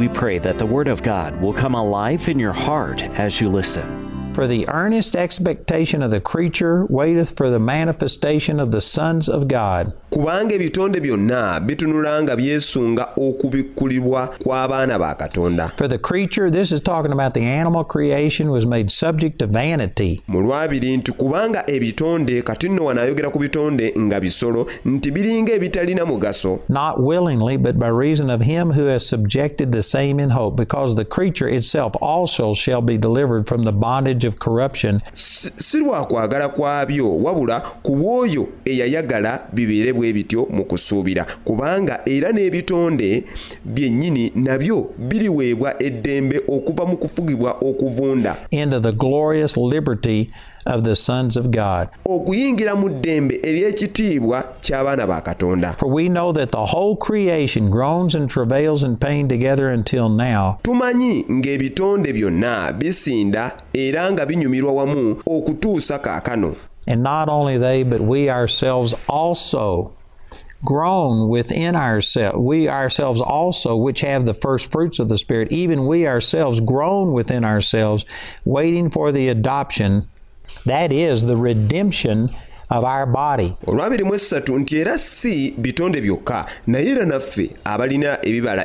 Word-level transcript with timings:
we 0.00 0.08
pray 0.08 0.38
that 0.38 0.56
the 0.56 0.64
Word 0.64 0.88
of 0.88 1.02
God 1.02 1.38
will 1.42 1.52
come 1.52 1.74
alive 1.74 2.26
in 2.26 2.38
your 2.38 2.54
heart 2.54 3.02
as 3.02 3.38
you 3.38 3.50
listen. 3.50 3.99
For 4.40 4.48
the 4.48 4.66
earnest 4.70 5.16
expectation 5.16 6.02
of 6.02 6.10
the 6.10 6.18
creature 6.18 6.86
waiteth 6.88 7.36
for 7.36 7.50
the 7.50 7.58
manifestation 7.58 8.58
of 8.58 8.70
the 8.70 8.80
sons 8.80 9.28
of 9.28 9.48
God. 9.48 9.92
kubanga 10.10 10.54
ebitonde 10.54 11.00
byonna 11.00 11.60
bitunula 11.60 12.22
nga 12.22 12.36
byesunga 12.36 13.04
kw'abaana 14.44 14.98
ba 14.98 15.14
katonda 15.14 15.68
For 15.76 15.86
the 15.86 15.98
creature, 15.98 16.50
this 16.50 16.72
is 16.72 16.80
talking 16.80 17.12
about 17.12 17.34
the 17.34 17.42
animal 17.42 17.84
creation, 17.84 18.50
was 18.50 18.66
made 18.66 18.90
subject 18.90 19.38
to 19.40 19.46
vanity. 19.46 20.22
mu 20.28 20.40
lwabiri 20.40 20.96
nti 20.96 21.12
kubanga 21.12 21.64
ebitonde 21.70 22.42
kati 22.42 22.68
nno 22.68 22.84
wanaayogera 22.84 23.30
ku 23.30 23.38
bitonde 23.38 23.92
nga 23.98 24.20
bisolo 24.20 24.66
nti 24.84 25.10
biringa 25.10 25.52
ebitalina 25.52 26.04
mugaso 26.06 26.60
not 26.68 27.00
willingly, 27.00 27.56
but 27.56 27.78
by 27.78 27.88
reason 27.88 28.30
of 28.30 28.40
him 28.40 28.72
who 28.72 28.86
has 28.86 29.06
subjected 29.06 29.72
the 29.72 29.82
same 29.82 30.18
in 30.18 30.30
hope, 30.30 30.56
because 30.56 30.94
the 30.96 31.04
creature 31.04 31.48
itself 31.48 31.92
also 32.00 32.54
shall 32.54 32.80
be 32.82 32.96
delivered 32.98 33.46
from 33.46 33.62
the 33.62 33.72
bondage 33.72 34.24
of 34.24 34.29
corruption, 34.38 35.00
si 35.12 35.78
lwa 35.78 36.04
kwagala 36.06 36.48
kwabyo 36.48 37.18
wabula 37.18 37.60
ku 37.82 37.96
bw'oyo 37.96 38.48
eyayagala 38.64 39.46
bibeere 39.52 39.92
bwe 39.92 40.12
bityo 40.12 40.46
mu 40.50 40.64
kusuubira. 40.64 41.26
Kubanga 41.44 42.00
era 42.06 42.32
n'ebitonde 42.32 43.24
byennyini 43.64 44.32
nabyo 44.34 44.90
biriweebwa 44.98 45.82
eddembe 45.82 46.40
okuva 46.48 46.86
mu 46.86 46.96
kufugibwa 46.96 47.56
okuvunda. 47.60 48.36
Into 48.50 48.80
the 48.80 48.92
glorious 48.92 49.56
liberty 49.56 50.30
of 50.66 50.84
the 50.84 50.94
sons 50.96 51.36
of 51.36 51.50
God. 51.50 51.88
okuyingira 52.04 52.76
mu 52.76 52.88
ddembe 52.88 53.40
ery'ekitiibwa 53.42 54.42
ky'abaana 54.60 55.06
ba 55.06 55.20
katonda 55.20 55.72
For 55.78 55.88
we 55.88 56.08
know 56.08 56.32
that 56.32 56.52
the 56.52 56.66
whole 56.66 56.96
creation 56.96 57.70
groans 57.70 58.14
and 58.14 58.28
travails 58.30 58.84
in 58.84 58.96
pain 58.96 59.28
together 59.28 59.70
until 59.70 60.08
now. 60.08 60.58
tumanyi 60.62 61.24
ng'ebitonde 61.30 62.12
byonna 62.12 62.72
bisinda 62.72 63.56
era 63.72 64.12
nga 64.12 64.26
binyumirwa 64.26 64.72
wamu 64.72 65.16
okutuusa 65.26 65.98
kaakano 65.98 66.54
And 66.86 67.02
not 67.02 67.28
only 67.28 67.56
they, 67.58 67.82
but 67.84 68.00
we 68.00 68.28
ourselves 68.30 68.94
also 69.06 69.92
groan 70.64 71.28
within 71.28 71.76
ourselves. 71.76 72.38
We 72.38 72.68
ourselves 72.68 73.20
also, 73.20 73.76
which 73.76 74.00
have 74.00 74.26
the 74.26 74.34
first 74.34 74.72
fruits 74.72 74.98
of 74.98 75.08
the 75.08 75.16
Spirit, 75.18 75.52
even 75.52 75.86
we 75.86 76.06
ourselves 76.06 76.58
groan 76.60 77.12
within 77.12 77.44
ourselves, 77.44 78.04
waiting 78.44 78.90
for 78.90 79.12
the 79.12 79.28
adoption. 79.28 80.08
That 80.64 80.92
is 80.92 81.24
the 81.24 81.36
redemption 81.36 82.30
of 82.70 82.84
our 82.84 83.06
body. 83.06 83.52
olwabiri 83.66 84.04
mu 84.04 84.14
essatu 84.14 84.58
nti 84.58 84.76
era 84.76 84.98
si 84.98 85.54
bitonde 85.58 86.00
byokka 86.00 86.46
naye 86.66 86.90
era 86.90 87.04
naffe 87.04 87.50
abalina 87.64 88.18
ebibala 88.22 88.64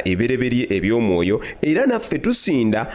eby'omwoyo 0.70 1.40
era 1.62 1.86
naffe 1.86 2.20
tusinda 2.20 2.88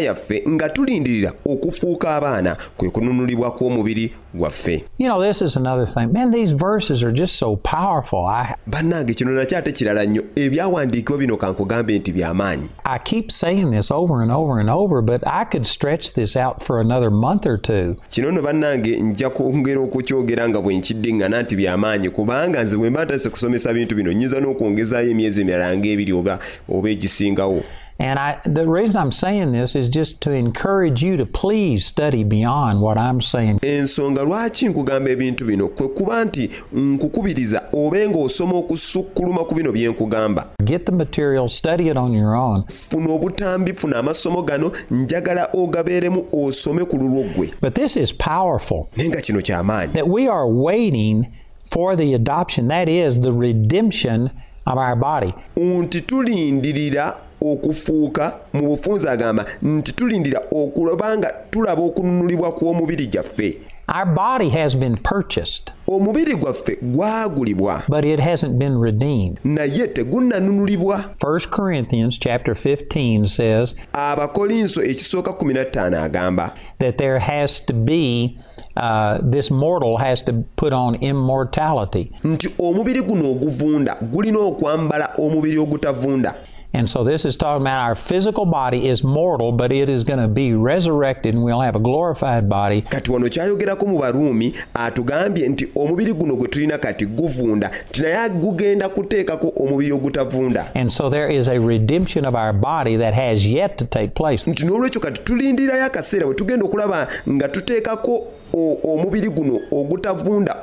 yaffe 0.00 0.44
nga 0.48 0.68
tulindirira 0.68 1.32
okufuuka 1.46 2.16
abaana 2.16 2.56
kwe 2.76 2.90
kununulibwa 2.90 3.50
kw'omubiri 3.50 4.12
gwaffe 4.34 4.84
You 4.98 5.08
know, 5.08 5.20
this 5.20 5.42
is 5.42 5.56
another 5.56 5.86
thing. 5.86 6.12
Man, 6.12 6.30
these 6.30 6.52
verses 6.52 7.02
are 7.02 7.12
just 7.12 7.36
so 7.36 7.56
powerful. 7.56 8.26
I, 8.26 8.54
bannange 8.66 9.14
kino 9.14 9.30
nakyo 9.30 9.58
ate 9.58 9.72
kirala 9.72 10.04
nnyo 10.06 10.22
ebyawandiikibwa 10.36 11.18
bino 11.18 11.36
kankugambe 11.36 11.98
nti 11.98 12.12
by'amaanyi 12.12 12.68
I 12.84 12.98
keep 12.98 13.30
saying 13.30 13.70
this 13.70 13.90
over 13.90 14.22
and 14.22 14.32
over 14.32 14.60
and 14.60 14.70
over, 14.70 15.02
but 15.02 15.22
I 15.26 15.44
could 15.44 15.66
stretch 15.66 16.12
this 16.14 16.36
out 16.36 16.62
for 16.62 16.80
another 16.80 17.10
month 17.10 17.46
or 17.46 17.58
two. 17.60 17.96
kino 18.10 18.30
nno 18.30 18.42
bannange 18.42 18.96
nja 19.00 19.30
kwongera 19.30 19.80
okukyogera 19.80 20.29
nga 20.48 20.60
bwe 20.60 20.74
nkiddiŋŋana 20.74 21.42
nti 21.42 21.54
by'amaanyi 21.56 22.10
kubanga 22.10 22.64
nze 22.64 22.76
bwe 22.76 22.90
mba 22.90 23.04
ntase 23.04 23.30
kusomesa 23.30 23.72
bintu 23.72 23.94
bino 23.94 24.12
nnyinza 24.12 24.40
n'okwongezaayo 24.40 25.10
emyezi 25.10 25.40
emirala 25.40 25.76
ng'ebiri 25.76 26.12
oba 26.12 26.88
egisingawo 26.90 27.62
And 28.02 28.18
I, 28.18 28.40
the 28.44 28.66
reason 28.66 28.96
I'm 28.98 29.12
saying 29.12 29.52
this 29.52 29.76
is 29.76 29.90
just 29.90 30.22
to 30.22 30.30
encourage 30.32 31.02
you 31.02 31.18
to 31.18 31.26
please 31.26 31.84
study 31.84 32.24
beyond 32.24 32.80
what 32.80 32.96
I'm 32.96 33.20
saying. 33.20 33.58
ensonga 33.62 34.22
lwaki 34.24 34.68
nkugamba 34.68 35.10
ebintu 35.10 35.44
bino 35.44 35.68
kwe 35.68 35.88
kuba 35.88 36.24
nti 36.24 36.50
nkukubiriza 36.72 37.62
obe 37.72 38.08
ng'osoma 38.08 38.56
okusukkuluma 38.56 39.44
ku 39.44 39.54
bino 39.54 39.72
bye 39.72 39.88
nkugamba 39.88 40.48
Get 40.64 40.86
the 40.86 40.92
material, 40.92 41.48
study 41.48 41.88
it 41.88 41.96
on 41.96 42.12
your 42.12 42.34
own. 42.36 42.64
funa 42.68 43.10
obutambi 43.12 43.72
funa 43.74 43.96
amasomo 43.98 44.42
gano 44.42 44.72
njagala 44.90 45.48
ogabeeremu 45.54 46.24
osome 46.32 46.84
ku 46.84 46.96
lulwo 46.96 47.24
ggwe 47.24 47.50
But 47.60 47.74
this 47.74 47.96
is 47.96 48.12
powerful 48.12 48.88
naye 48.96 49.08
nga 49.08 49.20
kino 49.20 49.40
ky'amaanyi 49.40 49.92
that 49.92 50.08
we 50.08 50.28
are 50.28 50.46
waiting 50.48 51.26
for 51.70 51.96
the 51.96 52.14
adoption, 52.14 52.68
that 52.68 52.88
is, 52.88 53.20
the 53.20 53.30
redemption 53.32 54.30
of 54.66 54.78
our 54.78 54.96
body. 54.96 55.34
nti 55.56 56.00
tulindirira 56.00 57.16
okufuuka 57.40 58.36
mu 58.52 58.66
bufunze 58.66 59.10
agamba 59.10 59.44
nti 59.62 59.92
tulindira 59.92 60.40
okuloba 60.52 61.18
nga 61.18 61.32
tulaba 61.50 61.82
okununulibwa 61.82 62.52
kw'omubiri 62.52 63.06
gyaffe 63.06 63.58
Our 63.92 64.06
body 64.06 64.48
has 64.50 64.76
been 64.76 64.96
purchased, 64.96 65.72
omubiri 65.88 66.36
gwaffe 66.36 66.76
gwagulibwa 66.82 67.82
but 67.88 68.04
it 68.04 68.20
hasn't 68.20 68.56
been 68.58 68.78
redeemed. 68.80 69.38
naye 69.44 69.86
tegunnanunulibwa 69.88 71.04
1 71.20 71.48
Corinthians 71.50 72.18
chapter 72.18 72.54
15 72.54 73.24
says 73.26 73.74
abakolinso 73.92 74.82
ekisooka 74.82 75.30
15 75.30 75.94
agamba 76.04 76.54
that 76.78 76.96
there 76.98 77.18
has 77.18 77.60
to 77.66 77.72
be 77.74 78.38
uh, 78.76 79.18
this 79.30 79.50
mortal 79.50 79.96
has 79.96 80.24
to 80.24 80.32
put 80.56 80.72
on 80.72 80.94
immortality. 81.00 82.12
nti 82.24 82.48
omubiri 82.58 83.02
guno 83.02 83.30
oguvunda 83.30 83.94
gulina 84.12 84.38
okwambala 84.38 85.10
omubiri 85.18 85.58
ogutavunda 85.58 86.34
And 86.72 86.88
so 86.88 87.02
this 87.04 87.24
is 87.24 87.36
talking 87.36 87.62
about 87.62 87.80
our 87.88 87.96
physical 87.96 88.46
body 88.46 88.88
is 88.88 89.02
mortal, 89.02 89.50
but 89.50 89.72
it 89.72 89.88
is 89.88 90.04
going 90.04 90.20
to 90.20 90.28
be 90.28 90.54
resurrected 90.54 91.34
and 91.34 91.42
we'll 91.42 91.60
have 91.60 91.74
a 91.74 91.80
glorified 91.80 92.48
body. 92.48 92.82
kati 92.82 93.10
wano 93.12 93.28
kyayogerako 93.28 93.86
mu 93.86 93.98
baruumi 93.98 94.54
atugambye 94.74 95.48
nti 95.48 95.68
omubiri 95.76 96.12
guno 96.14 96.36
gwe 96.36 96.48
tulina 96.48 96.78
kati 96.78 97.06
guvunda 97.06 97.70
nti 97.90 98.02
naye 98.02 98.28
gugenda 98.28 98.88
kuteekako 98.88 99.52
omubiri 99.60 99.92
ogutavunda 99.92 100.70
And 100.74 100.92
so 100.92 101.10
there 101.10 101.28
is 101.36 101.48
a 101.48 101.58
redemption 101.60 102.24
of 102.24 102.34
our 102.34 102.52
body 102.52 102.96
that 102.96 103.14
has 103.14 103.46
yet 103.46 103.76
to 103.78 103.84
take 103.84 104.14
place. 104.14 104.50
nti 104.50 104.66
n'olwekyo 104.66 105.00
kati 105.00 105.20
tulindirayo 105.20 105.84
akaseera 105.84 106.26
we 106.26 106.34
tugenda 106.34 106.66
okulaba 106.66 107.08
nga 107.30 107.48
tuteekako 107.48 108.26
omubiri 108.54 109.28
guno 109.30 109.60
ogutavunda 109.72 110.54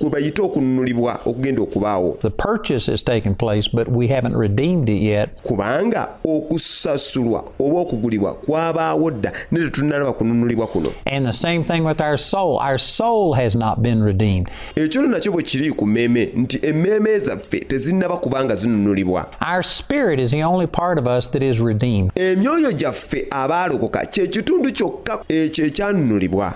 kwe 0.00 0.10
bayite 0.10 0.42
okununulibwa 0.42 1.20
okugenda 1.24 1.62
okubaawo. 1.62 2.16
Kubanga 5.42 6.08
okusasulwa 6.24 7.44
oba 7.60 7.80
okugulibwa 7.80 8.34
kwabaawo 8.34 9.10
dda 9.10 9.32
ne 9.52 9.60
tetunalaba 9.60 10.12
kununulibwa 10.12 10.66
kuno. 10.66 10.90
Ekyo 14.76 15.02
no 15.02 15.08
nakyo 15.08 15.32
bwe 15.32 15.42
kiri 15.42 15.72
ku 15.72 15.86
mmeeme 15.86 16.32
nti 16.36 16.58
emmeeme 16.62 17.18
zaffe 17.18 17.60
tezinnaba 17.60 18.16
kubanga 18.16 18.54
zinunulibwa. 18.54 19.26
Emyoyo 22.14 22.72
gyaffe 22.72 23.26
abaalokoka 23.30 24.06
kye 24.06 24.26
kitundu 24.26 24.72
kyokka 24.72 25.24
ekyo 25.28 25.66
ekyanunulibwa. 25.66 26.54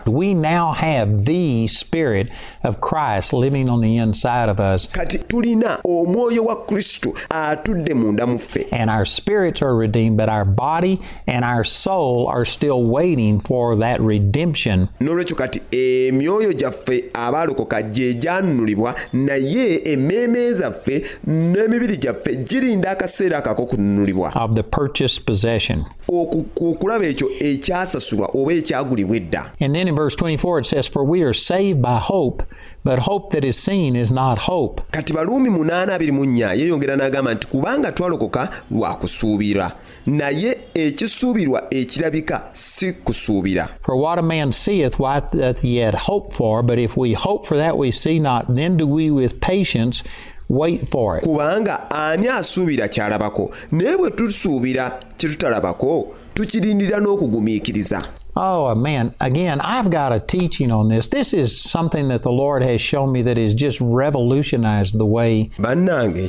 Now 0.52 0.72
have 0.72 1.24
the 1.24 1.66
Spirit 1.68 2.28
of 2.62 2.80
Christ 2.80 3.32
living 3.32 3.68
on 3.70 3.80
the 3.80 3.96
inside 3.96 4.48
of 4.48 4.60
us, 4.60 4.88
kati 4.88 5.18
tulina 5.18 5.78
omwoyo 5.84 6.44
wa 6.44 6.56
kristo 6.66 7.14
atudde 7.30 7.94
munda 7.94 8.26
mu 8.26 8.38
ffe 8.38 8.66
and 8.72 8.90
our 8.90 9.04
spirits 9.06 9.62
are 9.62 9.74
redeemed, 9.74 10.16
but 10.16 10.28
our 10.28 10.44
body 10.44 11.00
and 11.26 11.44
our 11.44 11.64
soul 11.64 12.26
are 12.28 12.44
still 12.44 12.82
waiting 12.84 13.40
for 13.40 13.76
that 13.78 14.00
redemption. 14.00 14.88
n'olwekyo 15.00 15.36
kati 15.36 15.60
emyoyo 15.70 16.52
gyaffe 16.52 17.04
abaalokoka 17.14 17.82
gye 17.82 18.14
gyanunulibwa 18.14 18.94
naye 19.12 19.80
emmeeme 19.84 20.52
zaffe 20.52 21.02
n'emibiri 21.26 21.96
gyaffe 21.96 22.36
girinda 22.36 22.90
akaseera 22.90 23.38
akako 23.38 23.66
kununulibwa 23.66 24.32
Of 24.34 24.54
the 24.54 24.62
purchased 24.62 25.24
possession. 25.26 25.84
Oku- 26.08 26.44
okulaba 26.70 27.06
ekyo 27.06 27.28
ekyasasulwa 27.40 28.30
oba 28.34 28.52
ekyagulibwa 28.52 29.16
edda 29.16 29.52
And 29.60 29.74
then 29.74 29.88
in 29.88 29.94
verse 29.96 30.16
24 30.42 30.58
it 30.58 30.66
says, 30.66 30.88
For 30.88 31.04
we 31.04 31.22
are 31.22 31.32
saved 31.32 31.80
by 31.80 31.98
hope, 31.98 32.42
but 32.84 32.98
hope 32.98 33.30
that 33.32 33.44
is 33.44 33.56
seen 33.56 33.94
is 33.96 34.10
not 34.10 34.38
hope. 34.38 34.82
kati 34.90 35.12
baluumi 35.12 35.48
824 35.50 36.54
yeeyongera 36.56 36.96
n'agamba 36.96 37.34
nti 37.34 37.46
kubanga 37.46 37.92
twalokoka 37.92 38.48
lwa 38.70 38.94
kusuubira 38.96 39.72
naye 40.06 40.58
ekisuubirwa 40.74 41.74
ekirabika 41.74 42.42
si 42.52 42.92
kusuubira 42.92 43.68
For 43.82 43.96
what 43.96 44.18
a 44.18 44.22
man 44.22 44.52
seeth, 44.52 44.98
what 44.98 45.32
doth 45.32 45.60
he 45.62 45.68
yet 45.78 45.94
hope 45.94 46.32
for? 46.34 46.62
But 46.62 46.78
if 46.78 46.96
we 46.96 47.12
hope 47.14 47.46
for 47.46 47.56
that 47.56 47.76
we 47.78 47.90
see 47.92 48.18
not, 48.18 48.54
then 48.56 48.76
do 48.76 48.86
we 48.86 49.10
with 49.10 49.40
patience 49.40 50.02
wait 50.48 50.88
for 50.90 51.18
it. 51.18 51.24
kubanga 51.24 51.90
ani 51.90 52.28
asuubira 52.28 52.88
kyalabako 52.88 53.50
naye 53.72 53.96
bwe 53.96 54.10
tusuubira 54.10 54.90
kye 55.16 55.28
tutalabako 55.28 56.14
tukirindira 56.34 56.98
n'okugumiikiriza 57.00 58.02
Oh 58.34 58.74
man, 58.74 59.14
again, 59.20 59.60
I've 59.60 59.90
got 59.90 60.12
a 60.12 60.18
teaching 60.18 60.70
on 60.70 60.88
this. 60.88 61.08
This 61.08 61.34
is 61.34 61.60
something 61.60 62.08
that 62.08 62.22
the 62.22 62.32
Lord 62.32 62.62
has 62.62 62.80
shown 62.80 63.12
me 63.12 63.20
that 63.22 63.36
has 63.36 63.52
just 63.52 63.78
revolutionized 63.80 64.98
the 64.98 65.04
way 65.04 65.50
bannange 65.58 66.28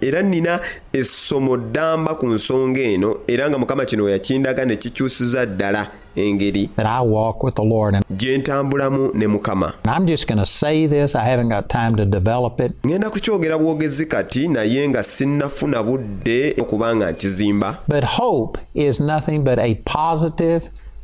era 0.00 0.22
nina 0.22 0.60
ku 2.18 2.26
nsonga 2.26 2.80
eno 2.80 3.20
era 3.28 3.48
nga 3.50 3.58
mukama 3.58 3.84
ne 4.64 4.76
ddala 5.46 5.86
engeri 6.16 6.68
that 6.76 6.86
I 6.86 7.00
walk 7.00 7.42
with 7.42 7.54
the 7.54 7.64
Lord. 7.64 7.94
And 7.94 8.04
gye 8.16 8.38
ntambulamu 8.38 9.10
ne 9.14 9.26
mukama 9.26 9.72
I'm 9.84 10.06
just 10.06 10.26
going 10.26 10.38
to 10.38 10.46
say 10.46 10.86
this. 10.86 11.14
I 11.14 11.24
haven't 11.24 11.48
got 11.48 11.68
time 11.68 11.96
to 11.96 12.04
develop 12.04 12.60
it. 12.60 12.72
ŋŋenda 12.84 13.10
kukyogera 13.10 13.58
bwogezi 13.58 14.06
kati 14.06 14.48
naye 14.48 14.88
nga 14.88 15.02
sinnafuna 15.02 15.82
budde 15.82 16.54
okuba 16.60 16.96
nga 16.96 17.10
nkizimba 17.10 17.76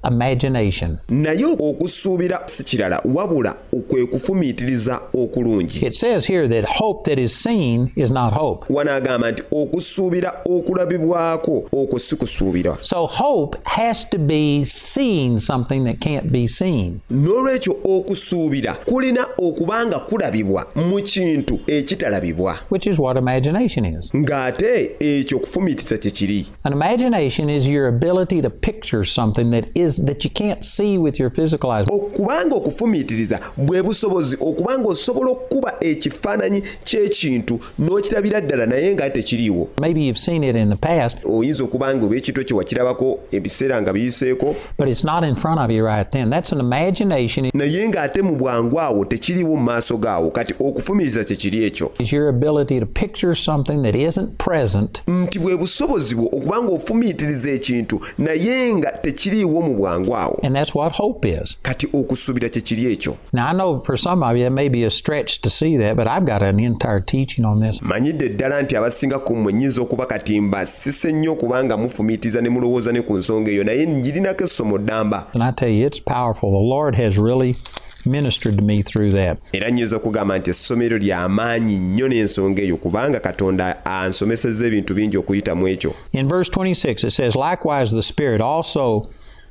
But 0.08 0.12
hope 0.12 0.36
is 0.36 0.44
nothing 0.44 0.60
but 0.60 0.72
a 0.72 0.90
positive 0.90 0.96
imagination. 0.96 0.98
naye 1.08 1.44
okusuubira 1.44 2.40
si 2.46 2.64
kirala 2.64 3.00
wabula 3.14 3.56
kwe 3.88 4.06
kufumiitiriza 4.06 5.00
okulungi 5.14 5.86
It 5.86 5.94
says 5.94 6.26
here 6.26 6.48
that 6.48 6.64
hope 6.78 7.10
that 7.10 7.18
is 7.18 7.32
seen 7.42 7.90
is 7.96 8.10
not 8.10 8.32
hope. 8.34 8.66
nti 9.30 9.42
okusuubira 9.52 10.32
okulabibwako 10.46 11.64
okwo 11.72 11.98
si 11.98 12.16
kusuubira 12.16 12.78
So 12.80 13.06
hope 13.06 13.58
has 13.64 14.04
to 14.10 14.18
be 14.18 14.64
seeing 14.64 15.40
something 15.40 15.84
that 15.84 16.00
can't 16.00 16.30
be 16.32 16.48
seen. 16.48 17.00
n'olwekyo 17.10 17.76
okusuubira 17.84 18.74
kulina 18.84 19.26
okuba 19.38 19.86
nga 19.86 19.98
kulabibwa 19.98 20.66
mu 20.76 21.02
kintu 21.02 21.60
ekitalabibwa 21.66 22.58
which 22.70 22.86
is 22.86 22.98
what 22.98 23.16
imagination 23.16 23.84
is. 23.84 24.10
ng'ate 24.14 24.90
ekyo 25.00 25.38
kufumiitiriza 25.38 25.98
kye 25.98 26.10
kiri 26.10 26.46
An 26.64 26.72
imagination 26.72 27.50
is 27.50 27.66
your 27.66 27.88
ability 27.88 28.42
to 28.42 28.50
picture 28.50 29.04
something 29.04 29.50
that 29.50 29.64
is 29.74 29.95
that 30.04 30.24
you 30.24 30.30
can't 30.30 30.64
see 30.64 30.98
with 30.98 31.20
your 31.20 31.30
physical 31.30 31.70
eyes. 31.70 31.86
okubanga 31.88 32.56
okufumiitiriza 32.56 33.40
bwe 33.56 33.82
busobozi 33.82 34.36
okubanga 34.40 34.88
osobola 34.88 35.30
okukuba 35.30 35.74
ekifaananyi 35.80 36.62
ky'ekintu 36.84 37.60
n'okirabira 37.78 38.40
ddala 38.40 38.66
naye 38.66 38.94
nga 38.94 39.10
tekiriiwo 39.10 39.68
Maybe 39.80 40.00
you've 40.06 40.20
seen 40.20 40.44
it 40.44 40.56
in 40.56 40.70
the 40.70 40.76
past, 40.76 41.18
oyinza 41.24 41.64
oba 41.64 42.16
ekito 42.16 42.44
kye 42.44 42.56
wakirabako 42.56 43.18
ebiseera 43.32 43.82
nga 43.82 43.92
biyiseeko 43.92 44.56
but 44.78 44.88
it's 44.88 45.04
not 45.04 45.24
in 45.24 45.36
front 45.36 45.60
of 45.60 45.70
you 45.70 45.84
right 45.84 46.10
then. 46.12 46.30
That's 46.30 46.52
an 46.52 46.60
imagination. 46.60 47.50
naye 47.54 47.88
ng'ate 47.88 48.22
mu 48.22 48.36
bwangu 48.36 48.80
awo 48.80 49.04
tekiriiwo 49.04 49.56
mu 49.56 49.62
maaso 49.62 49.96
gaawo 49.98 50.30
kati 50.30 50.54
okufumiitiriza 50.60 51.24
kye 51.24 51.36
kiri 51.36 51.64
ekyo 51.64 51.92
Is 51.98 52.12
your 52.12 52.28
ability 52.28 52.80
to 52.80 52.86
picture 52.86 53.34
something 53.34 53.82
that 53.82 53.94
isn't 53.96 54.38
present 54.38 55.02
nti 55.06 55.38
bwe 55.38 55.56
busobozi 55.56 56.14
bwo 56.14 56.26
okuba 56.26 56.62
nga 56.62 56.72
ofumiitiriza 56.72 57.50
ekintu 57.50 58.00
naye 58.18 58.74
nga 58.74 58.90
tekiriiwo 58.92 59.62
mu 59.62 59.75
awo 59.84 60.40
and 60.42 60.54
that's 60.56 60.74
what 60.74 60.92
hope 60.96 61.28
is. 61.28 61.56
kati 61.62 61.86
okusuubira 61.92 62.48
kye 62.48 62.60
kiri 62.62 62.92
ekyo 62.92 63.16
Now 63.32 63.46
I 63.46 63.52
know 63.52 63.80
for 63.84 63.96
some 63.98 64.22
of 64.22 64.36
you 64.36 64.46
it 64.46 64.52
may 64.52 64.68
be 64.68 64.84
a 64.84 64.90
stretch 64.90 65.40
to 65.42 65.50
see 65.50 65.76
that, 65.78 65.96
but 65.96 66.06
I've 66.06 66.24
got 66.26 66.42
an 66.42 66.60
entire 66.60 67.00
teaching 67.00 67.44
on 67.44 67.60
this. 67.60 67.82
manyidde 67.82 68.28
ddala 68.28 68.62
nti 68.62 68.76
abasinga 68.76 69.18
ku 69.18 69.36
mmwe 69.36 69.52
nnyinza 69.52 69.82
okuba 69.82 70.06
katimba 70.06 70.66
sise 70.66 71.12
nnyo 71.12 71.32
okubanga 71.32 71.76
mufumiitiriza 71.76 72.40
ne 72.40 72.48
mulowooza 72.50 72.92
ne 72.92 73.02
ku 73.02 73.16
nsonga 73.16 73.50
eyo 73.50 73.64
naye 73.64 73.86
essomo 74.44 74.78
ddamba 74.78 75.26
And 75.34 75.42
I 75.42 75.50
tell 75.52 75.68
you, 75.68 75.86
it's 75.86 76.00
powerful. 76.00 76.50
The 76.50 76.68
Lord 76.68 76.94
has 76.96 77.18
really 77.18 77.56
ministered 78.06 78.56
to 78.58 78.62
me 78.64 78.82
through 78.82 79.10
that. 79.10 79.38
era 79.52 79.70
nnyinza 79.70 79.96
okugamba 79.96 80.38
nti 80.38 80.50
essomero 80.50 80.98
lya 80.98 81.28
maanyi 81.28 81.76
nnyo 81.76 82.08
n'ensonga 82.08 82.62
eyo 82.62 82.76
kubanga 82.76 83.20
katonda 83.20 83.84
ansomesezza 83.84 84.66
ebintu 84.66 84.94
bingi 84.94 85.16
okuyitamu 85.16 85.68
ekyo 85.68 85.94
In 86.12 86.28
verse 86.28 86.50
26, 86.50 87.04
it 87.04 87.10
says, 87.12 87.34
Likewise, 87.36 87.92
the 87.92 88.02
Spirit 88.02 88.40
also 88.40 89.08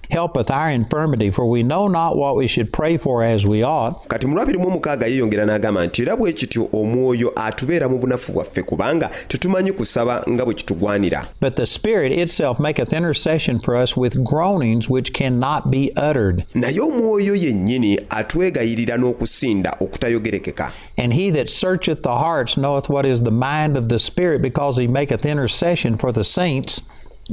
helpeth 0.10 0.52
our 0.52 0.70
infirmity, 0.70 1.30
for 1.32 1.46
we 1.46 1.64
know 1.64 1.88
not 1.88 2.18
what 2.18 2.36
we 2.36 2.48
should 2.48 2.72
pray 2.72 2.98
for 2.98 3.24
as 3.24 3.46
we 3.46 3.64
ought. 3.64 4.08
kati 4.08 4.28
mu 4.28 4.36
lwabiri 4.36 4.58
mu 4.58 4.68
omukaaga 4.68 5.08
yeeyongera 5.08 5.46
n'agamba 5.46 5.86
nti 5.86 6.02
era 6.02 6.16
bwe 6.18 6.34
kityo 6.34 6.68
omwoyo 6.74 7.32
atubeera 7.36 7.90
mu 7.90 7.98
bunafu 8.00 8.32
bwaffe 8.32 8.64
kubanga 8.64 9.10
tetumanyi 9.28 9.72
kusaba 9.72 10.24
nga 10.30 10.46
bwe 10.46 10.54
kitugwanira 10.54 11.26
But 11.42 11.56
the 11.56 11.66
Spirit 11.66 12.12
itself 12.12 12.60
maketh 12.60 12.94
intercession 12.94 13.60
for 13.60 13.76
us 13.76 13.98
with 13.98 14.24
groanings 14.24 14.90
which 14.90 15.14
cannot 15.14 15.70
be 15.72 15.92
uttered. 15.98 16.44
naye 16.54 16.80
omwoyo 16.80 17.36
yennyini 17.36 18.00
atwegayirira 18.10 18.98
n'okusinda 18.98 19.76
okutayogerekeka 19.80 20.72
And 20.98 21.14
he 21.14 21.30
that 21.32 21.50
searcheth 21.50 22.04
the 22.04 22.16
hearts 22.16 22.56
knoweth 22.58 22.90
what 22.90 23.06
is 23.06 23.24
the 23.24 23.32
mind 23.32 23.76
of 23.78 23.90
the 23.90 24.00
Spirit, 24.00 24.42
because 24.42 24.78
he 24.82 24.88
maketh 24.88 25.26
intercession 25.26 25.98
for 25.98 26.14
the 26.14 26.24
saints 26.24 26.82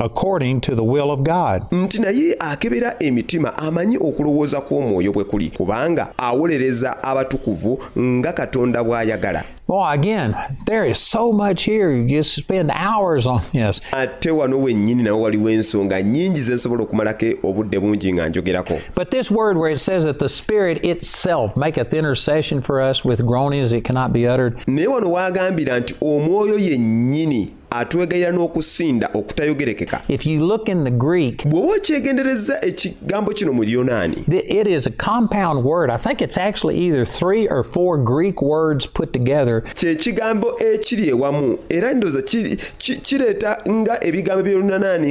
according 0.00 0.60
to 0.60 0.74
the 0.74 0.84
will 0.84 1.10
of 1.10 1.20
God. 1.22 1.62
nti 1.72 2.00
naye 2.00 2.36
akebera 2.38 2.94
emitima 2.98 3.58
amanyi 3.58 3.96
okulowooza 3.96 4.60
kw'omwoyo 4.60 5.12
bwe 5.12 5.24
kuli 5.24 5.48
kubanga 5.50 6.12
awolereza 6.18 7.02
abatukuvu 7.02 7.78
nga 7.98 8.32
katonda 8.32 8.84
bw'ayagala 8.84 9.44
Boy, 9.68 9.92
again, 9.94 10.34
there 10.66 10.84
is 10.90 10.98
so 10.98 11.32
much 11.32 11.62
here. 11.64 11.90
You 11.96 12.06
just 12.06 12.34
spend 12.34 12.70
hours 12.74 13.26
on 13.26 13.40
this. 13.52 13.80
ate 13.92 14.30
wano 14.30 14.58
wennyini 14.62 15.02
nawe 15.02 15.20
waliwo 15.22 15.50
ensonga 15.50 16.02
nnyingi 16.02 16.40
ze 16.40 16.54
nsobola 16.54 16.82
okumalako 16.82 17.26
obudde 17.42 17.80
bungi 17.80 18.12
nga 18.14 18.28
njogerako 18.28 18.78
But 18.94 19.10
this 19.10 19.30
word 19.30 19.56
where 19.56 19.72
it 19.74 19.78
says 19.80 20.04
that 20.04 20.18
the 20.18 20.28
Spirit 20.28 20.84
itself 20.84 21.56
maketh 21.56 21.94
intercession 21.94 22.60
for 22.62 22.80
us 22.90 23.04
with 23.04 23.22
groanings 23.26 23.70
that 23.70 23.84
cannot 23.84 24.12
be 24.12 24.26
uttered, 24.28 24.56
naye 24.66 24.86
wano 24.86 25.12
waagambira 25.12 25.78
nti 25.80 25.94
omwoyo 26.00 26.58
yennyini 26.58 27.52
n'okusinda 28.32 29.08
okutayogerekeka 29.14 30.02
if 30.08 30.26
you 30.26 30.46
look 30.46 30.68
in 30.68 30.84
the 30.84 30.90
Greek, 30.90 31.44
bw'oba 31.48 31.72
okyegendereza 31.74 32.64
ekigambo 32.64 33.32
kino 33.32 33.52
mu 33.52 33.64
lyonaani 33.64 34.24
it 34.48 34.66
is 34.66 34.86
a 34.86 34.90
compound 34.90 35.64
word. 35.64 35.90
I 35.90 35.96
think 35.98 36.20
it's 36.22 36.38
actually 36.38 36.76
either 36.78 37.04
three 37.06 37.48
or 37.48 37.64
four 37.64 37.98
Greek 38.04 38.42
words 38.42 38.86
put 38.86 39.12
together. 39.12 39.60
kye 39.74 39.94
kigambo 39.94 40.54
ekiri 40.60 41.08
ewamu 41.08 41.58
era 41.68 41.94
ki- 42.78 42.96
kireeta 42.96 43.58
nga 43.70 44.04
ebigambo 44.04 44.42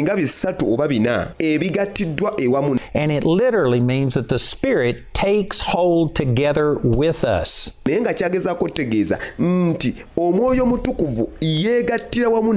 nga 0.01 0.15
bisatu 0.15 0.73
oba 0.73 0.87
bina 0.87 1.31
ebigattiddwa 1.39 2.33
ewamu 2.41 2.79
And 2.93 3.11
it 3.11 3.23
literally 3.23 3.79
means 3.79 4.13
that 4.15 4.27
the 4.27 4.39
Spirit 4.39 5.03
takes 5.13 5.61
hold 5.61 6.13
together 6.15 6.77
with 6.83 7.23
us. 7.23 7.71
naye 7.85 8.01
nga 8.01 8.13
kyagezaako 8.13 8.65
otegeeza 8.65 9.19
mm, 9.39 9.69
nti 9.69 9.95
omwoyo 10.17 10.65
mutukuvu 10.65 11.29
yeegattira 11.41 12.29
wamu 12.29 12.50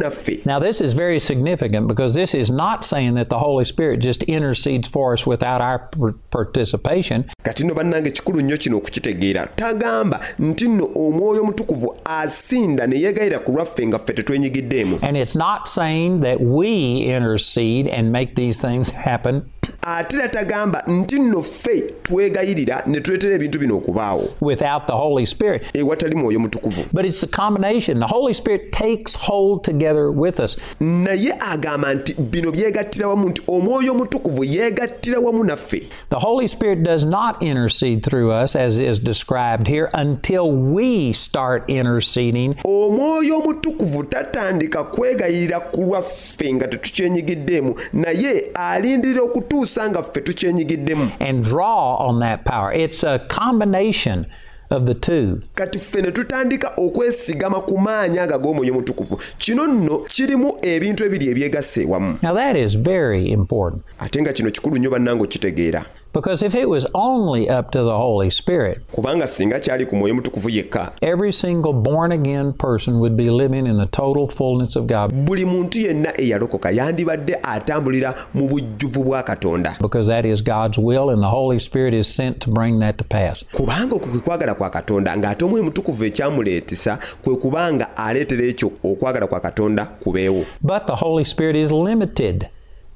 Now, 0.45 0.59
this 0.61 0.81
is 0.81 0.93
very 0.95 1.21
significant 1.21 1.89
because 1.89 2.15
this 2.15 2.35
is 2.35 2.51
not 2.51 2.85
saying 2.85 3.15
that 3.15 3.29
the 3.29 3.39
Holy 3.39 3.65
Spirit 3.65 4.01
just 4.01 4.23
intercedes 4.25 4.89
for 4.89 5.13
us 5.13 5.27
without 5.27 5.61
our 5.61 5.89
participation. 6.31 7.25
kati 7.43 7.65
nno 7.65 7.75
bannange 7.75 8.11
kikulu 8.11 8.41
nnyo 8.41 8.57
kino 8.57 8.77
okukitegeera 8.77 9.47
tagamba 9.47 10.21
nti 10.39 10.69
nno 10.69 10.89
omwoyo 10.97 11.45
mutukuvu 11.45 11.97
asinda 12.05 12.87
ne 12.87 13.01
yeegayira 13.01 13.39
ku 13.39 13.53
lwaffe 13.53 13.87
nga 13.87 13.99
ffe 13.99 14.13
tetwenyigiddeemu 14.13 14.99
And 15.03 15.17
it's 15.17 15.37
not 15.37 15.69
saying 15.69 16.21
that 16.21 16.41
we 16.41 16.69
intercede 17.17 17.89
and 17.89 18.13
make 18.13 18.35
these 18.35 18.61
things 18.69 18.91
happen. 18.91 19.43
Ate 19.83 20.17
era 20.17 20.29
tagamba 20.29 20.83
nti 20.87 21.19
nno 21.19 21.43
ffe 21.43 21.81
twegayirira 22.03 22.83
ne 22.87 23.01
tuleetera 23.01 23.35
ebintu 23.35 23.59
bino 23.59 23.77
okubaawo 23.77 24.29
without 24.41 24.87
the 24.87 24.93
Holy 24.93 25.27
Spirit. 25.27 25.63
ewatali 25.75 26.15
mwoyo 26.17 26.41
mutukuvu 26.41 26.83
But 26.93 27.05
it's 27.05 27.21
the 27.21 27.27
combination. 27.43 28.01
The 28.01 28.07
Holy 28.07 28.35
Spirit 28.35 28.73
takes 28.73 29.15
hold 29.17 29.63
together 29.65 30.11
with 30.11 30.41
us. 30.41 30.59
naye 30.81 31.35
agamba 31.41 31.95
nti 31.95 32.15
bino 32.15 32.53
byegattira 32.53 33.09
wamu 33.09 33.29
nti 33.29 33.43
omwoyo 33.49 33.95
yeegattira 34.43 35.19
wamu 35.21 35.45
naffe 35.45 35.89
The 36.11 36.17
Holy 36.19 36.49
Spirit 36.49 36.83
does 36.83 37.05
not 37.05 37.43
intercede 37.43 38.03
through 38.03 38.31
us, 38.45 38.57
as 38.57 38.79
is 38.79 38.99
described 39.01 39.67
here, 39.69 39.91
until 39.95 40.51
we 40.53 41.13
start 41.13 41.71
interceding 41.71 42.55
omwoyo 42.65 43.39
omutukuvu 43.39 44.05
tatandika 44.05 44.85
kwegayirira 44.85 45.61
ku 45.61 45.81
lwaffe 45.81 46.55
nga 46.55 46.69
tetukyenyigiddeemu 46.69 47.75
naye 47.93 48.45
alindirira 48.55 49.23
okutuusa 49.55 49.91
nga 49.91 50.03
ffe 50.03 50.21
tukyenyigiddemu. 50.21 51.11
And 51.21 51.45
draw 51.45 51.97
on 51.97 52.21
that 52.21 52.45
power. 52.45 52.73
It's 52.73 53.05
a 53.05 53.19
combination 53.19 54.27
of 54.71 54.87
the 54.87 54.95
two. 54.95 55.41
kati 55.55 55.79
ffe 55.79 56.03
ne 56.03 56.11
tutandika 56.11 56.73
okwesigama 56.77 57.61
ku 57.61 57.79
maanyi 57.79 58.19
ago 58.19 58.35
ag'omwoyo 58.35 58.75
mutukuvu 58.75 59.21
kino 59.39 59.67
nno 59.67 59.99
kirimu 59.99 60.59
ebintu 60.63 61.05
ebiri 61.05 61.29
ebyegasse 61.29 61.83
ewamu 61.83 62.19
Now, 62.23 62.35
that 62.35 62.57
is 62.57 62.75
very 62.75 63.31
important. 63.33 63.83
Ate 63.99 64.23
nga 64.23 64.33
kino 64.33 64.51
kikulu 64.51 64.77
nnyo 64.79 64.91
bannange 64.91 65.23
okitegeera 65.23 65.85
because 66.15 66.43
if 66.43 66.55
it 66.55 66.69
was 66.69 66.87
only 66.95 67.51
up 67.51 67.71
to 67.73 67.83
the 67.83 67.97
Holy 67.97 68.31
Spirit, 68.31 68.79
kubanga 68.93 69.27
singa 69.27 69.61
kyali 69.61 69.87
ku 69.87 69.97
mwoyo 69.97 70.15
mutukuvu 70.15 70.51
yekka 70.51 70.93
every 71.03 71.33
single 71.33 71.73
born 71.73 72.13
again 72.13 72.53
person 72.53 72.95
would 72.95 73.17
be 73.17 73.31
living 73.31 73.67
in 73.67 73.77
the 73.77 73.87
total 73.87 74.29
fullness 74.29 74.77
of 74.77 74.87
God. 74.87 75.13
buli 75.13 75.45
muntu 75.45 75.79
yenna 75.79 76.21
eyalokoka 76.21 76.71
yandibadde 76.71 77.39
atambulira 77.43 78.15
mu 78.35 78.49
bujjuvu 78.49 79.05
bwa 79.05 79.23
katonda. 79.23 79.77
Because 79.81 80.09
that 80.09 80.25
is 80.25 80.43
God's 80.43 80.79
will 80.79 81.11
and 81.11 81.23
the 81.23 81.29
Holy 81.31 81.59
Spirit 81.59 81.95
is 81.95 82.15
sent 82.15 82.41
to 82.41 82.51
bring 82.51 82.79
that 82.81 82.99
to 82.99 83.05
pass. 83.05 83.45
kubanga 83.53 83.95
okwo 83.97 84.09
kwe 84.09 84.21
kwagala 84.21 84.55
kwa 84.55 84.71
katonda 84.71 85.17
ng'ate 85.17 85.45
omwoyo 85.45 85.65
mutukuvu 85.65 86.05
ekyamuleetesa 86.05 86.99
kwe 87.25 87.37
kubanga 87.37 87.97
aleetera 87.97 88.45
ekyo 88.45 88.71
okwagala 88.85 89.27
kwa 89.27 89.41
katonda 89.41 89.87
kubeewo. 89.87 90.45
But 90.63 90.87
the 90.87 90.97
Holy 90.97 91.25
Spirit 91.25 91.57
is 91.57 91.73
limited 91.73 92.49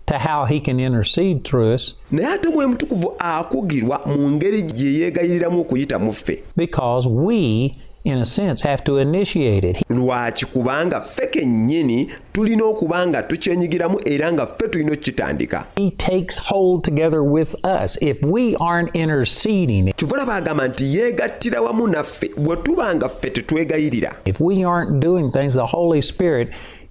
to 0.08 0.18
how 0.18 0.44
He 0.44 0.60
can 0.60 0.80
intercede 0.80 1.44
through 1.44 1.74
us 1.74 1.96
naye 2.12 2.26
ate 2.28 2.48
omwoyo 2.48 2.68
mutukuvu 2.68 3.12
akugirwa 3.18 4.00
mu 4.06 4.30
ngeri 4.30 4.62
gye 4.62 4.92
yeegayiriramu 4.92 5.60
okuyita 5.60 5.98
mu 5.98 6.12
ffe 6.12 6.42
because 6.56 7.08
we 7.08 7.74
in 8.04 8.18
a 8.18 8.24
sense, 8.24 8.62
have 8.62 8.82
to 8.84 8.98
initiate 8.98 9.64
it. 9.64 9.82
lwaki 9.90 10.46
kubanga 10.46 11.00
ffe 11.00 11.26
kennyini 11.26 12.10
tulina 12.32 12.64
okuba 12.64 13.06
nga 13.06 13.22
tukyenyigiramu 13.22 14.00
era 14.04 14.32
nga 14.32 14.46
ffe 14.46 14.68
tulina 14.68 14.92
okukitandika 14.92 15.66
He 15.76 15.90
takes 15.90 16.38
hold 16.38 16.84
together 16.84 17.22
with 17.22 17.54
us. 17.64 17.98
If 18.00 18.22
we 18.24 18.56
aren't 18.56 18.96
interceding, 18.96 19.92
kyova 19.96 20.26
bagamba 20.26 20.68
nti 20.68 20.96
yeegattira 20.96 21.60
wamu 21.60 21.86
naffe 21.86 22.30
bwe 22.36 22.56
tuba 22.56 22.94
nga 22.94 23.08
ffe 23.08 23.30
tetwegayirira 23.30 24.12
if 24.24 24.40
we 24.40 24.64
aren't 24.64 25.00
doing 25.00 25.30
things, 25.32 25.54
the 25.54 25.66
Holy 25.66 26.02
Spirit 26.02 26.48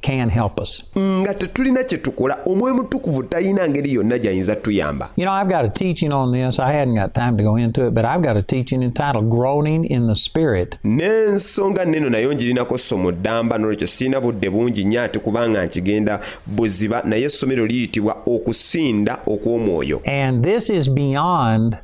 can 0.08 0.30
help 0.30 0.60
us. 0.60 0.84
nga 0.98 1.34
tetulina 1.34 1.84
kye 1.84 1.98
tukola 1.98 2.38
omwoyo 2.46 2.76
mutukuvu 2.76 3.24
talina 3.24 3.70
ngeri 3.70 3.94
yonna 3.94 4.18
gy'ayinza 4.18 4.56
tuyamba 4.56 5.10
You 5.18 5.26
know, 5.26 5.34
I've 5.42 5.50
got 5.50 5.66
a 5.66 5.70
teaching 5.70 6.12
on 6.14 6.32
this. 6.32 6.60
I 6.60 6.72
hadn't 6.74 6.96
got 6.96 7.14
time 7.14 7.38
to 7.38 7.44
go 7.44 7.56
into 7.58 7.88
it, 7.88 7.94
but 7.94 8.06
I've 8.06 8.22
got 8.24 8.38
a 8.38 8.42
teaching 8.42 8.84
entitled 8.84 9.30
Groaning 9.30 9.86
in 9.86 10.08
the 10.08 10.16
Spirit. 10.16 10.78
n'ensonga 10.84 11.86
neno 11.86 12.10
nayo 12.10 12.34
ngirinako 12.34 12.78
somo 12.78 13.12
ddamba 13.12 13.58
nolwekyo 13.58 13.88
sirina 13.88 14.22
budde 14.22 14.50
bungi 14.50 14.84
nnyo 14.86 15.02
ate 15.02 15.20
kubanga 15.20 15.66
nkigenda 15.66 16.20
buziba 16.46 17.02
naye 17.06 17.24
essomero 17.24 17.66
liyitibwa 17.66 18.18
okusinda 18.26 19.18
okw'omwoyo 19.28 20.02
And 20.06 20.44
this 20.46 20.70
is 20.70 20.90
beyond 20.90 21.78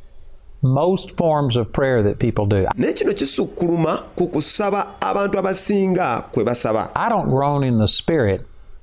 most 0.63 1.11
forms 1.17 1.55
of 1.57 1.71
prayer 1.71 2.01
that 2.03 2.19
people 2.19 2.45
do. 2.45 2.65
naye 2.77 2.93
kisukkuluma 2.93 3.97
ku 4.15 4.27
kusaba 4.27 4.95
abantu 5.01 5.39
abasinga 5.39 6.21
kwe 6.31 6.43
basaba 6.43 6.91
I 6.95 7.09
don't 7.09 7.29
groan 7.29 7.63
in 7.63 7.77
the 7.77 7.87
Spirit 7.87 8.41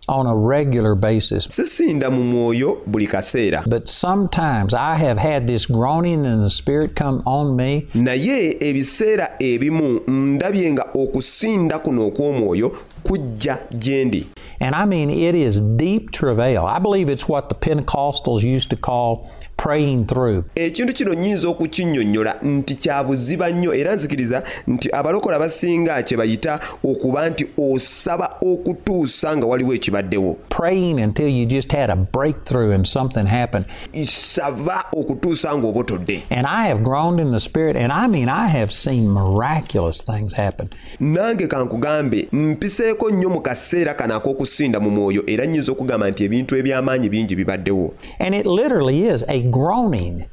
on 0.09 0.27
a 0.27 0.35
regular 0.35 0.95
basis, 0.95 1.47
sisinda 1.49 2.11
mu 2.11 2.23
mwoyo 2.25 2.79
buli 2.87 3.07
kaseera 3.07 3.63
but 3.67 3.89
sometimes 3.89 4.75
I 4.75 4.97
have 4.97 5.19
had 5.19 5.47
this 5.47 5.67
groaning 5.67 6.25
in 6.25 6.43
the 6.43 6.51
Spirit 6.51 6.97
come 6.97 7.23
on 7.27 7.57
me. 7.57 7.87
naye 7.95 8.57
ebiseera 8.61 9.29
ebimu 9.39 10.01
ndabye 10.09 10.73
nga 10.73 10.85
okusinda 10.95 11.79
kuno 11.79 12.07
okw'omwoyo 12.07 12.73
kujja 13.03 13.59
gye 13.79 14.05
ndi 14.05 14.27
And 14.63 14.75
I 14.75 14.85
mean, 14.85 15.09
it 15.09 15.35
is 15.35 15.59
deep 15.59 16.11
travail. 16.11 16.67
I 16.67 16.79
believe 16.79 17.09
it's 17.09 17.27
what 17.27 17.49
the 17.49 17.55
Pentecostals 17.55 18.43
used 18.43 18.69
to 18.69 18.77
call 18.77 19.31
praying 19.63 20.05
through. 20.07 20.45
ekintu 20.55 20.93
kino 20.93 21.15
nnyinza 21.15 21.49
okukinnyonnyola 21.49 22.35
nti 22.43 22.75
kya 22.75 23.05
buziba 23.05 23.51
nnyo 23.51 23.75
era 23.75 23.95
nzikiriza 23.95 24.43
nti 24.67 24.89
abalokola 24.93 25.39
basinga 25.39 26.03
kye 26.03 26.17
bayita 26.17 26.61
okuba 26.85 27.29
nti 27.31 27.47
osaba 27.59 28.31
okutuusa 28.43 29.37
nga 29.37 29.47
waliwo 29.47 29.75
ekibaddewo 29.75 30.37
Praying 30.49 31.01
until 31.01 31.29
you 31.29 31.47
just 31.47 31.73
had 31.73 31.91
a 31.91 31.97
breakthrough 31.97 32.75
and 32.75 32.87
something 32.87 33.27
happened. 33.27 33.65
saba 34.05 34.85
okutuusa 34.93 35.59
ng'obotodde 35.59 36.23
And 36.31 36.47
I 36.47 36.69
have 36.69 36.83
grown 36.83 37.19
in 37.19 37.33
the 37.33 37.41
Spirit, 37.41 37.77
and 37.77 37.93
I 37.93 38.07
mean, 38.09 38.29
I 38.29 38.47
have 38.49 38.73
seen 38.73 39.09
miraculous 39.13 40.03
things 40.05 40.33
happen. 40.35 40.69
nange 41.01 41.47
kankugambe 41.47 42.29
mpiseeko 42.33 43.11
nnyo 43.11 43.31
mu 43.31 43.41
kaseera 43.41 43.95
kano 43.95 44.15
ak'okusinda 44.17 44.81
mu 44.81 44.91
mwoyo 44.91 45.23
era 45.27 45.47
nnyinza 45.47 45.73
okugamba 45.73 46.11
nti 46.11 46.25
ebintu 46.25 46.57
eby'amaanyi 46.57 47.09
bingi 47.09 47.37
bibaddewo 47.37 47.95
And 48.19 48.35
it 48.35 48.47
literally 48.47 49.09
is 49.09 49.25
a 49.29 49.43
groaning 49.51 50.25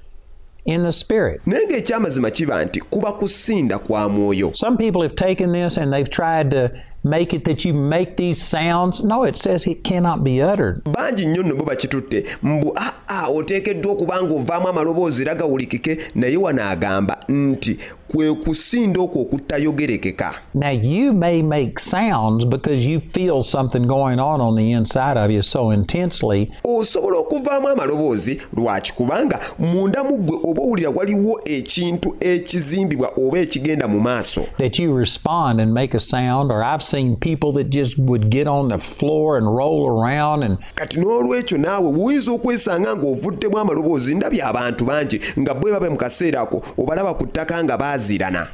in 0.65 0.83
the 0.83 0.91
Spirit. 0.91 1.41
naye 1.45 1.65
ng'ekyamazima 1.67 2.31
kiba 2.31 2.65
nti 2.65 2.79
kuba 2.81 3.11
kusinda 3.11 3.79
kwa 3.79 4.09
mwoyo 4.09 4.51
Some 4.53 4.77
people 4.77 5.01
have 5.01 5.15
taken 5.15 5.51
this 5.53 5.77
and 5.77 5.93
they've 5.93 6.09
tried 6.09 6.51
to 6.51 6.69
make 7.03 7.35
it 7.35 7.45
that 7.45 7.65
you 7.65 7.73
make 7.73 8.15
these 8.17 8.41
sounds. 8.41 9.01
No, 9.03 9.23
it 9.23 9.37
says 9.37 9.67
it 9.67 9.83
cannot 9.83 10.23
be 10.23 10.41
uttered. 10.43 10.81
bangi 10.83 11.25
nnyo 11.25 11.43
nno 11.43 11.55
bo 11.55 11.63
bakitutte 11.65 12.23
mbu 12.43 12.73
aa 13.09 13.27
oteekeddwa 13.27 13.91
okuba 13.91 14.23
nga 14.23 14.33
ovaamu 14.33 14.67
amaloboozi 14.67 15.21
era 15.21 15.35
gawulikike 15.35 15.97
naye 16.15 16.37
wanaagamba 16.37 17.17
nti 17.29 17.77
kwe 18.07 18.33
kusinda 18.33 19.01
okwo 19.01 19.21
okutayogerekeka. 19.21 20.31
Now, 20.53 20.71
you 20.71 21.13
may 21.13 21.41
make 21.41 21.79
sounds 21.79 22.45
because 22.45 22.85
you 22.85 22.99
feel 22.99 23.43
something 23.43 23.87
going 23.87 24.19
on 24.19 24.41
on 24.41 24.55
the 24.55 24.71
inside 24.71 25.17
of 25.17 25.31
you 25.31 25.41
so 25.41 25.71
intensely. 25.71 26.51
Osobola 26.63 27.17
okuvaamu 27.17 27.67
amaloboozi 27.67 28.41
lwaki? 28.53 28.93
Kubanga 28.93 29.39
munda 29.59 30.03
mu 30.03 30.17
ggwe 30.17 30.39
oba 30.43 30.61
owulira 30.61 30.89
waliwo 30.89 31.41
ekintu 31.45 32.15
ekizimbibwa 32.19 33.11
oba 33.17 33.39
ekigenda 33.39 33.87
mu 33.87 33.99
maaso. 33.99 34.41
That 34.57 34.79
you 34.79 34.97
respond 34.97 35.61
and 35.61 35.73
make 35.73 35.97
a 35.97 35.99
sound. 35.99 36.51
Or 36.51 36.63
I've 36.63 36.83
seen 36.83 37.15
people 37.15 37.51
that 37.53 37.69
just 37.69 37.97
would 37.97 38.29
get 38.29 38.47
on 38.47 38.67
the 38.67 38.79
floor 38.79 39.37
and 39.37 39.47
roll 39.47 39.87
around 39.87 40.43
and 40.43 40.57
kati 40.75 40.99
n'olwekyo 40.99 41.57
naawe 41.57 41.87
wuyinza 41.87 42.31
okwesanga 42.31 42.95
ng'ovuddemu 42.95 43.57
amaloboozi 43.57 44.15
ndabye 44.15 44.43
abantu 44.43 44.85
bangi 44.85 45.21
nga 45.39 45.53
bwe 45.53 45.71
babe 45.71 45.89
mu 45.89 45.97
kaseera 45.97 46.41
ako 46.41 46.61
obalaba 46.77 47.13
ku 47.13 47.27
ttaka 47.27 47.63
nga 47.63 47.77
baazirana 47.77 47.96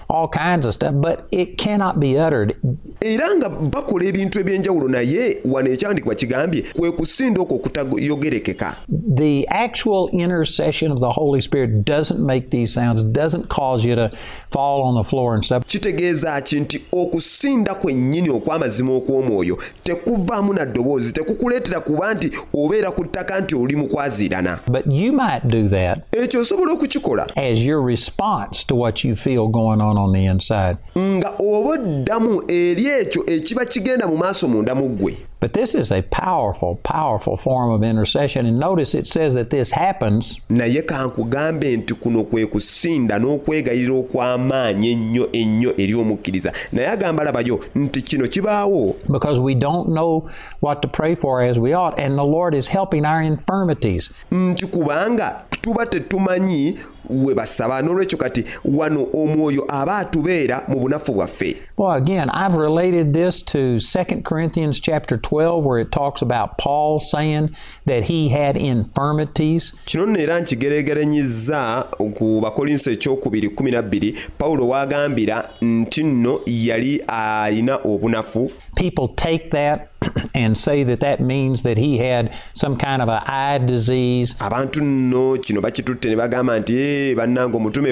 all 0.10 0.28
kinds 0.30 0.66
of 0.66 0.74
stuff, 0.74 0.94
but 0.94 1.28
it 1.32 1.58
cannot 1.58 2.00
be 2.00 2.18
uttered. 2.18 2.56
era 3.02 3.36
nga 3.36 3.50
bakola 3.50 4.06
ebintu 4.06 4.40
eby'enjawulo 4.40 4.88
naye 4.88 5.38
wano 5.46 5.70
ekyandikibwa 5.72 6.16
kigambye 6.16 6.64
kwe 6.76 6.92
kusinda 6.92 7.42
okwo 7.42 7.56
okutayogerekeka. 7.56 8.76
The 9.16 9.46
actual 9.50 10.10
intercession 10.14 10.92
of 10.92 11.00
the 11.00 11.12
Holy 11.12 11.42
Spirit 11.42 11.84
doesn't 11.86 12.20
make 12.20 12.50
these 12.50 12.74
sounds, 12.74 13.04
doesn't 13.04 13.50
cause 13.50 13.84
you 13.88 13.96
to 13.96 14.12
fall 14.52 14.82
on 14.84 14.96
the 14.96 15.04
floor 15.10 15.36
and 15.36 15.44
stuff. 15.46 15.66
kitegeeza 15.66 16.42
ki 16.42 16.60
nti 16.60 16.82
okusinda 16.92 17.74
kwennyini 17.76 18.30
okw'amazima 18.30 18.94
okw'omwoyo 18.96 19.58
tekuvaamu 19.84 20.54
na 20.54 20.66
ddoboozi 20.66 21.14
tekukuleetera 21.14 21.80
kuba 21.80 22.14
nti 22.14 22.32
obeera 22.54 22.92
ku 22.92 23.06
ttaka 23.06 23.40
nti 23.40 23.56
oli 23.56 23.76
mu 23.76 23.88
kwaziirana 23.88 24.60
But 24.68 24.86
you 24.94 25.12
might 25.14 25.44
do 25.48 25.68
that 25.70 26.00
ekyo 26.12 26.40
osobola 26.40 26.72
okukikola. 26.74 27.28
as 27.36 27.60
your 27.60 27.82
response 27.88 28.66
to 28.68 28.76
what 28.76 29.04
you 29.04 29.16
feel 29.16 29.33
going 29.38 29.82
on 29.82 29.98
on 29.98 30.12
the 30.14 30.26
inside. 30.26 30.78
nga 30.98 31.32
oba 31.40 31.70
oddamu 31.70 32.44
eri 32.48 32.86
ekyo 32.88 33.24
ekiba 33.26 33.66
kigenda 33.66 34.08
mu 34.08 34.18
maaso 34.18 34.48
munda 34.48 34.76
mu 34.76 34.90
ggwe 34.90 35.18
But 35.44 35.52
this 35.52 35.76
is 35.76 35.92
a 35.92 36.02
powerful, 36.04 36.76
powerful 36.84 37.36
form 37.36 37.72
of 37.72 37.84
intercession. 37.84 38.46
And 38.46 38.60
notice 38.60 38.96
it 38.96 39.08
says 39.08 39.34
that 39.34 39.50
this 39.50 39.72
happens 39.72 40.40
naye 40.50 40.82
kankugambe 40.82 41.78
nti 41.78 41.94
kuno 41.94 42.24
kwe 42.24 42.46
kusinda 42.46 43.20
n'okwegayirira 43.20 43.94
okw'amaanyi 43.96 44.92
ennyo 44.92 45.30
ennyo 45.32 45.74
eri 45.78 45.96
omukkiriza 45.96 46.54
naye 46.72 46.88
agamba 46.88 47.24
labayo 47.24 47.60
nti 47.76 48.02
kino 48.02 48.28
kibaawo 48.28 48.96
because 49.12 49.40
we 49.40 49.56
don't 49.56 49.88
know 49.90 50.30
what 50.62 50.82
to 50.82 50.88
pray 50.88 51.16
for 51.16 51.42
as 51.42 51.58
we 51.60 51.74
ought. 51.74 52.00
And 52.00 52.18
the 52.18 52.24
Lord 52.26 52.56
is 52.56 52.68
helping 52.68 53.06
our 53.06 53.22
infirmities. 53.22 54.12
nti 54.32 54.66
kubanga 54.66 55.44
tuba 55.62 55.86
tetumanyi 55.86 56.80
we 57.10 57.34
basaba 57.36 57.82
n'olwekyo 57.82 58.18
kati 58.18 58.44
wano 58.66 59.08
omwoyo 59.14 59.66
aba 59.68 59.98
atubeera 59.98 60.64
mu 60.68 60.80
bunafu 60.80 61.14
bwaffe 61.14 61.58
Well, 61.78 61.92
again, 61.98 62.30
I've 62.30 62.54
related 62.56 63.14
this 63.14 63.42
to 63.46 63.80
2 63.80 64.22
Corinthians 64.22 64.80
chapter 64.80 65.18
12, 65.18 65.66
where 65.66 65.80
it 65.80 65.92
talks 65.92 66.22
about 66.22 66.60
Paul 66.60 67.00
saying 67.00 67.50
that 67.88 68.04
he 68.04 68.30
had 68.30 68.56
infirmities. 68.58 69.74
kino 69.86 70.06
nno 70.06 70.20
era 70.20 70.40
nkigeregeranyizza 70.40 71.86
ku 72.18 72.42
bakolinso 72.42 72.92
ekyokubiri 72.92 73.48
12 73.48 74.14
pawulo 74.38 74.68
waagambira 74.68 75.50
nti 75.62 76.04
nno 76.04 76.40
yali 76.46 77.04
alina 77.08 77.76
obunafu 77.84 78.52
People 78.76 79.08
take 79.16 79.50
that 79.50 79.82
and 80.34 80.58
say 80.58 80.84
that 80.84 81.00
that 81.00 81.20
means 81.20 81.64
that 81.64 81.78
he 81.78 81.98
had 81.98 82.30
some 82.54 82.76
kind 82.78 83.02
of 83.02 83.10
an 83.10 83.22
eye 83.26 83.60
disease. 83.60 84.36
abantu 84.40 84.82
nno 84.84 85.38
kino 85.38 85.62
bakitutte 85.62 86.10
ne 86.10 86.16
bagamba 86.16 86.60
nti 86.60 86.74
"Eh, 86.74 87.16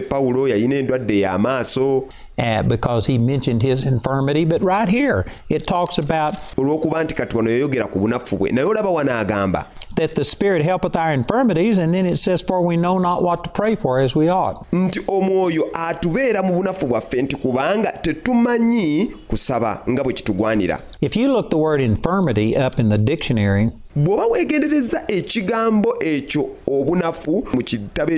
pawulo 0.01 0.47
endwadde 0.75 1.19
y'amaaso 1.19 2.05
Uh, 2.41 2.63
because 2.63 3.05
he 3.05 3.19
mentioned 3.19 3.61
his 3.61 3.85
infirmity, 3.85 4.45
but 4.45 4.63
right 4.63 4.89
here 4.89 5.25
it 5.49 5.67
talks 5.67 5.99
about 5.99 6.33
olw'okuba 6.57 7.03
nti 7.03 7.13
kati 7.15 7.37
wano 7.37 7.49
yayogera 7.49 7.85
ku 7.85 7.99
bunafu 7.99 8.37
bwe 8.37 8.51
naye 8.51 8.67
olaba 8.67 8.89
wanaagamba. 8.89 9.65
that 9.95 10.15
the 10.15 10.23
Spirit 10.23 10.63
helpeth 10.63 10.95
our 10.95 11.13
infirmities, 11.13 11.77
and 11.77 11.93
then 11.93 12.05
it 12.05 12.15
says, 12.17 12.41
For 12.41 12.61
we 12.61 12.77
know 12.77 12.97
not 12.97 13.23
what 13.23 13.43
to 13.43 13.49
pray 13.49 13.75
for 13.75 13.99
as 13.99 14.15
we 14.15 14.29
ought. 14.29 14.65
nti 14.71 14.99
omwoyo 15.07 15.67
atubeera 15.73 16.43
mu 16.43 16.53
bunafu 16.53 16.87
bwaffe 16.87 17.21
nti 17.21 17.35
kubanga 17.35 17.91
tetumanyi 17.91 19.05
kusaba 19.27 19.83
nga 19.89 20.03
bwe 20.03 20.13
kitugwanira. 20.13 20.79
If 21.01 21.15
you 21.15 21.31
look 21.31 21.49
the 21.49 21.57
word 21.57 21.81
infirmity 21.81 22.57
up 22.57 22.79
in 22.79 22.89
the 22.89 22.97
dictionary, 22.97 23.69
bw'oba 23.95 24.25
weegendereza 24.25 25.03
ekigambo 25.07 25.95
ekyo 25.99 26.49
obunafu 26.67 27.47
mu 27.53 27.61
kitabo 27.63 28.11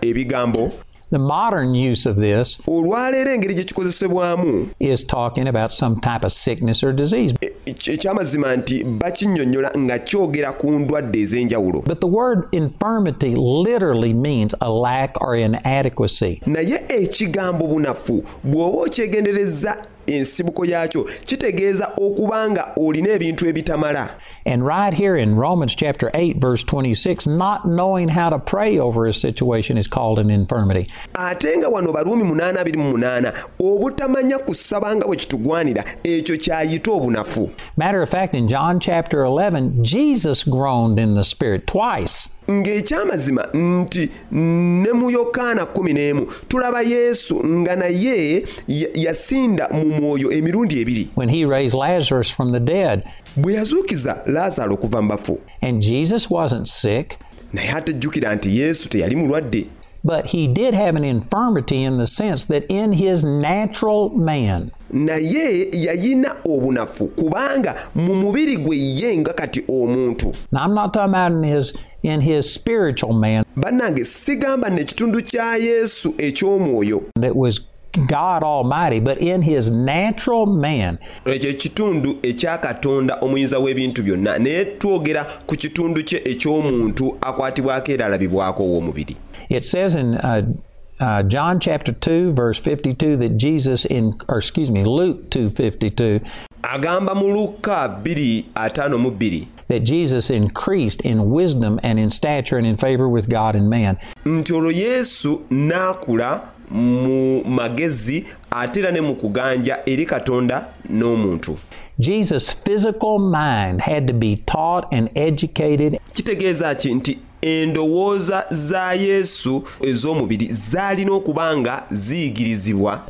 ebigambo 0.00 0.72
the 1.10 1.18
modern 1.18 1.74
use 1.74 2.06
of 2.10 2.16
this 2.16 2.60
olwaleero 2.66 3.30
engeri 3.34 3.54
gye 3.54 3.64
kikozesebwamu 3.64 4.68
is 4.78 5.06
talking 5.06 5.48
about 5.48 5.70
some 5.72 5.96
type 6.00 6.26
of 6.26 6.32
sickness 6.32 6.82
or 6.84 6.92
disease. 6.92 7.34
ekyamazima 7.66 8.56
nti 8.56 8.84
bakinnyonnyola 8.84 9.70
nga 9.78 9.98
kyogera 9.98 10.52
ku 10.52 10.70
ndwadde 10.72 11.20
ez'enjawulo 11.20 11.82
But 11.86 12.00
the 12.00 12.06
word 12.06 12.48
infirmity 12.52 13.34
literally 13.36 14.14
means 14.14 14.54
a 14.60 14.68
lack 14.70 15.20
or 15.20 15.36
inadequacy. 15.36 16.40
naye 16.46 16.84
ekigambo 16.88 17.66
bunafu 17.66 18.24
bw'oba 18.44 18.78
okyegendereza 18.82 19.76
ensibuko 20.08 20.64
yaakyo 20.64 21.04
kitegeeza 21.24 21.92
okuba 21.96 22.50
nga 22.50 22.68
olina 22.76 23.08
ebintu 23.08 23.46
ebitamala 23.48 24.08
And 24.46 24.64
right 24.64 24.94
here 24.94 25.14
in 25.14 25.34
Romans 25.34 25.74
chapter 25.74 26.10
8, 26.14 26.38
verse 26.40 26.64
26, 26.64 27.26
not 27.26 27.66
knowing 27.68 28.08
how 28.08 28.30
to 28.30 28.38
pray 28.38 28.78
over 28.78 29.04
a 29.06 29.12
situation 29.12 29.76
is 29.76 29.86
called 29.86 30.18
an 30.18 30.30
infirmity. 30.30 30.88
ate 31.14 31.56
nga 31.58 31.68
wano 31.68 31.92
baruumi 31.92 32.24
828 32.24 33.32
obutamanya 33.60 34.38
kusaba 34.38 34.96
nga 34.96 35.06
bwe 35.06 35.16
kitugwanira 35.16 35.84
ekyo 36.04 36.36
kyayita 36.36 36.90
obunafu 36.92 37.50
Matter 37.76 38.02
of 38.02 38.08
fact, 38.10 38.34
in 38.34 38.48
John 38.48 38.80
chapter 38.80 39.24
11, 39.24 39.84
Jesus 39.84 40.44
groaned 40.44 40.98
in 40.98 41.14
the 41.14 41.24
Spirit 41.24 41.66
twice. 41.66 42.28
Ng'ekyamazima 42.50 43.44
nti 43.54 44.08
ne 44.32 44.92
mu 44.92 45.10
yokaana 45.10 45.62
11 45.62 46.26
tulaba 46.48 46.82
yesu 46.82 47.46
nga 47.46 47.76
naye 47.76 48.44
ya- 48.68 48.88
yasinda 48.94 49.68
mu 49.72 49.84
mwoyo 49.88 50.30
emirundi 50.32 50.80
ebiri. 50.80 51.08
When 51.16 51.28
he 51.28 51.44
raised 51.44 51.74
Lazarus 51.78 52.30
from 52.36 52.52
the 52.52 52.60
dead. 52.60 53.02
bwe 53.36 53.54
yazuukiza 53.54 54.22
laazaalo 54.26 54.74
okuva 54.74 55.02
mu 55.02 55.08
bafu 55.08 55.38
And 55.62 55.82
Jesus 55.82 56.30
wasn't 56.30 56.66
sick, 56.66 57.16
naye 57.52 57.70
atejjukira 57.72 58.34
nti 58.34 58.58
yesu 58.58 58.88
teyali 58.88 59.16
mulwadde 59.16 59.66
but 60.08 60.24
he 60.24 60.48
did 60.48 60.72
have 60.72 60.96
an 60.96 61.04
infirmity 61.04 61.84
in 61.84 61.98
the 61.98 62.06
sense 62.06 62.46
that 62.46 62.64
in 62.70 62.94
his 62.94 63.24
natural 63.24 64.08
man, 64.08 64.70
naye 64.92 65.68
yayina 65.72 66.36
obunafu 66.44 67.08
kubanga 67.08 67.74
mu 67.94 68.14
mubiri 68.14 68.56
gwe 68.56 68.76
ye 68.76 69.16
nga 69.18 69.32
kati 69.32 69.60
omuntu. 69.68 70.34
Now 70.50 70.64
I'm 70.64 70.74
not 70.74 70.94
talking 70.94 71.10
about 71.10 71.32
in 71.32 71.42
his 71.42 71.74
in 72.02 72.20
his 72.22 72.50
spiritual 72.54 73.12
man. 73.12 73.44
Bannange 73.56 74.04
sigamba 74.04 74.70
n'ekitundu 74.70 75.22
kya 75.22 75.56
yesu 75.56 76.14
eky'omwoyo. 76.18 77.02
That 77.20 77.36
was 77.36 77.60
God 78.06 78.42
Almighty, 78.42 79.00
but 79.00 79.18
in 79.18 79.42
his 79.42 79.70
natural 79.70 80.46
man, 80.46 80.98
ekyo 81.24 81.50
ekitundu 81.50 82.18
ekya 82.22 82.58
katonda 82.58 83.18
omuyinza 83.20 83.58
w'ebintu 83.58 84.02
byonna 84.02 84.38
naye 84.38 84.64
twogera 84.64 85.26
ku 85.46 85.56
kitundu 85.56 86.02
kye 86.02 86.22
eky'omuntu 86.24 87.18
akwatibwako 87.20 87.92
era 87.92 88.06
alabibwako 88.06 88.62
ow'omubiri 88.62 89.16
it 89.48 89.64
says 89.64 89.94
in 89.94 90.14
uh, 90.16 90.52
uh, 91.00 91.22
John 91.22 91.60
chapter 91.60 91.92
2, 91.92 92.32
verse 92.32 92.58
52, 92.58 93.16
that 93.18 93.36
Jesus 93.36 93.84
in, 93.84 94.18
or 94.28 94.38
excuse 94.38 94.70
me, 94.70 94.84
Luke 94.84 95.30
2:52, 95.30 96.20
agamba 96.62 97.14
mu 97.14 97.32
luka 97.32 98.00
2:52 98.02 99.46
that 99.68 99.80
Jesus 99.80 100.30
increased 100.30 101.02
in 101.02 101.30
wisdom 101.30 101.78
and 101.82 101.98
in 101.98 102.10
stature 102.10 102.56
and 102.56 102.66
in 102.66 102.76
favor 102.76 103.08
with 103.08 103.28
God 103.28 103.54
and 103.54 103.70
man. 103.70 103.96
nti 104.24 104.52
olwo 104.52 104.72
yesu 104.72 105.40
n'akula 105.50 106.42
mu 106.70 107.44
magezi 107.44 108.26
ate 108.50 108.80
era 108.80 108.92
ne 108.92 109.00
mu 109.00 109.14
kuganja 109.14 109.78
eri 109.86 110.06
katonda 110.06 110.68
n'omuntu. 110.90 111.58
Jesus' 112.00 112.50
physical 112.50 113.18
mind 113.18 113.80
had 113.80 114.06
to 114.06 114.12
be 114.12 114.36
taught 114.46 114.86
and 114.92 115.10
educated. 115.16 115.98
Kitegeeza 116.14 116.74
ki 116.74 116.94
nti 116.94 117.18
endowooza 117.42 118.44
za 118.50 118.92
yesu 118.92 119.62
ez'omubiri 119.82 120.48
zaalina 120.52 121.12
okuba 121.12 121.56
nga 121.56 121.82
ziyigirizibwa. 121.90 123.02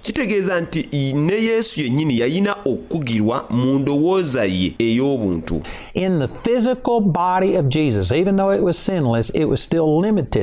Kitegeeza 0.00 0.60
nti 0.60 0.88
ne 1.14 1.34
yesu 1.34 1.82
yennyini 1.82 2.18
yalina 2.18 2.56
okugirwa 2.64 3.44
mu 3.50 3.78
ndowooza 3.78 4.44
ye 4.44 4.74
ey'obuntu. 4.78 5.62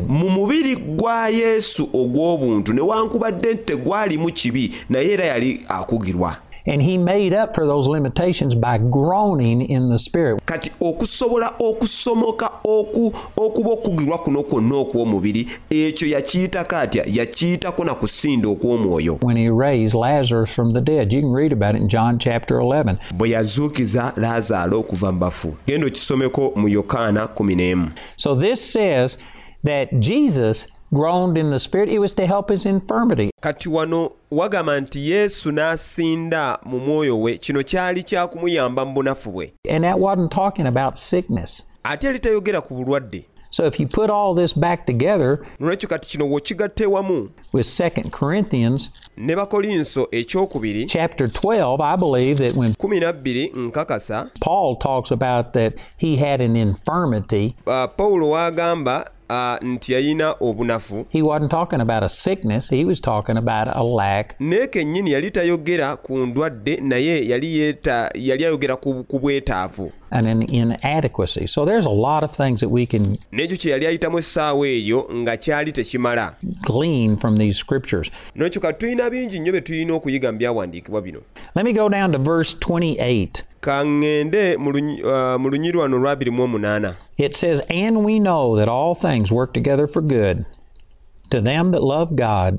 Mu 0.07 0.29
mubiri 0.29 0.75
gwa 0.75 1.29
yesu 1.29 1.89
ogw'obuntu 1.93 2.73
newankubadde 2.73 3.53
nti 3.53 3.63
tegwalimu 3.63 4.31
kibi 4.31 4.73
naye 4.89 5.11
era 5.13 5.25
yali 5.25 5.61
akugirwa. 5.67 6.35
And 6.65 6.81
he 6.81 6.97
made 6.97 7.33
up 7.33 7.55
for 7.55 7.65
those 7.65 7.87
limitations 7.89 8.55
by 8.55 8.77
groaning 8.77 9.61
in 9.61 9.89
the 9.89 9.99
Spirit. 9.99 10.41
kati 10.45 10.71
okusobola 10.81 11.53
okusomoka 11.59 12.49
oku, 12.63 13.13
okuba 13.37 13.69
okugirwa 13.69 14.17
kuno 14.17 14.43
kwonna 14.43 14.75
okw'omubiri 14.75 15.47
ekyo 15.69 16.07
yakiyitako 16.07 16.75
atya 16.75 17.03
yakiyitako 17.07 17.83
na 17.85 17.95
kusinda 17.95 18.49
okw'omwoyo 18.49 19.19
When 19.21 19.37
he 19.37 19.49
raised 19.49 19.93
Lazarus 19.93 20.53
from 20.55 20.73
the 20.73 20.81
dead. 20.81 21.13
You 21.13 21.21
can 21.21 21.31
read 21.31 21.51
about 21.53 21.75
it 21.75 21.81
in 21.81 21.89
John 21.89 22.19
chapter 22.19 22.59
11. 22.59 22.97
bwe 23.15 23.29
yazuukiza 23.29 24.13
laazaalo 24.17 24.79
okuva 24.79 25.11
mu 25.11 25.19
bafu 25.19 25.55
genda 25.67 25.87
okisomeko 25.87 26.53
mu 26.55 26.69
yokaana 26.69 27.25
11 27.25 27.87
So 28.17 28.35
this 28.35 28.71
says 28.73 29.17
that 29.63 29.99
Jesus 29.99 30.67
groaned 30.93 31.37
in 31.37 31.49
the 31.49 31.59
Spirit. 31.59 31.89
It 31.89 31.99
was 31.99 32.13
to 32.15 32.25
help 32.25 32.49
his 32.49 32.65
infirmity. 32.65 33.29
kati 33.41 33.69
wano 33.69 34.11
wagamba 34.31 34.81
nti 34.81 35.11
yesu 35.11 35.51
n'asinda 35.51 36.59
mu 36.65 36.79
mwoyo 36.79 37.21
we 37.21 37.37
kino 37.37 37.63
kyali 37.63 38.03
mu 38.35 38.93
bunafu 38.93 39.31
bwe 39.31 39.53
And 39.69 39.83
that 39.83 39.99
wasn't 39.99 40.31
talking 40.31 40.67
about 40.67 40.95
sickness. 40.97 41.63
ate 41.83 42.19
tayogera 42.19 42.61
ku 42.61 42.73
bulwadde 42.75 43.25
So 43.49 43.65
if 43.65 43.79
you 43.79 43.85
put 43.87 44.09
all 44.09 44.33
this 44.33 44.53
back 44.53 44.85
together 44.85 45.39
nolwekyo 45.59 45.89
kati 45.89 46.09
kino 46.09 46.25
w'okigatta 46.25 46.83
ewamu 46.83 47.29
with 47.53 47.67
2 47.67 48.09
Corinthians 48.09 48.91
ne 49.17 49.35
bakolinso 49.35 50.07
ekyokubiri 50.11 50.85
chapter 50.85 51.27
12, 51.27 51.81
I 51.81 51.95
believe 51.97 52.37
that 52.37 52.55
when 52.57 52.73
12 52.73 53.51
nkakasa 53.55 54.29
Paul 54.39 54.75
talks 54.75 55.11
about 55.11 55.53
that 55.53 55.73
he 55.97 56.15
had 56.15 56.41
an 56.41 56.55
infirmity, 56.55 57.55
uh, 57.67 57.85
pawulo 57.97 58.29
wagamba 58.29 59.09
uh, 59.33 59.67
nti 59.67 59.93
yalina 59.93 60.35
obunafu 60.39 61.05
he 61.09 61.21
wasn't 61.21 61.51
talking 61.51 61.81
about 61.81 62.03
a 62.03 62.09
sickness, 62.09 62.69
he 62.69 62.85
was 62.85 62.99
talking 63.01 63.37
about 63.37 63.67
a 63.75 63.83
lack 63.83 64.35
naye 64.39 64.67
kennyini 64.67 65.11
yali 65.11 65.31
tayogera 65.31 65.97
ku 65.97 66.17
ndwadde 66.17 66.75
naye 66.81 67.27
yali 67.27 67.57
yeeta 67.59 68.09
yali 68.15 68.45
ayogera 68.45 68.75
ku, 68.75 69.03
ku 69.03 69.19
bwetaavu 69.19 69.91
and 70.15 70.27
an 70.27 70.43
inadequacy. 70.43 71.47
So 71.47 71.65
there's 71.65 71.87
a 71.87 71.89
lot 71.89 72.23
of 72.23 72.31
things 72.31 72.59
that 72.59 72.69
we 72.69 72.85
can 72.85 73.17
n'ekyo 73.31 73.57
kye 73.57 73.71
yali 73.71 73.85
ayitamu 73.87 74.17
essaawa 74.19 74.67
eyo 74.67 75.09
nga 75.15 75.37
kyali 75.37 75.71
tekimala 75.71 76.35
glean 76.61 77.17
from 77.17 77.37
these 77.37 77.57
scriptures. 77.57 78.11
n'ekyo 78.35 78.61
kati 78.61 78.79
tulina 78.79 79.09
bingi 79.09 79.39
nnyo 79.39 79.51
bye 79.51 79.61
tulina 79.61 79.93
okuyiga 79.93 80.31
mu 80.31 80.37
byawandiikibwa 80.37 81.01
bino 81.01 81.19
Let 81.55 81.65
me 81.65 81.73
go 81.73 81.89
down 81.89 82.11
to 82.11 82.17
verse 82.19 82.53
28. 82.59 83.43
Ka 83.65 83.77
ŋŋende 83.83 84.43
mu 84.63 84.69
lunyi- 84.75 85.01
uh, 85.13 85.35
mu 85.41 85.47
lunyirwano 85.49 85.97
lwa 86.03 86.13
28 86.15 86.93
It 87.17 87.33
says, 87.35 87.61
And 87.69 88.03
we 88.07 88.19
know 88.19 88.55
that 88.59 88.67
all 88.67 88.93
things 88.95 89.31
work 89.31 89.53
together 89.53 89.87
for 89.87 90.01
good 90.01 90.45
to 91.29 91.39
them 91.41 91.71
that 91.71 91.81
love 91.83 92.09
God, 92.15 92.53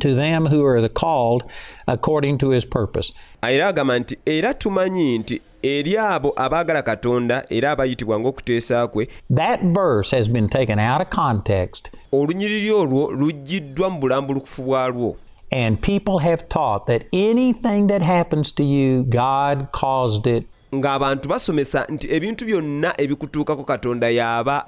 to 0.00 0.14
them 0.14 0.46
who 0.46 0.64
are 0.64 0.80
the 0.80 0.88
called 0.88 1.42
according 1.86 2.38
to 2.38 2.50
his 2.50 2.64
purpose. 2.64 3.12
era 3.42 3.68
agamba 3.72 3.98
nti 3.98 4.16
era 4.26 4.54
tumanyi 4.54 5.18
nti 5.18 5.40
eri 5.62 5.92
abo 5.98 6.32
abaagala 6.36 6.82
katonda 6.82 7.42
era 7.50 7.70
abayitibwa 7.70 8.18
ng'okuteesa 8.20 8.86
kwe 8.92 9.08
That 9.30 9.60
verse 9.62 10.16
has 10.16 10.28
been 10.28 10.48
taken 10.48 10.78
out 10.78 11.00
of 11.02 11.08
context, 11.10 11.90
olunyiriri 12.12 12.70
olwo 12.70 13.10
luggiddwa 13.10 13.90
mu 13.90 14.00
bulambulukufu 14.00 14.62
bwalwo 14.62 15.16
and 15.52 15.80
people 15.80 16.18
have 16.18 16.48
taught 16.48 16.86
that 16.86 17.04
anything 17.12 17.86
that 17.88 18.02
happens 18.02 18.52
to 18.52 18.64
you, 18.64 19.04
God 19.04 19.68
caused 19.72 20.26
it. 20.26 20.46
ng'abantu 20.74 21.28
basomesa 21.28 21.86
nti 21.88 22.14
ebintu 22.14 22.44
byonna 22.44 22.94
ebikutuukako 23.00 23.64
katonda 23.64 24.10
y'aba 24.10 24.64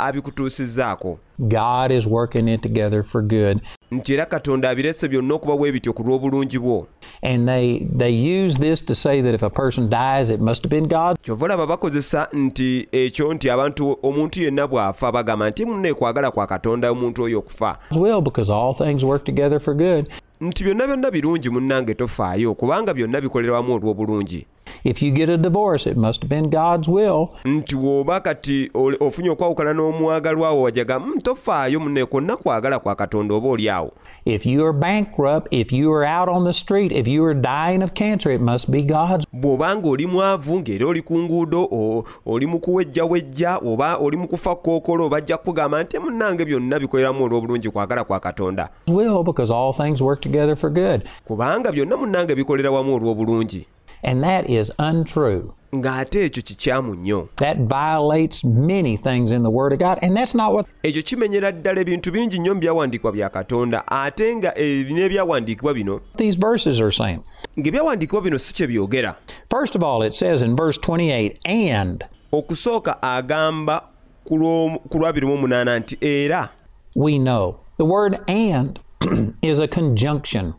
God 1.38 1.90
is 1.90 2.06
working 2.06 2.48
it 2.48 2.62
together 2.62 3.02
for 3.02 3.22
good. 3.22 3.60
nti 3.90 4.14
era 4.14 4.26
katonda 4.26 4.70
abirese 4.70 5.08
byonna 5.08 5.34
okuba 5.34 5.56
bwe 5.56 5.72
bityo 5.72 5.92
ku 5.92 6.02
lw'obulungi 6.02 6.58
bwo 6.58 6.86
And 7.22 7.48
they, 7.48 7.86
they 7.98 8.10
use 8.10 8.58
this 8.58 8.82
to 8.82 8.94
say 8.94 9.22
that 9.22 9.34
if 9.34 9.42
a 9.42 9.48
person 9.48 9.88
dies, 9.88 10.28
it 10.28 10.40
must 10.40 10.62
have 10.62 10.70
been 10.70 10.88
God. 10.88 11.16
kyova 11.22 11.44
olaba 11.44 11.66
bakozesa 11.66 12.28
nti 12.32 12.88
ekyo 12.92 13.34
nti 13.34 13.50
abantu 13.50 13.96
omuntu 14.02 14.42
yenna 14.42 14.66
bw'afa 14.66 15.12
bagamba 15.12 15.50
nti 15.50 15.94
kwa 16.32 16.46
katonda 16.46 16.90
omuntu 16.90 17.22
oyo 17.22 17.38
okufa 17.38 17.78
will 17.96 18.20
because 18.20 18.50
all 18.52 18.74
things 18.74 19.02
work 19.04 19.24
together 19.24 19.60
for 19.60 19.74
good. 19.74 20.08
Nti 20.40 20.64
byonna 20.64 20.86
byonna 20.86 21.10
birungi 21.10 21.50
munnange 21.50 21.94
tofaayo 21.94 22.54
kubanga 22.54 22.94
byonna 22.94 23.20
bikolerwamu 23.20 23.72
olw'obulungi 23.74 24.46
If 24.84 25.02
you 25.02 25.10
get 25.12 25.28
a 25.30 25.36
divorce, 25.36 25.90
it 25.90 25.96
must 25.96 26.22
have 26.22 26.28
been 26.28 26.50
God's 26.50 26.88
will. 26.88 27.28
nti 27.44 27.76
bw'oba 27.76 28.20
kati 28.20 28.70
ofunye 29.00 29.30
okwawukana 29.30 29.72
n'omwagalwawo 29.72 30.62
wajaga 30.62 30.98
"Mm, 31.00 31.18
tofaayo 31.22 31.80
munne 31.80 32.04
kwonna 32.04 32.36
kwagala 32.36 32.78
kwa 32.78 32.94
katonda 32.94 33.34
oba 33.34 33.48
oli 33.48 33.68
awo 33.70 33.92
If 34.26 34.46
you 34.46 34.64
are 34.64 34.72
bankrupt, 34.72 35.48
if 35.50 35.72
you 35.72 35.92
are 35.92 36.06
out 36.20 36.28
on 36.28 36.44
the 36.44 36.52
street, 36.52 36.92
if 36.92 37.06
you 37.08 37.24
are 37.26 37.34
dying 37.34 37.82
of 37.82 37.92
cancer, 37.92 38.32
it 38.32 38.40
must 38.40 38.70
be 38.70 38.82
God's. 38.82 39.26
bw'obanga 39.32 39.88
oli 39.88 40.06
mwavu 40.06 40.58
ng'era 40.60 40.86
oli 40.86 41.02
ku 41.02 41.18
nguudo 41.18 41.68
o- 41.72 42.04
oli 42.26 42.46
mu 42.46 42.58
kuwejjawejja 42.60 43.58
oba 43.66 43.96
oli 43.96 44.16
mu 44.16 44.28
kufa 44.28 44.54
kookolo 44.56 45.08
bajja 45.08 45.36
kukugamba 45.36 45.82
nti 45.82 45.98
munnange 45.98 46.44
byonna 46.44 46.78
bikoleramu 46.80 47.24
olw'obulungi 47.24 47.70
kwagala 47.70 48.04
kwa 48.04 48.20
katonda 48.20 48.68
will 48.88 49.22
because 49.22 49.52
all 49.54 49.72
things 49.74 50.00
work 50.00 50.20
together 50.20 50.56
for 50.56 50.70
good. 50.70 51.02
kubanga 51.24 51.72
byonna 51.72 51.96
munnange 51.96 52.34
bikolera 52.34 52.70
wamu 52.70 52.94
olw'obulungi 52.94 53.66
And 54.04 54.22
that 54.24 54.48
is 54.50 54.70
untrue. 54.78 55.54
ng'ate 55.74 56.24
ekyo 56.24 56.42
kikyamu 56.42 56.94
nnyo 56.94 57.28
That 57.36 57.58
violates 57.58 58.44
many 58.44 58.96
things 58.96 59.30
in 59.32 59.42
the 59.42 59.50
Word 59.50 59.72
of 59.72 59.78
God, 59.78 59.98
and 60.02 60.16
that's 60.16 60.34
not 60.34 60.52
what 60.52 60.66
ekyo 60.82 61.02
kimenyera 61.02 61.52
ddala 61.52 61.80
ebintu 61.80 62.10
bingi 62.12 62.38
nnyo 62.38 62.54
mu 62.54 62.60
byawandiikibwa 62.60 63.12
bya 63.12 63.28
katonda 63.28 63.82
ate 63.88 64.36
nga 64.36 64.58
ebi 64.58 64.92
n'ebyawandiikibwa 64.94 65.74
bino 65.74 66.00
these 66.16 66.36
verses 66.38 66.80
are 66.80 66.90
saying. 66.92 67.20
ng'ebyawandiikibwa 67.58 68.22
bino 68.22 68.38
si 68.38 68.54
kye 68.54 68.66
byogera 68.66 69.16
First 69.50 69.74
of 69.76 69.82
all, 69.82 70.02
it 70.02 70.14
says 70.14 70.42
in 70.42 70.56
verse 70.56 70.78
28, 70.78 71.38
and 71.46 72.04
okusooka 72.32 73.02
agamba 73.02 73.82
ku 74.24 74.36
lw'omu- 74.38 74.88
ku 74.88 74.98
lwabiri 74.98 75.26
nti 75.26 75.96
era 76.00 76.50
we 76.94 77.18
know. 77.18 77.56
The 77.78 77.84
word 77.84 78.20
and 78.28 78.78
is 79.42 79.58
a 79.58 79.66
conjunction. 79.66 80.54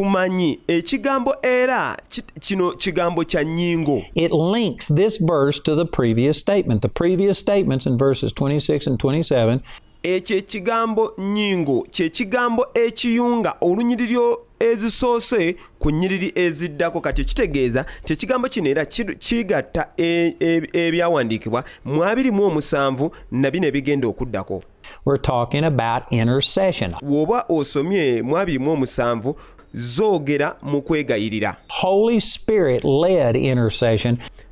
Tumanyi 0.00 0.60
ekigambo 0.68 1.34
era 1.42 1.96
ki- 2.08 2.22
kino 2.40 2.72
kigambo 2.72 3.24
kya 3.24 3.42
nnyingo 3.44 4.02
It 4.14 4.32
links 4.32 4.88
this 4.94 5.18
verse 5.24 5.62
to 5.62 5.74
the 5.76 5.84
previous 5.84 6.38
statement. 6.38 6.82
The 6.82 6.88
previous 6.88 7.38
statements 7.38 7.86
in 7.86 7.96
verses 7.98 8.32
26 8.34 8.86
and 8.90 8.98
27 8.98 9.58
ekyo 10.02 10.36
ekigambo 10.36 11.12
nnyingo 11.18 11.82
kye 11.90 12.08
kigambo 12.08 12.66
ekiyunga 12.74 13.54
olunyiriri 13.60 14.16
ezisoose 14.60 15.56
ku 15.78 15.90
nnyiriri 15.90 16.32
eziddako 16.34 17.00
kati 17.00 17.22
ekitegeeza 17.22 17.84
nti 18.02 18.12
ekigambo 18.12 18.48
kino 18.48 18.68
era 18.70 18.84
ki- 18.84 19.04
kigatta 19.18 19.88
e- 19.96 20.34
e- 20.40 20.68
ebyawandiikibwa 20.72 21.64
mu 21.84 22.04
abiri 22.04 22.30
mu 22.30 22.44
omusanvu 22.44 23.10
na 23.30 23.50
bino 23.50 23.66
ebigenda 23.66 24.08
okuddako 24.08 24.62
we're 25.06 25.22
talking 25.22 25.64
about 25.64 26.02
intercession. 26.10 26.94
bw'oba 27.02 27.44
osomye 27.48 28.22
mu 28.22 28.36
abiri 28.38 28.58
mu 28.58 28.70
omusanvu 28.70 29.36
zoogera 29.76 30.56
mu 30.62 30.82
kwegayirira. 30.82 31.56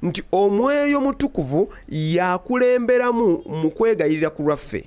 Nti 0.02 0.22
omwoyo 0.32 1.00
mutukuvu 1.00 1.72
yakulemberamu 1.88 3.42
mu 3.46 3.70
kwegayirira 3.70 4.30
ku 4.30 4.42
lwaffe. 4.42 4.84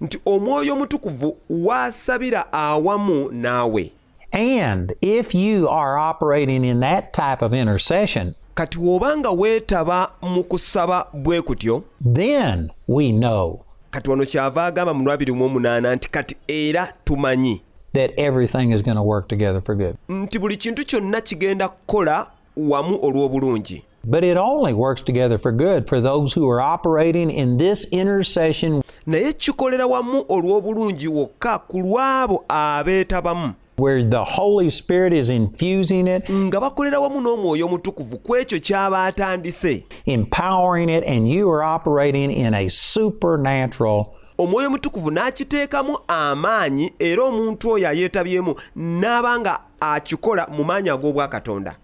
Nti 0.00 0.18
omwoyo 0.26 0.76
mutukuvu 0.76 1.36
waasabira 1.50 2.52
awamu 2.52 3.30
naawe. 3.32 3.92
And 4.32 4.92
if 5.00 5.34
you 5.34 5.68
are 5.68 5.96
operating 5.98 6.64
in 6.64 6.80
that 6.80 7.12
type 7.12 7.42
of 7.42 7.54
intercession, 7.54 8.34
kati 8.54 8.78
bw'oba 8.78 9.16
nga 9.16 9.30
weetaba 9.30 10.10
mu 10.22 10.44
kusaba 10.44 11.06
bwe 11.12 11.42
kutyo 11.42 11.82
then 12.14 12.70
we 12.88 13.12
know 13.12 13.64
kati 13.94 14.10
wano 14.10 14.24
kyava 14.24 14.64
agamba 14.66 14.94
mu 14.94 15.04
lwabiri 15.04 15.32
mu 15.32 15.44
omunaana 15.44 15.94
nti 15.94 16.10
kati 16.10 16.36
era 16.48 16.92
tumanyi 17.04 17.62
that 17.92 18.10
everything 18.18 18.72
is 18.72 18.82
going 18.82 18.96
to 18.96 19.02
work 19.02 19.28
together 19.28 19.62
for 19.62 19.74
good. 19.76 19.96
nti 20.08 20.38
buli 20.38 20.56
kintu 20.56 20.84
kyonna 20.84 21.20
kigenda 21.20 21.68
kukola 21.68 22.26
wamu 22.56 22.98
olw'obulungi. 23.02 23.82
But 24.04 24.24
it 24.24 24.36
only 24.36 24.74
works 24.74 25.02
together 25.02 25.38
for 25.38 25.52
good 25.52 25.88
for 25.88 26.00
those 26.00 26.40
who 26.40 26.50
are 26.50 26.60
operating 26.60 27.30
in 27.30 27.56
this 27.56 27.86
intercession. 27.90 28.82
Naye 29.06 29.32
kikolera 29.32 29.86
wamu 29.86 30.24
olw'obulungi 30.28 31.08
wokka 31.08 31.58
ku 31.58 31.78
lw'abo 31.78 32.44
abeetabamu 32.48 33.52
where 33.76 34.04
the 34.04 34.24
Holy 34.24 34.70
Spirit 34.70 35.12
is 35.12 35.30
infusing 35.30 36.06
it, 36.06 36.30
nga 36.30 36.60
bakolera 36.60 37.00
wamu 37.00 37.20
n'omwoyo 37.20 37.66
omutukuvu 37.66 38.18
ku 38.18 38.36
ekyo 38.36 38.58
ky'aba 38.60 39.04
atandise 39.04 39.84
empowering 40.06 40.88
it, 40.88 41.04
and 41.04 41.28
you 41.28 41.50
are 41.50 41.62
operating 41.62 42.30
in 42.30 42.54
a 42.54 42.68
supernatural 42.68 44.14
omwoyo 44.38 44.66
omutukuvu 44.68 45.10
n'akiteekamu 45.10 45.98
amaanyi 46.08 46.92
era 46.98 47.22
omuntu 47.22 47.70
oyo 47.70 47.88
ayeetabyemu 47.88 48.54
n'aba 48.76 49.38
nga 49.38 49.60
akikola 49.80 50.46
mu 50.46 50.64
maanyi 50.64 50.90
ag'obwakatonda 50.90 51.76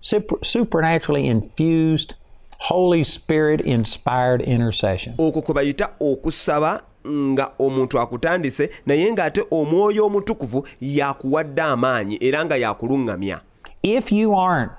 super, 0.00 0.38
supernaturally 0.42 1.26
infused 1.26 2.14
Holy 2.58 3.04
Spirit 3.04 3.60
inspired 3.60 4.42
intercession. 4.42 5.14
okwo 5.18 5.42
kwe 5.42 5.54
bayita 5.54 5.88
okusaba 6.00 6.82
nga 7.08 7.50
omuntu 7.58 8.00
akutandise 8.00 8.70
naye 8.86 9.12
ng'ate 9.12 9.44
omwoyo 9.50 10.06
omutukuvu 10.06 10.66
yakuwadde 10.80 11.62
amaanyi 11.62 12.18
era 12.20 12.44
nga 12.44 12.56
yakuluŋŋamya 12.56 13.38
If 13.82 14.12
you 14.12 14.34
aren't 14.34 14.72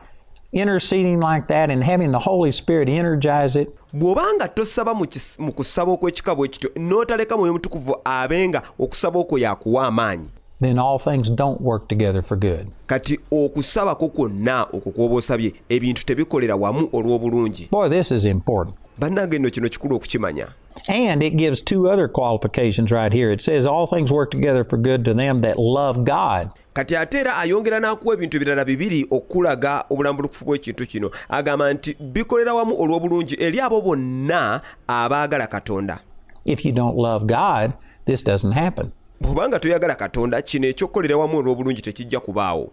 interceding 0.52 1.20
like 1.20 1.48
that 1.48 1.70
and 1.70 1.84
having 1.84 2.12
the 2.12 2.20
Holy 2.20 2.52
Spirit 2.52 2.90
energize 2.90 3.56
it, 3.62 3.70
bw'oba 3.94 4.34
nga 4.36 4.48
tosaba 4.48 4.94
mu 5.40 5.52
kusaba 5.52 5.92
okw'ekika 5.92 6.36
bwe 6.36 6.48
kityo 6.48 6.70
n'otaleka 6.76 7.38
mwoyo 7.38 7.52
omutukuvu 7.52 7.96
abe 8.04 8.50
nga 8.50 8.62
okusaba 8.80 9.20
okwo 9.20 9.38
yakuwa 9.38 9.88
amaanyi 9.88 10.30
then 10.62 10.80
all 10.80 11.00
things 11.00 11.30
don't 11.32 11.62
work 11.62 11.88
together 11.88 12.24
for 12.24 12.38
good. 12.38 12.68
kati 12.88 13.20
okusabako 13.32 14.10
kwonna 14.10 14.64
okwo 14.64 14.92
kw'oba 14.92 15.16
osabye 15.16 15.54
ebintu 15.70 16.06
tebikolera 16.06 16.56
wamu 16.56 16.90
olw'obulungi 16.94 17.68
Boy, 17.72 17.90
this 17.90 18.12
is 18.12 18.26
important. 18.26 18.76
Bannange 19.00 19.40
nno 19.40 19.50
kino 19.50 19.70
kikulu 19.70 19.96
okukimanya 19.96 20.48
And 20.90 21.24
it 21.24 21.38
gives 21.38 21.62
two 21.62 21.90
other 21.90 22.08
qualifications 22.08 22.92
right 22.92 23.12
here. 23.14 23.32
It 23.32 23.42
says, 23.42 23.66
All 23.66 23.88
things 23.88 24.12
work 24.12 24.30
together 24.30 24.64
for 24.66 24.78
good 24.78 25.06
to 25.06 25.14
them 25.14 25.40
that 25.42 25.58
love 25.58 26.04
God. 26.04 26.50
kati 26.74 26.96
ate 26.98 27.18
era 27.20 27.38
ayongera 27.38 27.80
n'akuwa 27.80 28.14
ebintu 28.14 28.38
ebirala 28.38 28.66
bibiri 28.66 29.08
okulaga 29.12 29.86
obulambulukufu 29.90 30.46
bw'ekintu 30.46 30.86
kino 30.88 31.12
agamba 31.30 31.74
nti 31.74 31.94
bikolera 32.00 32.54
wamu 32.54 32.76
olw'obulungi 32.82 33.36
eri 33.44 33.60
abo 33.62 33.82
bonna 33.82 34.62
abaagala 34.88 35.48
katonda 35.48 36.00
If 36.46 36.66
you 36.66 36.72
don't 36.72 36.98
love 36.98 37.26
God, 37.26 37.74
this 38.06 38.24
doesn't 38.24 38.52
happen. 38.54 38.92
bw'obanga 39.22 39.60
toyagala 39.60 39.96
katonda 39.96 40.42
kino 40.42 40.68
ekyokukolera 40.68 41.18
wamu 41.18 41.38
olw'obulungi 41.38 41.82
tekijja 41.82 42.20
kubaawo 42.20 42.72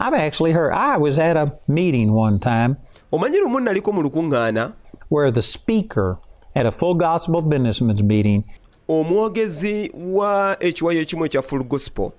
I've 0.00 0.14
actually 0.26 0.52
heard, 0.52 0.72
I 0.72 0.96
was 0.96 1.18
at 1.18 1.36
a 1.36 1.52
meeting 1.68 2.12
one 2.12 2.38
time 2.38 2.76
omanyi 3.12 3.38
lumu 3.38 3.60
naliko 3.60 3.92
mu 3.92 4.02
lukuŋŋaana 4.02 4.72
where 5.14 5.30
the 5.30 5.42
speaker 5.42 6.18
at 6.56 6.66
a 6.66 6.72
full 6.72 6.94
gospel 6.94 7.40
businessman's 7.40 8.02
meeting 8.02 8.44
omwogezi 8.88 9.92
wa 9.96 10.56
ekiwayo 10.60 11.00
ekimu 11.00 11.24
ekya 11.24 11.42
full 11.42 11.64
gospel. 11.64 12.12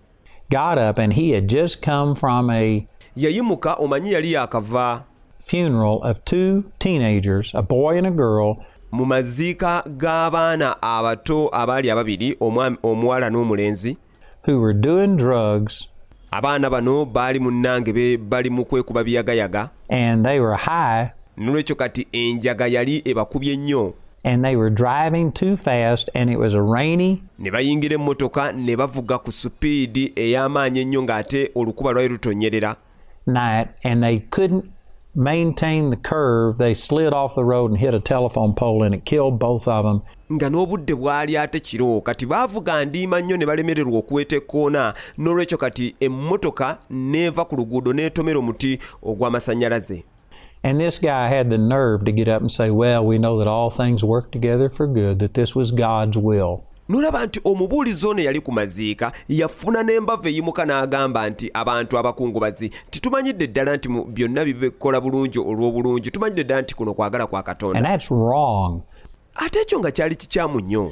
got 0.50 0.78
up 0.78 1.00
and 1.00 1.14
he 1.14 1.32
had 1.32 1.48
just 1.48 1.86
come 1.86 2.16
from 2.16 2.50
a 2.50 2.88
yayimuka 3.16 3.76
omanyi 3.80 4.12
yali 4.12 5.04
funeral 5.40 6.02
of 6.04 6.24
two 6.26 6.64
teenagers, 6.80 7.52
a 7.54 7.62
boy 7.62 7.98
and 7.98 8.08
a 8.08 8.12
girl, 8.12 8.58
mu 8.92 9.06
maziika 9.06 9.84
g'abaana 9.98 10.82
abato 10.82 11.50
abaali 11.52 11.90
ababiri 11.92 12.38
omuwala 12.84 13.30
n'omulenzi 13.30 13.98
who 14.46 14.60
were 14.60 14.74
doing 14.74 15.18
drugs. 15.18 15.88
abaana 16.32 16.70
bano 16.70 17.06
baali 17.06 17.40
munnange 17.40 18.18
bali 18.18 18.50
mu 18.50 18.66
kwekuba 18.66 19.04
biyagayaga. 19.04 19.70
And 19.90 20.26
they 20.26 20.40
were 20.40 20.56
high 20.56 21.12
nolwekyo 21.38 21.76
kati 21.76 22.08
enjaga 22.12 22.68
yali 22.68 23.02
ebakubye 23.06 23.58
nnyo 23.58 23.94
and 24.24 24.44
they 24.44 24.56
were 24.56 24.70
driving 24.70 25.32
too 25.32 25.58
fast 25.58 26.10
and 26.14 26.32
it 26.32 26.40
was 26.40 26.54
a 26.54 26.62
rainy 26.62 27.24
ne 27.40 27.52
bayingira 27.52 27.96
emmotoka 27.96 28.52
ne 28.52 28.76
bavuga 28.76 29.18
ku 29.18 29.32
supiidi 29.32 30.14
ey'amaanyi 30.16 30.80
ennyo 30.80 31.04
ng'ate 31.04 31.52
olukuba 31.56 31.92
lwali 31.92 32.10
lutonyerera 32.10 32.76
night 33.28 33.68
and 33.84 34.04
they 34.04 34.20
couldn't 34.20 34.66
maintain 35.16 35.90
the 35.90 35.96
curve. 35.96 36.58
They 36.58 36.74
slid 36.74 37.14
off 37.14 37.36
the 37.36 37.44
road 37.44 37.72
and 37.72 37.80
hit 37.80 37.94
a 37.94 38.00
telephone 38.00 38.54
pole 38.54 38.84
and 38.84 38.94
it 38.94 39.06
killed 39.06 39.40
both 39.40 39.68
of 39.68 39.86
them. 39.86 40.02
nga 40.34 40.50
n'obudde 40.50 40.96
bwali 40.96 41.38
ate 41.38 41.60
kiro 41.60 42.02
kati 42.02 42.26
baavuga 42.26 42.86
ndiima 42.86 43.22
nnyo 43.22 43.38
ne 43.38 43.46
balemererwa 43.46 44.00
okuweta 44.00 44.36
ekkoona 44.36 44.94
n'olwekyo 45.18 45.58
kati 45.58 45.96
emmotoka 46.00 46.78
n'eva 46.90 47.46
ku 47.46 47.56
luguudo 47.56 47.94
n'etomera 47.94 48.40
omuti 48.40 48.80
ogw'amasannyalaze 49.04 50.04
And 50.64 50.80
this 50.80 50.98
guy 50.98 51.30
had 51.30 51.50
the 51.50 51.58
nerve 51.58 52.06
to 52.06 52.12
get 52.12 52.28
up 52.28 52.42
and 52.42 52.52
say, 52.52 52.72
Well, 52.72 53.06
we 53.06 53.18
know 53.20 53.38
that 53.38 53.48
all 53.48 53.70
things 53.70 54.04
work 54.04 54.32
together 54.32 54.70
for 54.70 54.88
good, 54.88 55.20
that 55.20 55.34
this 55.34 55.56
was 55.56 55.72
God's 55.72 56.18
will. 56.18 56.64
n'olaba 56.90 57.26
nti 57.26 57.40
omubuulizi 57.44 58.08
ono 58.08 58.22
eyali 58.22 58.40
ku 58.42 58.52
maziika 58.52 59.12
yafuna 59.30 59.84
n'embava 59.84 60.30
eyimuka 60.30 60.66
n'agamba 60.66 61.30
nti 61.30 61.50
abantu 61.54 61.98
abakungubazi 61.98 62.70
titumanyidde 62.90 63.48
ddala 63.48 63.76
nti 63.76 63.90
mu 63.90 64.06
byonna 64.06 64.46
bibikola 64.46 65.02
bulungi 65.02 65.40
olw'obulungi 65.40 66.12
tumanyidde 66.12 66.44
ddala 66.44 66.62
nti 66.62 66.76
kuno 66.76 66.94
kwagala 66.94 67.28
kwa 67.28 67.44
katonda. 67.44 67.80
Ate 69.36 69.60
ekyo 69.60 69.80
nga 69.80 69.92
kyali 69.92 70.16
kikyamu 70.16 70.60
nnyo. 70.60 70.90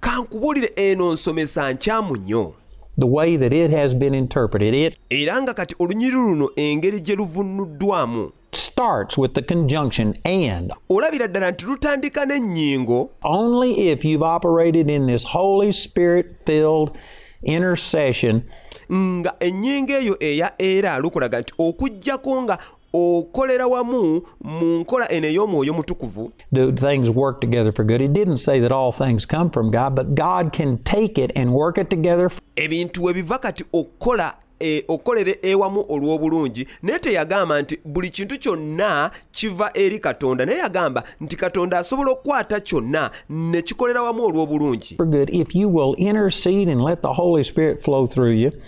Kankubuulire 0.00 0.72
eno 0.76 1.12
nsomesa 1.12 1.72
nkyamu 1.72 2.16
nnyo 2.16 2.54
The 3.00 3.06
way 3.06 3.36
that 3.36 3.50
it 3.50 3.70
has 3.70 3.94
been 3.94 4.12
interpreted, 4.14 4.74
it 4.74 4.98
era 5.08 5.42
nga 5.42 5.54
kati 5.54 5.74
olunyiri 5.78 6.16
luno 6.16 6.50
engeri 6.56 7.00
gye 7.00 7.16
luvunnuddwamu 7.16 8.32
starts 8.52 9.16
with 9.16 9.32
the 9.32 9.42
conjunction 9.42 10.18
and. 10.24 10.72
olabira 10.90 11.28
ddala 11.28 11.50
nti 11.50 11.64
lutandika 11.66 12.26
n'ennyingo. 12.26 13.10
Only 13.22 13.88
if 13.88 14.04
you've 14.04 14.22
operated 14.22 14.90
in 14.90 15.06
this 15.06 15.24
Holy 15.24 15.72
Spirit 15.72 16.26
filled 16.44 16.98
intercession. 17.42 18.44
Nga 18.92 19.34
ennyingo 19.40 19.92
eyo 19.92 20.16
eya 20.20 20.52
era 20.58 20.98
lukulaga 20.98 21.40
nti 21.40 21.54
okugjako 21.58 22.42
nga 22.42 22.58
okolera 22.92 23.66
wamu 23.66 24.22
mu 24.40 24.78
nkola 24.78 25.12
eno 25.12 25.28
ey'omwoyo 25.28 25.74
mutukuvu 25.74 26.32
do 26.52 26.72
things 26.72 27.10
work 27.10 27.40
together 27.40 27.72
for 27.72 27.84
good. 27.84 28.00
It 28.00 28.12
didn't 28.12 28.36
say 28.36 28.60
that 28.60 28.72
all 28.72 28.92
things 28.92 29.26
come 29.26 29.50
from 29.50 29.70
God, 29.70 29.94
but 29.94 30.14
God 30.14 30.52
can 30.52 30.78
take 30.78 31.18
it 31.24 31.32
and 31.36 31.50
work 31.50 31.78
it 31.78 31.88
together 31.90 32.30
ebintu 32.56 33.04
we 33.04 33.12
biva 33.12 33.38
kati 33.38 33.64
okukola 33.72 34.34
e, 34.60 34.84
okukolera 34.88 35.34
ewamu 35.42 35.84
olw'obulungi. 35.88 36.66
Naye 36.82 36.98
teyagamba 36.98 37.62
nti 37.62 37.78
buli 37.84 38.10
kintu 38.10 38.38
kyonna 38.38 39.10
kiva 39.32 39.70
eri 39.74 39.98
katonda. 39.98 40.46
Naye 40.46 40.58
yagamba 40.58 41.02
nti 41.20 41.36
katonda 41.36 41.78
asobola 41.78 42.10
okukwata 42.10 42.60
kyonna 42.60 43.10
ne 43.28 43.62
kikolera 43.62 44.02
wamu 44.02 44.24
olw'obulungi. 44.24 44.96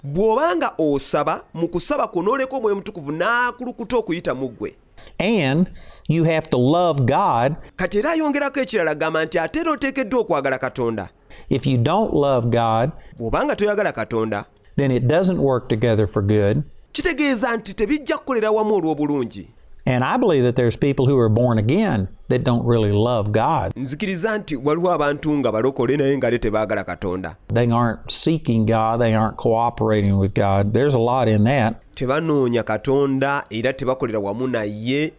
Bw'obanga 0.04 0.72
osaba 0.78 1.44
mu 1.54 1.68
kusaba 1.68 2.08
kwo 2.08 2.22
n'oleka 2.22 2.56
omwoyo 2.56 2.76
mutukuvu 2.76 3.12
n'akulukuta 3.12 3.96
okuyita 3.96 4.34
mu 4.34 4.48
ggwe. 4.48 4.74
And 5.20 5.70
you 6.08 6.24
have 6.24 6.50
to 6.50 6.58
love 6.58 7.06
God. 7.06 7.56
kati 7.76 7.98
era 7.98 8.10
ayongerako 8.10 8.60
ekirala 8.60 8.94
gamba 8.94 9.24
nti 9.24 9.38
ate 9.38 9.60
era 9.60 9.72
oteekeddwa 9.72 10.20
okwagala 10.20 10.58
katonda. 10.58 11.08
If 11.48 11.66
you 11.66 11.78
don't 11.78 12.14
love 12.14 12.46
God, 12.50 12.90
bw'obanga 13.18 13.56
toyagala 13.56 13.92
katonda 13.92 14.44
then 14.76 14.90
it 14.90 15.02
doesn't 15.06 15.38
work 15.38 15.68
together 15.68 16.06
for 16.08 16.22
good. 16.22 16.62
kitegeeza 16.92 17.56
nti 17.56 17.74
tebijja 17.74 18.18
kukolera 18.18 18.50
wamu 18.50 18.74
olw'obulungi 18.74 19.46
And 19.86 20.04
I 20.04 20.16
believe 20.16 20.44
that 20.44 20.54
there's 20.54 20.76
people 20.78 21.06
who 21.06 21.18
are 21.18 21.28
born 21.28 21.58
again 21.58 22.06
that 22.28 22.44
don't 22.44 22.64
really 22.68 22.92
love 22.92 23.30
God. 23.30 23.72
nzikiriza 23.76 24.38
nti 24.38 24.56
waliwo 24.56 24.92
abantu 24.92 25.38
nga 25.38 25.52
balokole 25.52 25.96
naye 25.96 26.16
nga 26.18 26.28
ate 26.28 26.38
tebaagala 26.38 26.84
katonda 26.84 27.36
They 27.54 27.70
aren't 27.72 27.98
seeking 28.10 28.66
God, 28.66 29.00
they 29.00 29.14
aren't 29.14 29.36
cooperating 29.36 30.18
with 30.18 30.34
God. 30.34 30.72
There's 30.72 30.94
a 30.94 30.98
lot 30.98 31.28
in 31.28 31.44
that. 31.44 31.74
tebanoonya 31.94 32.62
katonda 32.62 33.44
era 33.50 33.72
tebakolera 33.72 34.18
wamu 34.18 34.48
naye 34.48 35.12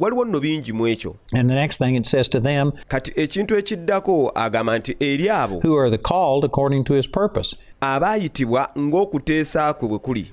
waliwo 0.00 0.24
nno 0.24 0.40
bingi 0.40 0.72
mu 0.72 0.86
ekyo. 0.86 1.14
Kati 2.88 3.12
ekintu 3.16 3.56
ekiddako 3.58 4.32
agamba 4.34 4.78
nti 4.78 4.96
eri 5.00 5.28
abo 5.30 5.60
abaayitibwa 7.80 8.68
ng'okuteesa 8.78 9.72
kwe 9.74 9.88
bwe 9.88 9.98
kuli. 9.98 10.32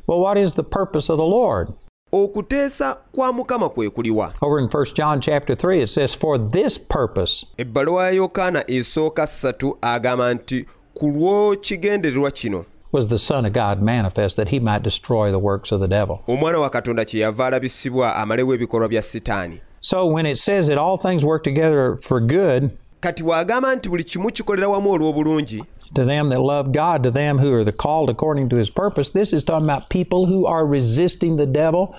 Okuteesa 2.12 2.98
kwa 3.12 3.34
mukama 3.34 3.70
kwe 3.70 3.90
kuliwa. 3.90 4.34
Over 4.42 4.60
in 4.60 4.68
1 4.68 4.94
John 4.96 5.20
chapter 5.22 5.56
3 5.56 5.84
it 5.84 5.90
says 5.90 6.18
for 6.18 6.50
this 6.50 6.80
purpose. 6.80 7.46
Ebbaluwa 7.58 8.06
ya 8.06 8.12
yokaana 8.12 8.70
esooka 8.72 9.28
ssatu 9.28 9.78
agamba 9.82 10.34
nti 10.34 10.66
ku 10.94 11.08
lw'okigendererwa 11.08 12.32
kino 12.32 12.66
was 12.92 13.08
the 13.08 13.20
son 13.20 13.46
of 13.46 13.54
God 13.54 13.82
manifest 13.82 14.36
that 14.38 14.50
he 14.50 14.60
might 14.60 14.84
destroy 14.84 15.32
the 15.32 15.40
works 15.40 15.72
of 15.72 15.80
the 15.80 15.88
devil. 15.88 16.20
omwana 16.28 16.60
wa 16.60 16.70
katonda 16.70 17.06
kyeyava 17.06 17.46
alabisibwa 17.48 18.16
amalewo 18.16 18.54
ebikolwa 18.54 18.90
bya 18.90 19.02
sitaani 19.02 19.62
So 19.82 20.06
when 20.06 20.26
it 20.26 20.38
says 20.38 20.68
that 20.68 20.78
all 20.78 20.98
things 20.98 21.24
work 21.26 21.44
together 21.44 21.96
for 21.96 22.20
good 22.20 22.72
kati 23.02 23.24
bw'agamba 23.24 23.76
nti 23.76 23.90
buli 23.90 24.04
kimu 24.04 24.32
kikolera 24.32 24.68
wamu 24.68 24.92
olw'obulungi 24.92 25.64
to 25.96 26.06
them 26.06 26.28
that 26.30 26.40
love 26.42 26.72
God, 26.72 27.04
to 27.04 27.10
them 27.12 27.40
who 27.40 27.52
are 27.54 27.64
the 27.64 27.72
called 27.72 28.10
according 28.12 28.48
to 28.50 28.56
his 28.58 28.70
purpose, 28.70 29.10
this 29.12 29.34
is 29.34 29.44
talking 29.44 29.68
about 29.70 29.90
people 29.90 30.28
who 30.28 30.46
are 30.46 30.64
resisting 30.64 31.38
the 31.38 31.48
devil 31.48 31.96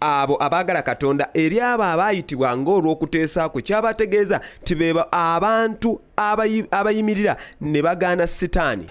abo 0.00 0.36
abaagala 0.42 0.82
katonda 0.82 1.28
eri 1.34 1.60
abo 1.60 1.82
abaayitibwa 1.82 2.56
ng'olw'okuteesa 2.56 3.48
kwe 3.48 3.62
kyabategeeza 3.62 4.40
nti 4.62 4.74
beeba 4.74 5.12
abantu 5.12 6.00
abayi- 6.16 6.66
abayimirira 6.70 7.36
ne 7.60 7.82
bagaana 7.82 8.26
sitaani. 8.26 8.86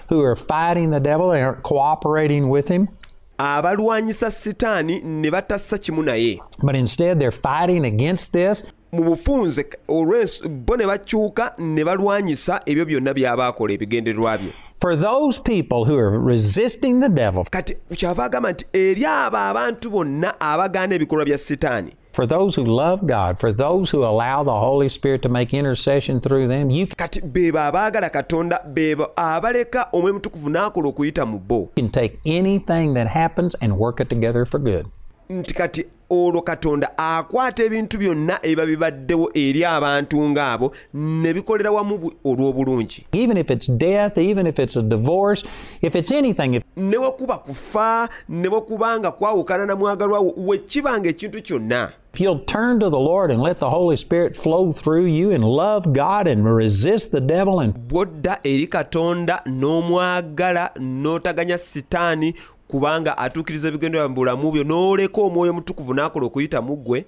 Abalwanyisa 3.38 4.30
sitaani 4.30 5.00
ne 5.04 5.30
batassa 5.30 5.78
kimu 5.78 6.02
naye. 6.02 6.40
But 6.62 6.74
instead 6.76 7.18
they're 7.18 7.30
fighting 7.42 7.84
against 7.84 8.32
this. 8.32 8.64
mu 8.92 9.02
bufunze 9.04 9.64
olw'ens- 9.88 10.48
bo 10.48 10.76
ne 10.76 10.86
bakyuka 10.86 11.52
ne 11.58 11.84
balwanyisa 11.84 12.60
ebyo 12.66 12.84
byonna 12.86 13.12
by'abaakola 13.14 13.72
ebigendererwa 13.74 14.38
bye 14.38 14.52
For 14.80 14.94
those 14.94 15.38
people 15.38 15.86
who 15.86 15.96
are 15.96 16.10
resisting 16.18 17.00
the 17.00 17.08
devil, 17.08 17.44
kati 17.44 17.76
kyava 17.96 18.24
agamba 18.24 18.52
nti 18.52 18.64
eri 18.72 19.04
abo 19.04 19.36
abantu 19.36 19.90
bonna 19.90 20.40
abagaana 20.40 20.94
ebikolwa 20.94 21.24
bya 21.24 21.38
sitaani 21.38 21.92
for 22.16 22.26
those 22.26 22.54
who 22.56 22.64
love 22.64 23.06
God, 23.06 23.38
for 23.38 23.52
those 23.52 23.90
who 23.90 24.02
allow 24.02 24.42
the 24.42 24.58
Holy 24.66 24.88
Spirit 24.88 25.20
to 25.22 25.28
make 25.28 25.52
intercession 25.52 26.18
through 26.20 26.48
them, 26.48 26.70
you 26.70 26.86
kati 26.86 27.20
beebo 27.20 27.58
abaagala 27.58 28.10
katonda 28.10 28.60
beebo 28.74 29.10
abaleka 29.16 29.88
omwe 29.92 30.12
mutukuvu 30.12 30.50
n'akola 30.50 30.88
okuyita 30.88 31.26
mu 31.26 31.38
bo 31.38 31.70
can 31.76 31.90
take 31.90 32.18
anything 32.26 32.94
that 32.94 33.06
happens 33.06 33.54
and 33.60 33.76
work 33.78 34.00
it 34.00 34.08
together 34.08 34.46
for 34.46 34.58
good. 34.58 34.86
nti 35.30 35.54
kati 35.54 35.84
olwo 36.10 36.42
katonda 36.42 36.98
akwata 36.98 37.64
ebintu 37.64 37.98
byonna 37.98 38.38
ebiba 38.42 38.66
bibaddewo 38.66 39.30
eri 39.34 39.64
abantu 39.64 40.16
ng'abo 40.30 40.72
ne 40.94 41.32
bikolera 41.34 41.70
wamu 41.70 41.98
bu- 41.98 42.12
olw'obulungi. 42.24 43.04
Even 43.12 43.36
if 43.36 43.50
it's 43.50 43.66
death, 43.66 44.18
even 44.18 44.46
if 44.46 44.58
it's 44.58 44.76
a 44.76 44.82
divorce, 44.82 45.44
if 45.82 45.94
it's 45.96 46.12
anything, 46.12 46.54
if 46.54 46.62
ne 46.76 46.96
bwekuba 46.98 47.38
kufa 47.38 48.08
ne 48.28 48.48
bwekubanga 48.48 49.10
kwawukana 49.10 49.66
na 49.66 49.76
mwagalwawo 49.76 50.34
wekibanga 50.36 51.08
ekintu 51.08 51.42
kyonna. 51.42 51.92
If 52.14 52.20
you'll 52.22 52.44
turn 52.46 52.80
to 52.80 52.88
the 52.88 52.98
Lord 52.98 53.30
and 53.30 53.42
let 53.42 53.58
the 53.58 53.68
Holy 53.68 53.96
Spirit 53.96 54.34
flow 54.36 54.72
through 54.72 55.04
you 55.04 55.32
and 55.32 55.44
love 55.44 55.92
God 55.92 56.26
and 56.26 56.46
resist 56.46 57.10
the 57.10 57.20
devil 57.20 57.60
and 57.60 57.74
bw'odda 57.74 58.38
eri 58.44 58.66
katonda 58.66 59.42
n'omwagala 59.46 60.70
n'otaganya 60.80 61.58
sitaani 61.58 62.34
kubanga 62.68 63.18
atuukiriza 63.18 63.68
ebigendererwa 63.68 64.08
mu 64.08 64.14
bulamu 64.14 64.52
byo 64.52 64.64
n'oleka 64.64 65.20
omwoyo 65.20 65.52
mutukuvu 65.52 65.94
n'akola 65.94 66.26
okuyita 66.26 66.62
mu 66.62 66.76
ggwe 66.76 67.04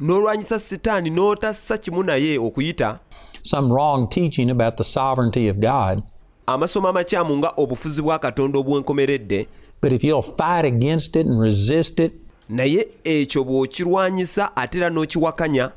n'olwanyisa 0.00 0.58
sitaani 0.58 1.10
n'otassa 1.10 1.78
kimu 1.78 2.02
naye 2.02 2.38
okuyita. 2.38 2.98
some 3.42 3.72
wrong 3.72 4.08
teaching 4.08 4.50
about 4.50 4.76
the 4.76 4.84
sovereignty 4.84 5.48
of 5.48 5.56
God. 5.56 6.02
amasomo 6.46 6.88
amakyamu 6.88 7.36
nga 7.38 7.52
obufuzi 7.56 8.02
bwa 8.02 8.18
katonda 8.18 8.58
obwenkomeredde. 8.58 9.46
But 9.80 9.92
if 9.92 10.02
you'll 10.04 10.22
fight 10.22 10.64
against 10.64 11.16
it 11.16 11.26
and 11.26 11.40
resist 11.40 12.00
it, 12.00 12.12
naye 12.48 12.88
ekyo 13.04 13.44
bw'okirwanyisa 13.44 14.56
ate 14.56 14.78
era 14.78 14.90
n'okiwakanya 14.90 15.70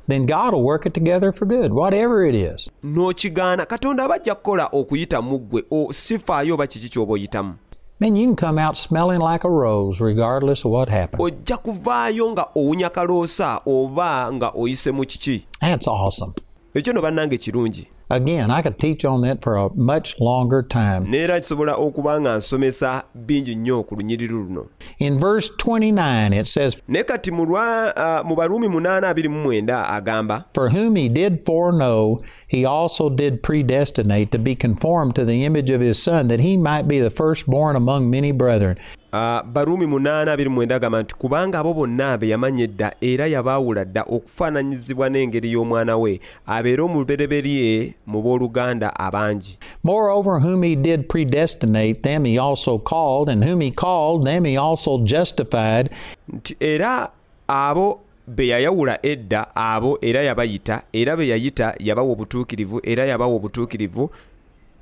n'okigaana. 2.83 3.65
Katonda 3.65 4.03
aba 4.03 4.15
ajja 4.15 4.35
kukola 4.35 4.69
okuyita 4.71 5.21
mu 5.21 5.39
ggwe 5.39 5.63
sifaayo 5.91 6.53
oba 6.53 6.67
kiki 6.67 6.89
ky'oba 6.89 7.13
oyitamu 7.13 7.53
Man, 7.99 8.15
you 8.15 8.25
can 8.25 8.35
come 8.35 8.57
out 8.57 8.77
smelling 8.77 9.19
like 9.19 9.43
a 9.43 9.49
rose 9.49 10.01
regardless 10.01 10.65
of 10.65 10.71
what 10.71 10.89
happened. 10.89 11.21
ojja 11.21 11.57
kuvaayo 11.57 12.31
nga 12.31 12.47
owunya 12.55 12.89
kaloosa 12.89 13.61
oba 13.65 14.31
nga 14.33 14.51
oyise 14.55 14.91
mu 14.91 15.05
kiki? 15.05 15.45
That's 15.61 15.87
awesome. 15.87 16.33
ekyo 16.73 16.93
no 16.93 17.01
bannange 17.01 17.37
kirungi 17.37 17.87
Again, 18.11 18.51
I 18.51 18.61
could 18.61 18.77
teach 18.77 19.05
on 19.05 19.21
that 19.21 19.41
for 19.41 19.55
a 19.55 19.69
much 19.73 20.19
longer 20.19 20.61
time. 20.63 21.05
neera 21.07 21.39
kisobola 21.39 21.75
okuba 21.75 22.21
nga 22.21 22.37
nsomesa 22.37 23.03
bingi 23.15 23.55
nnyo 23.55 23.83
ku 23.83 23.95
lunyiriri 23.95 24.33
luno 24.33 24.67
In 24.99 25.17
verse 25.19 25.49
29, 25.57 26.33
it 26.33 26.47
says, 26.47 26.81
naye 26.89 27.03
kati 27.03 27.31
mu 27.31 27.45
lwa- 27.45 27.93
uh, 27.95 28.27
mu 28.27 28.35
baruumi 28.35 28.67
829 28.67 29.85
agamba 29.87 30.45
For 30.53 30.69
whom 30.69 30.95
he 30.95 31.07
did 31.09 31.45
foreknow, 31.45 32.21
he 32.47 32.65
also 32.65 33.09
did 33.09 33.41
predestinate 33.43 34.31
to 34.31 34.37
be 34.39 34.55
conformed 34.55 35.15
to 35.15 35.23
the 35.25 35.45
image 35.45 35.69
of 35.71 35.79
his 35.81 36.01
Son, 36.01 36.27
that 36.27 36.39
he 36.41 36.57
might 36.57 36.87
be 36.87 36.99
the 36.99 37.09
firstborn 37.09 37.75
among 37.75 38.09
many 38.09 38.31
brethren. 38.31 38.77
Baruumi 39.11 39.85
829 39.85 40.73
agamba 40.73 41.01
nti 41.03 41.15
kubanga 41.15 41.59
abo 41.59 41.73
bonna 41.73 42.17
be 42.17 42.29
yamanya 42.29 42.63
edda 42.63 42.95
era 43.01 43.27
yabaawula 43.27 43.85
dda 43.85 44.03
okufaananyizibwa 44.03 45.09
n'engeri 45.09 45.51
y'omwana 45.51 45.97
we 45.97 46.19
abeere 46.45 46.81
omubereberye 46.81 47.93
mu 48.07 48.21
booluganda 48.21 48.95
abangi. 48.95 49.57
Moreover, 49.83 50.39
whom 50.39 50.63
he 50.63 50.75
did 50.75 51.09
predestinate, 51.09 52.03
them 52.03 52.25
he 52.25 52.37
also 52.37 52.77
called, 52.77 53.27
and 53.29 53.43
whom 53.43 53.59
he 53.61 53.71
called, 53.71 54.25
them 54.25 54.45
he 54.45 54.55
also 54.55 55.03
justified, 55.03 55.89
nti 56.33 56.55
era 56.59 57.11
abo 57.47 57.99
be 58.27 58.47
yayawula 58.47 58.99
edda 59.03 59.55
abo 59.55 59.97
era 60.01 60.21
yabayita 60.21 60.83
era 60.93 61.17
be 61.17 61.27
yayita 61.27 61.75
yabawa 61.79 62.11
obutuukirivu 62.11 62.79
era 62.83 63.05
yabawa 63.05 63.35
obutuukirivu 63.35 64.09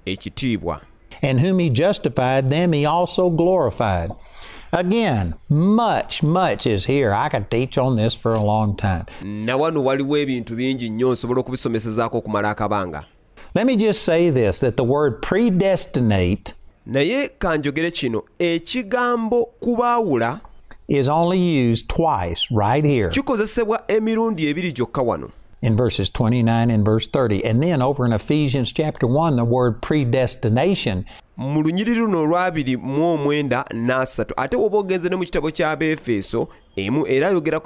ekitiibwa 0.06 0.82
and 1.22 1.40
whom 1.40 1.60
he 1.60 1.70
justified, 1.70 2.50
them 2.50 2.74
he 2.74 2.86
also 2.86 3.30
glorified. 3.30 4.12
Again, 4.72 5.34
much, 5.50 6.22
much 6.22 6.68
is 6.68 6.86
here. 6.86 7.12
I 7.12 7.30
could 7.30 7.50
teach 7.50 7.78
on 7.78 7.96
this 7.96 8.16
for 8.16 8.32
a 8.34 8.42
long 8.42 8.76
time. 8.78 9.06
na 9.24 9.58
wano 9.58 9.84
waliwo 9.84 10.18
ebintu 10.18 10.56
bingi 10.56 10.90
nnyo 10.90 11.12
nsobola 11.12 11.40
okubisomesezaako 11.40 12.18
okumala 12.18 12.50
akabanga 12.50 13.06
Let 13.56 13.66
me 13.66 13.76
just 13.76 14.04
say 14.06 14.30
this 14.32 14.60
that 14.60 14.76
the 14.78 14.84
word 14.84 15.22
predestinate 15.22 16.54
naye 16.86 17.28
kanjogere 17.40 17.92
kino 17.92 18.24
ekigambo 18.40 19.46
kubaawula 19.60 20.40
is 20.88 21.08
only 21.10 21.70
used 21.72 21.88
twice 21.88 22.48
right 22.52 22.86
here 22.86 23.10
kikozesebwa 23.10 23.82
emirundi 23.88 24.48
ebiri 24.48 24.72
gyokka 24.74 25.02
wano 25.02 25.30
in 25.62 25.76
verses 25.76 26.10
29 26.10 26.72
and 26.72 26.86
verse 26.86 27.08
30. 27.10 27.44
And 27.46 27.62
then 27.62 27.82
over 27.82 28.06
in 28.06 28.14
Ephesians 28.14 28.72
chapter 28.72 29.08
1, 29.08 29.36
the 29.36 29.44
word 29.46 29.82
predestination 29.82 31.06
mu 31.38 31.62
lunyiriri 31.64 31.96
luno 32.00 32.22
olwabiri 32.24 32.78
mu 32.78 33.04
omwenda 33.14 33.64
n'asatu 33.74 34.34
ate 34.38 34.58
woba 34.58 34.78
ogenze 34.78 35.10
ne 35.10 35.16
mu 35.16 35.24
kitabo 35.26 35.52
ky'abeefeso 35.52 36.48
emu 36.76 37.06
era 37.08 37.28
ayogera 37.28 37.60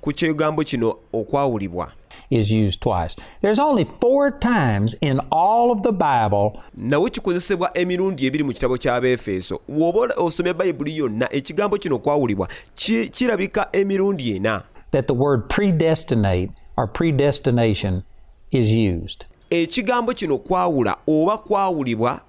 ku 0.00 0.12
kyegambo 0.12 0.64
kino 0.64 0.96
okwawulibwa 1.12 1.92
is 2.30 2.50
used 2.50 2.80
twice. 2.80 3.14
There's 3.42 3.60
only 3.60 3.84
four 4.00 4.30
times 4.30 4.96
in 5.00 5.20
all 5.30 5.70
of 5.70 5.82
the 5.82 5.92
Bible 5.92 6.62
nawe 6.76 7.10
kikozesebwa 7.10 7.70
emirundi 7.78 8.26
ebiri 8.26 8.44
mu 8.44 8.52
kitabo 8.52 8.76
ky'abeefeso 8.78 9.60
bw'oba 9.68 10.14
osomye 10.16 10.54
bayibuli 10.54 10.96
yonna 10.96 11.28
ekigambo 11.32 11.76
kino 11.78 11.98
kwawulibwa 11.98 12.48
ki- 12.74 13.08
kirabika 13.08 13.68
emirundi 13.72 14.36
ena 14.36 14.62
that 14.92 15.06
the 15.06 15.14
word 15.14 15.48
predestinate 15.48 16.50
or 16.76 16.86
predestination 16.92 18.02
is 18.50 18.72
used. 18.72 19.24
ekigambo 19.50 20.12
kino 20.12 20.38
kwawula 20.38 20.96
oba 21.06 21.38
kwawulibwa 21.38 22.20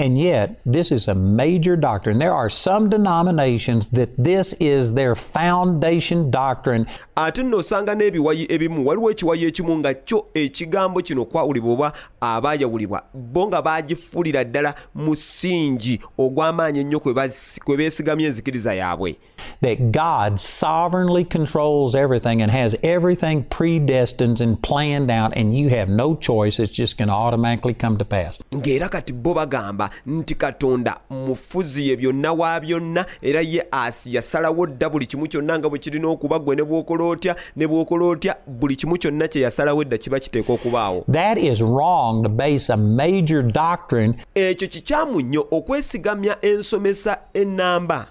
And 0.00 0.18
yet, 0.18 0.58
this 0.64 0.90
is 0.90 1.08
a 1.08 1.14
major 1.14 1.76
doctrine. 1.76 2.18
There 2.18 2.32
are 2.32 2.48
some 2.48 2.88
denominations 2.88 3.88
that 3.88 4.08
this 4.16 4.54
is 4.54 4.94
their 4.94 5.14
foundation 5.14 6.30
doctrine, 6.30 6.86
ate 7.16 7.42
nno 7.42 7.58
osanga 7.58 7.94
n'ebiwayi 7.94 8.46
ebimu 8.48 8.86
waliwo 8.86 9.10
ekiwayi 9.10 9.44
ekimu 9.44 9.78
nga 9.78 9.94
kyo 9.94 10.26
ekigambo 10.34 11.02
kino 11.02 11.26
oba 11.32 11.92
abaayawulibwa 12.20 13.02
bo 13.14 13.46
nga 13.46 13.62
baagifulira 13.62 14.44
ddala 14.44 14.74
musingi 14.94 16.00
ogw'amaanyi 16.18 16.80
ennyo 16.80 17.00
kwe 17.00 17.12
basi- 17.12 17.60
kwe 17.60 17.76
beesigamya 17.76 18.26
enzikiriza 18.26 18.74
yaabwe 18.74 19.16
that 19.60 19.78
God 19.92 20.38
sovereignly 20.40 21.24
controls 21.24 21.94
everything 21.94 22.40
and 22.42 22.50
has 22.50 22.76
everything 22.82 23.42
predestined 23.50 24.40
and 24.40 24.62
planned 24.62 25.10
out, 25.10 25.32
and 25.36 25.56
you 25.56 25.68
have 25.68 25.88
no 25.88 26.14
choice. 26.14 26.58
It's 26.58 26.72
just 26.72 26.96
going 26.96 27.08
to 27.08 27.14
automatically 27.14 27.74
come 27.74 27.98
to 27.98 28.04
pass. 28.04 28.38
ng'era 28.54 28.88
kati 28.88 29.12
bo 29.12 29.34
bagamba 29.34 29.89
nti 30.06 30.34
katonda 30.34 30.96
mufuzi 31.10 31.88
ye 31.88 31.96
byonna 31.96 32.32
wa 32.32 32.60
byonna 32.60 33.06
era 33.22 33.40
ye 33.40 33.66
asi 33.70 34.14
yasalawo 34.14 34.66
dda 34.66 34.88
buli 34.88 35.06
kimu 35.06 35.26
kyonna 35.26 35.58
nga 35.58 35.68
bwe 35.68 35.78
kirina 35.78 36.08
okuba 36.08 36.38
gwe 36.38 36.56
ne 36.56 36.62
bw'okola 36.62 37.04
otya 37.04 37.36
ne 37.56 37.66
bw'okola 37.66 38.04
otya 38.04 38.36
buli 38.46 38.76
kimu 38.76 38.96
kyonna 38.98 39.28
kye 39.28 39.42
yasalawo 39.42 39.82
edda 39.82 39.98
kiba 39.98 40.20
kiteekwa 40.20 40.54
okubaawo 40.54 41.04
That 41.12 41.38
is 41.38 41.62
wrong 41.62 42.22
to 42.22 42.28
base 42.28 42.72
a 42.72 42.76
major 42.76 43.42
doctrine 43.42 44.14
ekyo 44.34 44.68
kikyamu 44.68 45.20
nnyo 45.20 45.46
okwesigamya 45.50 46.36
ensomesa 46.44 47.18
ennamba 47.34 48.06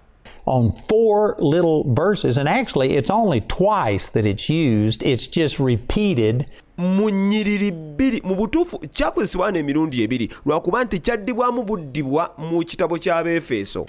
on 0.50 0.72
four 0.72 1.36
little 1.40 1.94
verses, 1.94 2.38
and 2.38 2.50
actually, 2.50 2.96
it's 2.96 3.12
only 3.12 3.42
twice 3.42 4.10
that 4.10 4.26
it's 4.26 4.50
used. 4.50 5.04
It's 5.04 5.28
just 5.28 5.60
repeated. 5.60 6.48
Mu 6.80 7.10
nnyiriri 7.10 7.72
bbiri 7.72 8.22
mu 8.24 8.36
butuufu 8.36 8.80
kyakozesebwa 8.80 9.46
wano 9.46 9.60
emirundi 9.60 10.04
ebiri 10.04 10.30
lwakuba 10.46 10.84
nti 10.84 11.00
kyaddibwamu 11.00 11.64
buddibwa 11.64 12.34
mu 12.38 12.60
kitabo 12.64 12.96
ky'abeefeso 12.98 13.86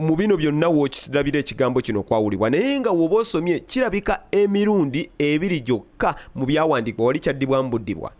mu 0.00 0.16
bino 0.16 0.36
byonna 0.36 0.68
wookirabira 0.68 1.38
ekigambo 1.38 1.80
kino 1.80 2.02
kwawulibwa 2.02 2.50
naye 2.50 2.80
nga 2.80 2.90
w'oba 2.90 3.16
osomye 3.16 3.60
kirabika 3.60 4.20
emirundi 4.32 5.10
ebiri 5.18 5.60
gyokka 5.60 6.14
mu 6.34 6.46
byawandiikibwa 6.46 7.06
wali 7.06 7.18
kyaddibwamu 7.18 7.70
buddibwa. 7.70 8.10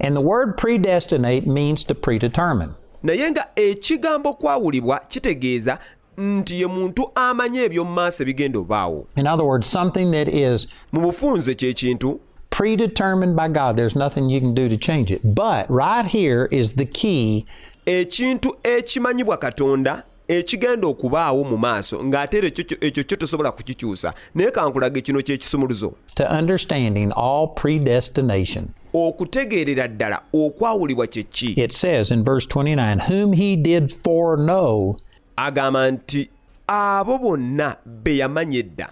And 0.00 0.16
the 0.16 0.20
word 0.20 0.56
predestinate 0.56 1.46
means 1.46 1.84
to 1.84 1.94
predetermine. 1.94 2.74
naye 3.02 3.30
nga 3.30 3.46
ekigambo 3.56 4.34
kwawulibwa 4.34 4.98
kitegeeza 5.08 5.78
nti 6.18 6.60
ye 6.60 6.66
muntu 6.66 7.10
amanyi 7.14 7.58
eby'omu 7.58 7.92
maaso 7.92 8.22
ebigenda 8.22 8.58
obaawo 8.58 9.06
In 9.16 9.26
other 9.26 9.44
words, 9.44 9.68
something 9.68 10.10
that 10.12 10.28
is 10.28 10.68
mu 10.92 11.00
bufunze 11.00 11.54
kyekintu 11.54 12.20
predetermined 12.50 13.36
by 13.36 13.48
God. 13.48 13.76
There's 13.76 13.96
nothing 13.96 14.30
you 14.30 14.40
can 14.40 14.54
do 14.54 14.68
to 14.68 14.76
change 14.78 15.10
it. 15.14 15.20
But 15.34 15.66
right 15.70 16.06
here 16.06 16.48
is 16.50 16.72
the 16.74 16.86
key 16.86 17.44
ekintu 17.86 18.56
ekimanyibwa 18.62 19.36
katonda 19.36 20.02
ekigenda 20.28 20.86
okubaawo 20.88 21.44
mu 21.44 21.56
maaso 21.58 22.04
ng'ate 22.04 22.38
era 22.38 22.48
ekyo 22.48 22.64
kyo- 22.64 22.78
ekyo 22.80 23.04
kyo 23.04 23.16
tosobola 23.16 23.52
kukikyusa 23.52 24.14
naye 24.34 24.50
kankulaga 24.50 25.00
kino 25.00 25.22
kyekisumuluzo 25.22 25.94
to 26.14 26.24
understanding 26.38 27.12
all 27.16 27.48
predestination. 27.54 28.68
okutegeerera 28.94 29.88
ddala 29.88 30.22
okwawulibwa 30.32 31.06
kye 31.06 31.22
ki 31.22 31.46
It 31.56 31.72
says 31.72 32.10
in 32.10 32.24
verse 32.24 32.46
29 32.46 32.98
Whom 33.08 33.32
he 33.34 33.56
did 33.56 33.92
foreknow, 33.92 34.96
agamba 35.36 35.90
nti 35.90 36.28
abo 36.66 37.18
bonna 37.18 37.76
be 37.86 38.16
yamanya 38.18 38.58
edda 38.58 38.88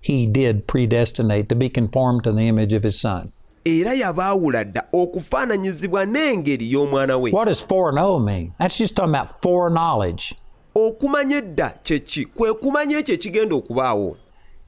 he 0.00 0.26
did 0.26 0.66
predestinate 0.66 1.48
to 1.48 1.54
be 1.54 1.68
conformed 1.68 2.22
to 2.24 2.32
the 2.32 2.48
image 2.48 2.72
of 2.76 2.82
his 2.82 3.00
son. 3.00 3.28
era 3.64 3.94
yabaawula 3.94 4.64
dda 4.64 4.84
okufaananyizibwa 4.92 6.04
n'engeri 6.06 6.72
y'omwana 6.72 7.16
we 7.18 7.30
What 7.32 7.48
does 7.48 7.60
foreknow 7.66 8.18
mean? 8.18 8.52
That's 8.58 8.78
just 8.78 8.94
talking 8.96 9.14
about 9.14 9.42
foreknowledge. 9.42 10.34
okumanya 10.74 11.36
edda 11.36 11.70
kye 11.82 11.98
ki 11.98 12.24
kwe 12.24 12.52
kumanya 12.54 12.98
ekyo 12.98 13.14
ekigenda 13.14 13.56
okubaawo 13.56 14.16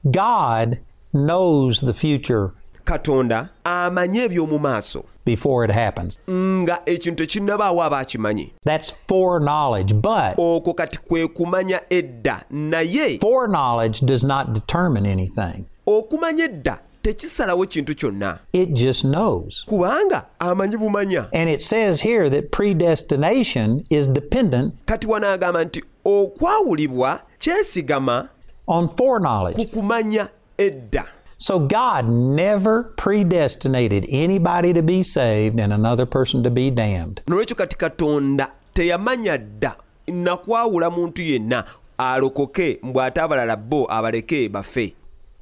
God 0.05 0.77
knows 1.13 1.81
the 1.81 1.93
future 1.93 2.49
katonda 2.83 3.49
amanye 3.63 4.23
eby'omu 4.23 4.59
maaso 4.59 5.03
before 5.35 5.65
it 5.65 5.71
happens. 5.71 6.19
nga 6.29 6.81
ekintu 6.85 7.15
tekinnabaawo 7.25 7.83
aba 7.83 7.97
akimanyi 7.99 8.53
That's 8.65 8.91
foreknowledge. 9.07 9.93
But 9.93 10.37
okwo 10.37 10.73
kati 10.73 10.99
kwe 11.07 11.27
kumanya 11.27 11.81
edda 11.89 12.45
naye 12.49 13.19
foreknowledge 13.21 14.05
does 14.05 14.23
not 14.23 14.53
determine 14.53 15.05
anything, 15.11 15.65
okumanya 15.87 16.43
edda 16.45 16.79
tekisalawo 17.01 17.65
kintu 17.65 17.95
kyonna 17.95 18.39
it 18.53 18.69
just 18.73 19.01
knows. 19.01 19.65
kubanga 19.65 20.25
amanyi 20.39 20.77
bumanya 20.77 21.27
And 21.33 21.49
it 21.49 21.61
says 21.63 22.01
here 22.01 22.29
that 22.29 22.51
predestination 22.51 23.85
is 23.89 24.07
dependent 24.07 24.73
kati 24.85 25.07
wanaagamba 25.07 25.63
nti 25.63 25.83
okwawulibwa 26.05 27.19
kyesigama 27.37 28.29
on 28.67 28.89
foreknowledge. 28.97 29.55
ku 29.55 29.65
kumanya 29.79 30.27
edda 30.57 31.05
So 31.41 31.57
God 31.59 32.05
never 32.09 32.83
predestinated 32.97 34.05
anybody 34.09 34.73
to 34.73 34.81
be 34.83 35.03
saved 35.03 35.57
and 35.59 35.71
another 35.73 36.05
person 36.05 36.43
to 36.43 36.49
be 36.49 36.69
damned. 36.71 37.21
nolwekyo 37.27 37.55
kati 37.55 37.77
katonda 37.77 38.51
teyamanya 38.73 39.37
dda 39.37 39.75
nakwawula 40.07 40.89
muntu 40.89 41.21
yenna 41.21 41.63
alokoke 41.97 42.79
mbw 42.83 43.01
ate 43.01 43.21
abalala 43.21 43.55
bo 43.55 43.85
abaleke 43.91 44.49
bafe 44.49 44.93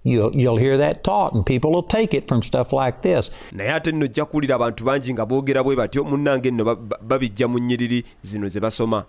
You'll, 0.04 0.32
you'll 0.36 0.58
hear 0.58 0.78
that 0.78 1.04
taught, 1.04 1.34
and 1.34 1.46
people 1.46 1.70
will 1.72 1.84
take 1.84 2.14
it 2.18 2.28
from 2.30 2.42
stuff 2.42 2.72
like 2.72 3.02
this. 3.02 3.32
naye 3.52 3.72
ate 3.74 3.92
nno 3.92 4.06
ojja 4.06 4.26
kuwulira 4.26 4.56
abantu 4.56 4.84
bangi 4.86 5.14
nga 5.14 5.26
boogera 5.26 5.64
bwe 5.64 5.76
batyo 5.76 6.04
munnange 6.04 6.52
nno 6.52 6.66
ba- 6.66 6.76
ba- 6.76 6.98
babijja 7.02 7.48
mu 7.48 7.60
nnyiriri 7.60 8.04
zino 8.22 8.48
ze 8.48 8.60
basoma 8.60 9.04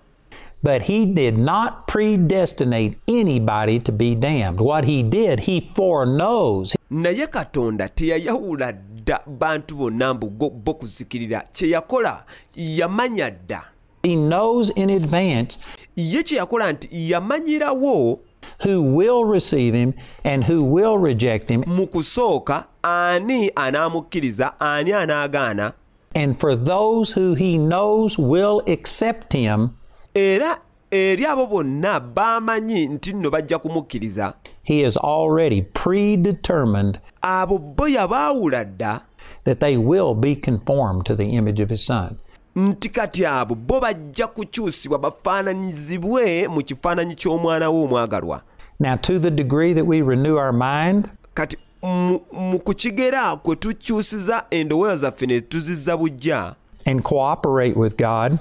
But 0.62 0.82
he 0.82 1.06
did 1.06 1.38
not 1.38 1.86
predestinate 1.86 2.98
anybody 3.06 3.78
to 3.78 3.92
be 3.92 4.16
damned. 4.16 4.60
What 4.60 4.84
he 4.86 5.04
did, 5.04 5.40
he 5.40 5.70
foreknows. 5.76 6.74
Naye 6.90 7.26
katonda 7.26 7.88
teyayawula 7.88 8.72
dda 8.72 9.20
bantu 9.26 9.74
bonna 9.76 10.14
mbu 10.14 10.26
go- 10.30 10.50
bo 10.50 10.74
kuzikirira 10.74 11.40
kye 11.52 11.68
yakola 11.70 12.24
yamanya 12.56 13.30
dda. 13.30 13.64
He 14.02 14.16
knows 14.16 14.70
in 14.76 14.90
advance 14.90 15.58
ye 15.96 16.22
kye 16.22 16.38
yakola 16.38 16.72
nti 16.72 16.88
yamanyirawo 17.10 18.20
who 18.64 18.82
will 18.96 19.24
receive 19.24 19.74
him 19.78 19.92
and 20.24 20.44
who 20.44 20.64
will 20.64 20.98
reject 20.98 21.48
him. 21.48 21.62
mu 21.66 21.86
kusooka 21.86 22.64
ani 22.82 23.50
anaamukkiriza 23.54 24.60
ani 24.60 24.92
anaagaana. 24.92 25.72
And 26.14 26.36
for 26.40 26.56
those 26.56 27.12
who 27.20 27.34
he 27.34 27.58
knows 27.58 28.18
will 28.18 28.62
accept 28.66 29.32
him, 29.32 29.68
era 30.14 30.56
eri 30.90 31.26
abo 31.26 31.46
bonna 31.46 32.00
baamanyi 32.00 32.86
nti 32.86 33.12
nno 33.12 33.30
bajja 33.30 33.58
kumukkiriza. 33.58 34.34
He 34.62 34.80
is 34.80 34.96
already 34.96 35.62
predetermined 35.62 36.98
abo 37.22 37.58
bo 37.58 37.88
yabaawula 37.88 38.64
dda 38.64 39.00
that 39.44 39.60
they 39.60 39.76
will 39.76 40.14
be 40.14 40.36
conformed 40.36 41.04
to 41.04 41.14
the 41.14 41.24
image 41.24 41.62
of 41.62 41.70
his 41.70 41.86
son. 41.86 42.16
nti 42.56 42.88
kati 42.88 43.26
abo 43.26 43.54
bo 43.54 43.80
bajja 43.80 44.26
kukyusibwa 44.26 44.98
bafaananyizibwe 44.98 46.48
mu 46.48 46.62
kifaananyi 46.62 47.14
ky'omwana 47.14 47.70
we 47.70 47.82
omwagalwa. 47.84 48.42
Now, 48.80 48.96
to 48.96 49.18
the 49.18 49.30
degree 49.30 49.74
that 49.74 49.86
we 49.86 50.02
renew 50.02 50.36
our 50.36 50.52
mind, 50.52 51.10
kati 51.34 51.56
mu, 51.82 52.20
mu 52.32 52.58
kukigera 52.58 53.36
kwe 53.36 53.56
tukyusiza 53.56 54.44
endowooza 54.50 54.96
zaffe 54.96 55.26
ne 55.26 55.40
tuzizza 55.40 55.96
bujja 55.96 56.54
and 56.86 57.02
cooperate 57.02 57.76
with 57.78 57.96
God, 57.96 58.38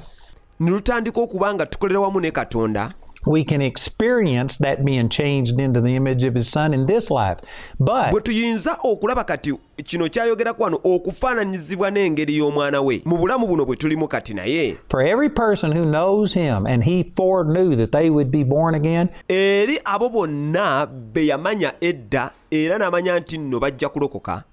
ne 0.59 0.71
tutandika 0.71 1.21
okuba 1.21 1.53
nga 1.53 1.65
tukolera 1.65 1.99
wamu 1.99 2.19
ne 2.19 2.31
katonda 2.31 2.91
we 3.27 3.43
can 3.43 3.61
experience 3.61 4.57
that 4.57 4.85
being 4.85 5.09
changed 5.09 5.59
into 5.59 5.81
the 5.81 5.95
image 5.95 6.23
of 6.23 6.33
his 6.33 6.49
son 6.49 6.73
in 6.73 6.85
this 6.85 7.11
life. 7.11 7.39
bwe 7.79 8.11
But 8.11 8.23
tuyinza 8.23 8.77
okulaba 8.83 9.23
kati 9.23 9.53
kino 9.83 10.09
kyayogeraku 10.09 10.63
wano 10.63 10.79
okufaananyizibwa 10.83 11.91
n'engeri 11.91 12.37
y'omwana 12.37 12.81
we 12.81 13.01
mu 13.05 13.17
bulamu 13.17 13.47
buno 13.47 13.65
bwe 13.65 13.75
tulimu 13.75 14.07
kati 14.07 14.33
naye 14.33 14.77
for 14.89 15.01
every 15.01 15.29
person 15.29 15.77
who 15.77 15.85
knows 15.85 16.33
him 16.33 16.65
and 16.65 16.83
he 16.83 17.03
foreknew 17.15 17.75
that 17.75 17.91
they 17.91 18.09
would 18.09 18.31
be 18.31 18.43
born 18.43 18.75
again, 18.75 19.09
eri 19.29 19.79
abo 19.85 20.09
bonna 20.09 20.87
be 21.13 21.27
yamanya 21.27 21.73
edda 21.81 22.31
era 22.51 22.77
n'amanya 22.77 23.19
nti 23.19 23.37
nno 23.37 23.59
bajja 23.59 23.89
kulokoka 23.89 24.43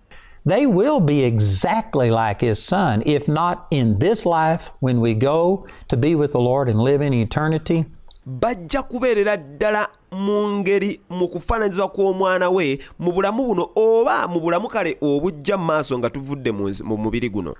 they 0.44 0.66
will 0.66 1.00
be 1.00 1.24
exactly 1.24 2.10
like 2.10 2.40
his 2.40 2.62
son, 2.62 3.02
if 3.06 3.28
not 3.28 3.66
in 3.70 3.98
this 3.98 4.26
life 4.26 4.70
when 4.80 5.00
we 5.00 5.14
go 5.14 5.66
to 5.88 5.96
be 5.96 6.14
with 6.14 6.32
the 6.32 6.40
Lord 6.40 6.68
and 6.68 6.78
live 6.78 7.00
in 7.00 7.14
eternity. 7.14 7.86
Bajja 8.26 8.82
kubeerera 8.82 9.36
ddala 9.36 9.88
mu 10.12 10.50
ngeri 10.50 11.00
mu 11.10 11.28
kufaananyizibwa 11.28 11.88
kw'omwana 11.88 12.50
we 12.50 12.78
mu 12.98 13.12
bulamu 13.12 13.46
buno 13.46 13.68
oba 13.76 14.28
mu 14.28 14.40
bulamu 14.40 14.68
kale 14.68 14.96
obujja 15.00 15.56
mu 15.56 15.64
maaso 15.64 15.98
nga 15.98 16.10
tuvudde 16.10 16.52
mu 16.52 16.96
mubiri 16.96 17.28
guno. 17.28 17.54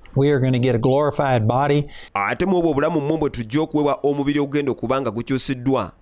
Ate 2.15 2.47
mu 2.47 2.57
obwo 2.57 2.71
obulamu 2.71 3.01
mmwe 3.01 3.17
bwe 3.17 3.31
tujja 3.31 3.61
okuweebwa 3.61 3.99
omubiri 4.03 4.41
ogugenda 4.41 4.73
okuba 4.73 5.01
nga 5.01 5.11
gukyusiddwa. 5.11 5.93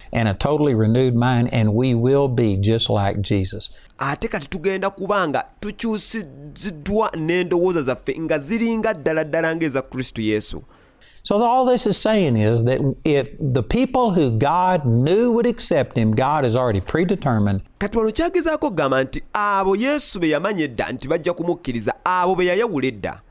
ate 3.99 4.29
kati 4.29 4.49
tugenda 4.49 4.91
kuba 4.91 5.29
nga 5.29 5.45
tukyusiziddwa 5.61 7.11
n'endowooza 7.17 7.83
zaffe 7.83 8.21
nga 8.21 8.39
ziringa 8.39 8.95
ddala 8.95 9.25
ddala 9.25 9.57
ng'eza 9.57 9.83
kristo 9.83 10.23
yesu 10.23 10.63
So 11.25 11.37
all 11.37 11.65
this 11.65 11.87
is 11.87 11.97
saying 11.97 12.37
is 12.37 12.65
that 12.65 12.81
if 13.05 13.37
the 13.39 13.63
people 13.63 14.13
who 14.13 14.33
God 14.33 14.85
knew 14.85 15.31
would 15.33 15.47
accept 15.47 15.97
him, 15.97 16.17
God 16.17 16.43
has 16.43 16.57
already 16.57 16.81
predetermined. 16.81 17.63
Kati 17.79 17.99
wano 17.99 18.11
kyagezaako 18.13 18.71
kugamba 18.71 19.05
nti 19.05 19.23
abo 19.33 19.77
yesu 19.77 20.21
be 20.21 20.29
yamanya 20.31 20.65
edda 20.65 20.93
nti 20.93 21.09
bajja 21.09 21.33
kumukkiriza 21.33 21.95
abo 22.05 22.35
be 22.37 22.47
yayawula 22.47 22.87
edda. 22.87 23.23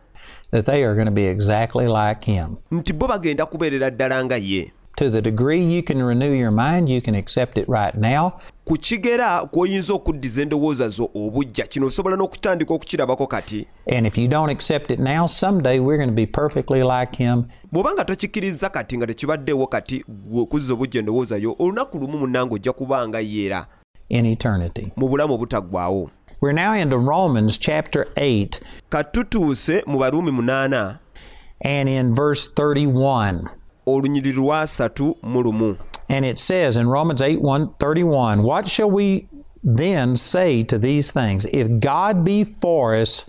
That 0.51 0.65
they 0.65 0.83
are 0.83 0.95
going 0.95 1.05
to 1.05 1.11
be 1.11 1.25
exactly 1.25 1.87
like 1.87 2.23
him. 2.23 2.57
nti 2.71 2.93
bo 2.93 3.07
bagenda 3.07 3.45
kubeerera 3.45 3.91
ddala 3.91 4.25
nga 4.25 4.37
ye 4.37 4.71
To 5.01 5.09
the 5.09 5.19
degree 5.21 5.63
you 5.63 5.81
can 5.81 6.03
renew 6.03 6.31
your 6.31 6.51
mind, 6.51 6.87
you 6.87 7.01
can 7.01 7.15
accept 7.15 7.57
it 7.57 7.67
right 7.67 7.95
now. 7.95 8.39
ku 8.65 8.77
kigera 8.77 9.45
kw'oyinza 9.45 9.93
okuddiza 9.93 10.41
endowooza 10.41 10.89
zo 10.89 11.09
obujja 11.15 11.65
kino 11.67 11.85
osobola 11.87 12.15
n'okutandika 12.15 12.73
okukirabako 12.73 13.27
kati 13.27 13.67
And 13.97 14.07
if 14.07 14.17
you 14.17 14.27
don't 14.27 14.51
accept 14.51 14.91
it 14.91 14.99
now, 14.99 15.27
someday 15.27 15.79
we're 15.79 15.97
going 15.97 16.09
to 16.09 16.15
be 16.15 16.27
perfectly 16.27 16.83
like 16.83 17.15
him. 17.23 17.43
bw'oba 17.71 17.93
nga 17.93 18.05
tokikkiriza 18.05 18.69
kati 18.69 18.97
nga 18.97 19.07
tekibaddeewo 19.07 19.67
kati 19.67 20.03
gwe 20.07 20.41
okuzza 20.41 20.73
obujja 20.73 20.99
endowooza 20.99 21.37
yo 21.37 21.55
olunaku 21.59 21.97
lumu 21.99 22.17
munnange 22.17 22.55
ojja 22.55 22.73
kuba 22.73 23.07
nga 23.07 23.19
yeera 23.19 23.65
in 24.09 24.25
eternity. 24.25 24.91
mu 24.95 25.07
bulamu 25.09 25.33
obutaggwaawo 25.33 26.09
We're 26.41 26.53
now 26.65 26.73
into 26.81 26.97
Romans 26.97 27.57
chapter 27.59 28.07
8 28.15 28.61
katutuuse 28.89 29.83
mu 29.87 29.99
baruumi 29.99 30.31
munaana 30.31 30.99
and 31.65 31.89
in 31.89 32.15
verse 32.15 32.51
31. 32.55 33.49
Olunyiri 33.85 34.31
lwasatu 34.33 35.17
mu 35.23 35.41
lumu 35.41 35.77
And 36.09 36.25
it 36.25 36.37
says 36.39 36.75
in 36.77 36.87
Romans 36.89 37.21
8 37.21 37.41
1 37.41 37.69
31, 37.79 38.43
What 38.43 38.67
shall 38.67 38.91
we 38.91 39.27
then 39.63 40.15
say 40.17 40.61
to 40.63 40.77
these 40.77 41.09
things? 41.11 41.45
If 41.53 41.79
God 41.79 42.25
be 42.25 42.43
for 42.43 42.95
us, 42.97 43.25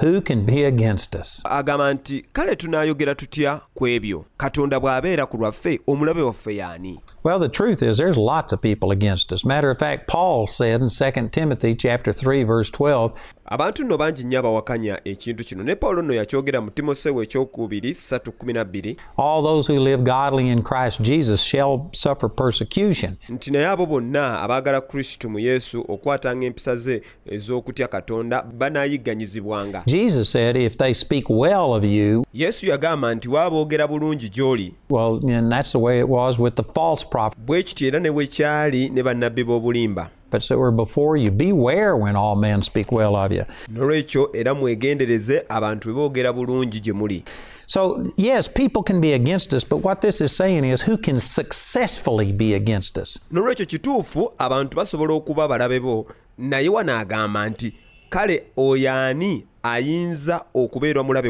who 0.00 0.20
can 0.20 0.44
be 0.44 0.64
against 0.64 1.14
us? 1.14 1.40
agamba 1.44 1.94
nti 1.94 2.24
kale 2.32 2.56
tunaayogera 2.56 3.14
tutya 3.14 3.60
ku 3.74 3.86
ebyo 3.86 4.24
katonda 4.36 4.80
bw'abeera 4.80 5.26
ku 5.30 5.36
lwaffe 5.38 5.80
omulabe 5.86 6.22
waffe 6.22 6.56
y'ani 6.56 6.98
Well, 7.22 7.38
the 7.38 7.48
truth 7.48 7.82
is 7.82 7.98
there's 7.98 8.16
lots 8.18 8.52
of 8.52 8.60
people 8.60 8.90
against 8.90 9.32
us. 9.32 9.44
Matter 9.44 9.70
of 9.70 9.78
fact, 9.78 10.08
Paul 10.08 10.46
said 10.48 10.82
in 10.82 10.88
2 10.88 11.28
Timothy 11.28 11.74
chapter 11.76 12.12
3 12.12 12.42
verse 12.42 12.70
12, 12.70 13.12
abantu 13.46 13.84
nno 13.84 13.98
bangi 13.98 14.24
nnyo 14.24 14.38
abawakanya 14.38 15.00
ekintu 15.04 15.44
kino. 15.44 15.62
Ne 15.64 15.74
pawulo 15.76 16.02
nno 16.02 16.14
yakyogera 16.14 16.60
mu 16.60 16.70
timoseewo 16.70 17.22
ekyokubiri 17.22 17.90
312 17.90 18.96
all 19.18 19.42
those 19.42 19.72
who 19.72 19.80
live 19.80 20.02
godly 20.02 20.48
in 20.50 20.62
Christ 20.62 21.00
Jesus 21.02 21.42
shall 21.42 21.80
suffer 21.92 22.28
persecution. 22.30 23.16
nti 23.28 23.50
naye 23.50 23.66
abo 23.66 23.86
bonna 23.86 24.40
abaagala 24.40 24.80
kristo 24.80 25.28
mu 25.28 25.38
yesu 25.38 25.84
okwatanga 25.88 26.46
empisa 26.46 26.76
ze 26.76 27.02
ez'okutya 27.26 27.86
katonda 27.88 28.42
banaayigganyizibwanga 28.42 29.82
Jesus 29.86 30.30
said, 30.32 30.56
if 30.56 30.76
they 30.78 30.94
speak 30.94 31.24
well 31.30 31.74
of 31.74 31.84
you, 31.84 32.24
yesu 32.34 32.66
yagamba 32.66 33.14
nti 33.14 33.28
waaboogera 33.28 33.86
bulungi 33.86 34.28
gy'oli. 34.28 34.74
well, 34.90 35.20
and 35.30 35.52
that's 35.52 35.72
the 35.72 35.78
way 35.78 35.98
it 36.00 36.08
was 36.08 36.38
with 36.38 36.54
the 36.54 36.62
false 36.74 37.06
prophet. 37.10 37.38
Bwe 37.46 37.62
kityo 37.62 37.88
era 37.88 38.00
ne 38.00 38.10
bwe 38.10 38.26
kyali 38.26 38.88
ne 38.90 39.02
bannabbi 39.02 39.44
b'obulimba 39.44 40.10
that 40.48 40.58
were 40.58 40.72
before 40.72 41.16
you. 41.16 41.30
Beware 41.30 41.96
when 41.96 42.16
all 42.16 42.36
men 42.36 42.62
speak 42.62 42.92
well 42.92 43.16
of 43.16 43.32
you. 43.32 43.44
nolwekyo 43.68 44.30
era 44.32 44.54
mwegendereze 44.54 45.44
abantu 45.48 45.94
boogera 45.94 46.32
bulungi 46.32 46.80
gye 46.80 46.92
muli 46.92 47.24
So, 47.66 48.04
yes, 48.16 48.46
people 48.46 48.82
can 48.82 49.00
be 49.00 49.14
against 49.14 49.54
us, 49.54 49.64
but 49.68 49.78
what 49.82 50.00
this 50.02 50.20
is 50.20 50.36
saying 50.36 50.64
is 50.64 50.82
who 50.82 50.98
can 50.98 51.18
successfully 51.18 52.32
be 52.32 52.54
against 52.54 52.98
us? 52.98 53.18
nolwekyo 53.30 53.66
kituufu 53.66 54.32
abantu 54.38 54.76
basobola 54.76 55.14
okuba 55.14 55.48
balabe 55.48 55.80
bo 55.80 56.06
naye 56.38 56.68
wanaagamba 56.68 57.48
nti 57.48 57.74
kale 58.08 58.42
oyo 58.56 58.92
ani 58.94 59.44
ayinza 59.62 60.44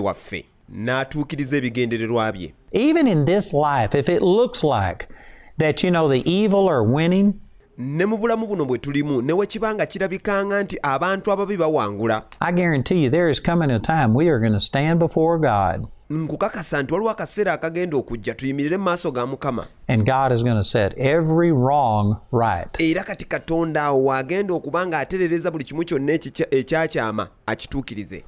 waffe 0.02 0.44
n'atuukiriza 0.68 1.56
ebigendererwa 1.56 2.32
bye 2.32 2.52
Even 2.72 3.06
in 3.08 3.24
this 3.24 3.52
life, 3.52 3.94
if 3.98 4.08
it 4.08 4.20
looks 4.22 4.64
like 4.64 5.06
that, 5.58 5.84
you 5.84 5.90
know, 5.90 6.08
the 6.08 6.28
evil 6.28 6.68
are 6.68 6.82
winning, 6.82 7.34
ne 7.78 8.06
mu 8.06 8.18
bulamu 8.18 8.46
buno 8.46 8.64
bwe 8.64 8.78
tulimu 8.78 9.22
newekibanga 9.22 9.86
kirabikanga 9.86 10.62
nti 10.62 10.78
abantu 10.82 11.32
ababi 11.32 11.56
bawangula. 11.56 12.22
Nkukakasa 16.10 16.82
nti 16.82 16.94
waliwo 16.94 17.10
akaseera 17.10 17.52
akagenda 17.52 17.96
okujja 17.96 18.34
tuyimirire 18.34 18.76
mu 18.76 18.84
maaso 18.84 19.10
ga 19.10 19.26
mukama. 19.26 19.66
Era 22.78 23.02
kati 23.02 23.24
katonda 23.24 23.82
awo 23.82 24.04
waagenda 24.04 24.54
okuba 24.54 24.86
ng'aterereza 24.86 25.50
buli 25.50 25.64
kimu 25.64 25.84
kyonna 25.84 26.12
ekyakyama 26.50 27.28
akituukirize. 27.46 28.24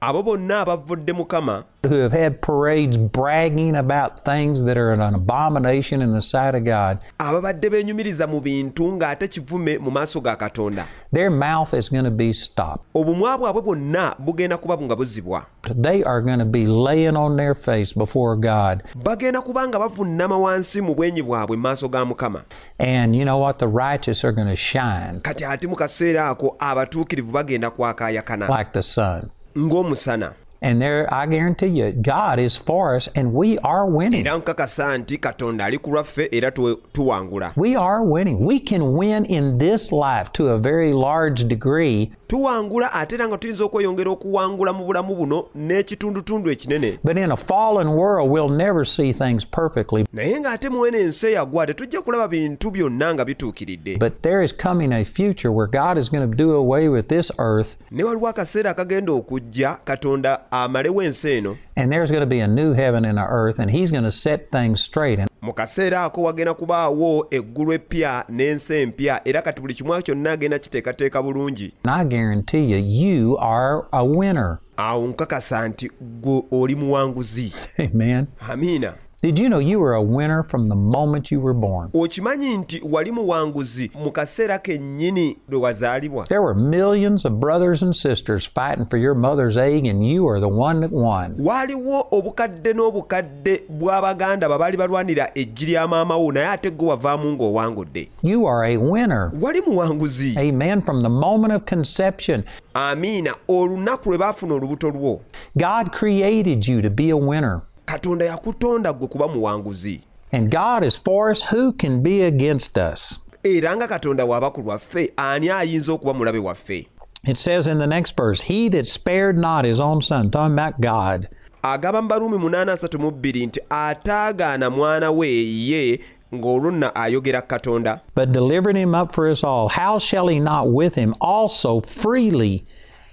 Abo 0.00 0.22
bonna 0.22 0.60
abavvodde 0.60 1.12
mukama 1.12 1.64
who 1.86 1.94
have 2.02 2.12
had 2.12 2.42
parades 2.42 2.96
bragging 2.96 3.76
about 3.76 4.24
things 4.24 4.64
that 4.64 4.76
are 4.76 4.90
an 4.92 5.14
abomination 5.14 6.02
in 6.02 6.12
the 6.12 6.20
sight 6.20 6.54
of 6.54 6.64
God, 6.64 6.98
ababadde 7.18 7.70
beenyumiriza 7.70 8.26
mu 8.26 8.40
bintu 8.40 8.92
ng'ate 8.92 9.28
kivume 9.28 9.78
mu 9.78 9.90
maaso 9.90 10.20
ga 10.20 10.36
katonda 10.36 10.86
their 11.12 11.30
mouth 11.30 11.72
is 11.74 11.88
going 11.88 12.04
to 12.04 12.10
be 12.10 12.32
stopped. 12.32 12.84
obumwa 12.94 13.38
bwabwe 13.38 13.62
bwonna 13.62 14.14
bugenda 14.18 14.56
kuba 14.56 14.76
nga 14.78 14.96
buzibwa 14.96 15.46
They 15.82 16.02
are 16.02 16.20
going 16.22 16.38
to 16.38 16.44
be 16.44 16.66
laying 16.66 17.16
on 17.16 17.36
their 17.36 17.54
face 17.54 17.92
before 17.92 18.36
God. 18.36 18.82
bagenda 19.04 19.40
kuba 19.40 19.68
nga 19.68 19.78
bavunnama 19.78 20.38
wansi 20.38 20.80
mu 20.82 20.94
bwenyi 20.94 21.22
bwabwe 21.22 21.56
mu 21.56 21.62
maaso 21.62 21.88
ga 21.88 22.04
mukama 22.04 22.42
And 22.78 23.14
you 23.16 23.24
know 23.24 23.38
what? 23.38 23.58
The 23.58 23.68
righteous 23.68 24.24
are 24.24 24.32
going 24.32 24.48
to 24.48 24.56
shine 24.56 25.20
kati 25.22 25.44
ate 25.44 25.66
mu 25.66 25.76
kaseera 25.76 26.28
ako 26.28 26.56
abatuukirivu 26.58 27.32
bagenda 27.32 27.70
kwakaayakana 27.70 28.48
like 28.58 28.72
the 28.72 28.82
sun. 28.82 29.30
ng'omusana 29.56 30.32
And 30.60 30.82
there, 30.82 31.06
I 31.14 31.26
guarantee 31.26 31.66
you, 31.68 31.92
God 31.92 32.38
is 32.40 32.56
for 32.58 32.96
us 32.96 33.08
and 33.14 33.32
we 33.32 33.58
are 33.58 33.86
winning. 33.86 34.26
era 34.26 34.38
nkakasa 34.38 34.98
nti 34.98 35.18
katonda 35.18 35.64
ali 35.64 35.78
ku 35.78 35.90
lwaffe 35.90 36.28
era 36.32 36.50
tu- 36.50 36.76
tuwangula 36.92 37.52
We 37.56 37.76
are 37.76 38.02
winning. 38.04 38.44
We 38.46 38.60
can 38.60 38.82
win 38.96 39.24
in 39.24 39.58
this 39.58 39.92
life 39.92 40.32
to 40.32 40.48
a 40.48 40.58
very 40.58 40.92
large 40.92 41.44
degree, 41.44 42.10
tuwangula 42.26 42.92
ate 42.92 43.14
era 43.14 43.28
nga 43.28 43.38
tuyinza 43.38 43.64
okweyongera 43.64 44.10
okuwangula 44.10 44.72
mu 44.72 44.84
bulamu 44.84 45.14
buno 45.16 45.44
n'ekitundutundu 45.56 46.50
ekinene 46.50 46.98
but 47.04 47.16
in 47.18 47.30
a 47.32 47.36
fallen 47.36 47.88
world, 47.88 48.30
we'll 48.30 48.48
never 48.56 48.84
see 48.84 49.12
things 49.12 49.44
perfectly. 49.46 50.04
naye 50.12 50.40
ng'ate 50.40 50.68
muwene 50.68 50.98
ensi 51.00 51.26
eyagwa 51.26 51.66
tetujja 51.66 52.02
kulaba 52.02 52.28
bintu 52.28 52.70
byonna 52.70 53.14
nga 53.14 53.24
bituukiridde 53.24 53.96
But 53.98 54.22
there 54.22 54.44
is 54.44 54.52
coming 54.56 54.92
a 54.92 55.04
future 55.04 55.50
where 55.52 55.66
God 55.70 55.98
is 55.98 56.10
going 56.10 56.30
to 56.30 56.36
do 56.36 56.54
away 56.56 56.88
with 56.88 57.08
this 57.08 57.32
earth 57.38 57.76
ne 57.90 58.04
waliwo 58.04 58.28
akaseera 58.28 58.70
akagenda 58.70 59.12
okujja 59.12 59.78
katonda 59.84 60.47
amalewo 60.50 61.02
ensi 61.02 61.30
eno 61.32 61.56
and 61.76 61.92
there's 61.92 62.10
going 62.10 62.20
to 62.20 62.26
be 62.26 62.40
a 62.40 62.48
new 62.48 62.72
heaven 62.72 63.04
and 63.04 63.18
an 63.18 63.26
earth 63.28 63.58
and 63.60 63.70
He's 63.70 63.90
going 63.90 64.04
to 64.04 64.10
set 64.10 64.50
things 64.50 64.80
straight. 64.80 65.18
And 65.18 65.28
mu 65.42 65.52
kaseera 65.52 66.04
ako 66.04 66.22
wagenda 66.22 66.54
kubaawo 66.54 67.26
eggulu 67.30 67.72
epya 67.72 68.24
n'ensi 68.28 68.74
empya 68.82 69.20
era 69.24 69.42
kati 69.42 69.60
buli 69.60 69.74
kimu 69.74 70.02
kyonna 70.02 70.32
agenda 70.32 70.58
kiteekateeka 70.58 71.22
bulungi 71.22 71.72
I 71.88 72.04
guarantee 72.04 72.64
you, 72.64 72.76
you 72.78 73.36
are 73.38 73.86
a 73.92 74.04
winner. 74.04 74.58
awo 74.76 75.06
nkakasa 75.06 75.68
nti 75.68 75.90
gwe 76.00 76.42
oli 76.50 76.74
muwanguzi 76.74 77.52
Amen. 77.78 78.26
amiina 78.48 78.94
Did 79.20 79.36
you 79.40 79.48
know 79.48 79.58
you 79.58 79.80
were 79.80 79.94
a 79.94 80.02
winner 80.02 80.44
from 80.44 80.66
the 80.68 80.76
moment 80.76 81.32
you 81.32 81.40
were 81.40 81.52
born? 81.54 81.90
okimanyi 81.94 82.56
nti 82.58 82.82
wali 82.92 83.12
muwanguzi 83.12 83.90
mu 84.04 84.12
kaseera 84.12 84.58
kennyini 84.58 85.36
lwe 85.48 85.60
wazaalibwa 85.60 86.26
There 86.26 86.40
were 86.40 86.54
millions 86.54 87.24
of 87.26 87.32
brothers 87.32 87.82
and 87.82 87.94
sisters 87.96 88.46
fighting 88.54 88.86
for 88.90 88.98
your 88.98 89.14
mother's 89.14 89.56
egg, 89.56 89.86
and 89.86 90.06
you 90.06 90.28
are 90.28 90.40
the 90.40 90.48
one 90.48 90.80
that 90.80 90.92
won. 90.92 91.34
waaliwo 91.38 92.06
obukadde 92.10 92.72
n'obukadde 92.72 93.62
bw'abaganda 93.68 94.48
babaali 94.48 94.76
balwanira 94.76 95.30
eggi 95.34 95.66
lya 95.66 95.88
maama 95.88 96.16
wo 96.16 96.32
naye 96.32 96.46
ate 96.48 96.70
gwe 96.70 96.88
wavaamu 96.88 97.32
ng'owangudde 97.32 98.08
You 98.22 98.46
are 98.48 98.64
a 98.72 98.76
winner. 98.76 99.32
wali 99.40 99.60
muwanguzi 99.60 100.34
Amen. 100.38 100.82
From 100.82 101.02
the 101.02 101.08
moment 101.08 101.52
of 101.54 101.64
conception, 101.64 102.44
amiina 102.74 103.34
olunaku 103.48 104.08
lwe 104.08 104.18
baafuna 104.18 104.54
olubuto 104.54 104.90
lwo 104.90 105.20
God 105.56 105.90
created 105.90 106.68
you 106.68 106.82
to 106.82 106.90
be 106.90 107.10
a 107.10 107.16
winner. 107.16 107.60
Katonda 107.88 108.24
yakutonda 108.24 108.92
gwe 108.92 109.08
kuba 109.08 109.28
muwanguzi. 109.28 110.00
And 110.32 110.50
God 110.50 110.84
is 110.84 110.96
for 110.96 111.30
us. 111.30 111.42
Who 111.42 111.72
can 111.72 112.02
be 112.02 112.22
against 112.22 112.76
us? 112.78 113.18
era 113.42 113.76
nga 113.76 113.88
katonda 113.88 114.24
waaba 114.24 114.50
ku 114.50 114.60
lwaffe 114.60 115.12
ani 115.16 115.48
ayinza 115.50 115.92
okuba 115.92 116.14
mulabe 116.14 116.38
waffe? 116.38 116.88
It 117.24 117.36
says 117.36 117.66
in 117.66 117.78
the 117.78 117.86
next 117.86 118.16
verse, 118.16 118.42
He 118.42 118.68
that 118.68 118.86
spared 118.86 119.38
not 119.38 119.64
his 119.64 119.80
own 119.80 120.02
son, 120.02 120.30
talking 120.30 120.52
about 120.52 120.80
God, 120.80 121.28
agamba 121.62 122.02
mu 122.02 122.08
baruumi 122.08 122.38
832 122.38 123.46
nti 123.46 123.60
ataagaana 123.70 124.70
mwana 124.70 125.10
we 125.10 125.28
ye 125.28 126.00
ng'olwo 126.34 126.70
nno 126.70 126.90
ayogera 126.94 127.42
katonda. 127.42 128.00
But 128.14 128.32
delivered 128.32 128.76
him 128.76 128.94
up 128.94 129.12
for 129.12 129.28
us 129.30 129.42
all, 129.42 129.68
how 129.68 129.98
shall 129.98 130.28
he 130.28 130.40
not 130.40 130.70
with 130.70 130.94
him 130.94 131.14
also 131.20 131.80
freely 131.80 132.66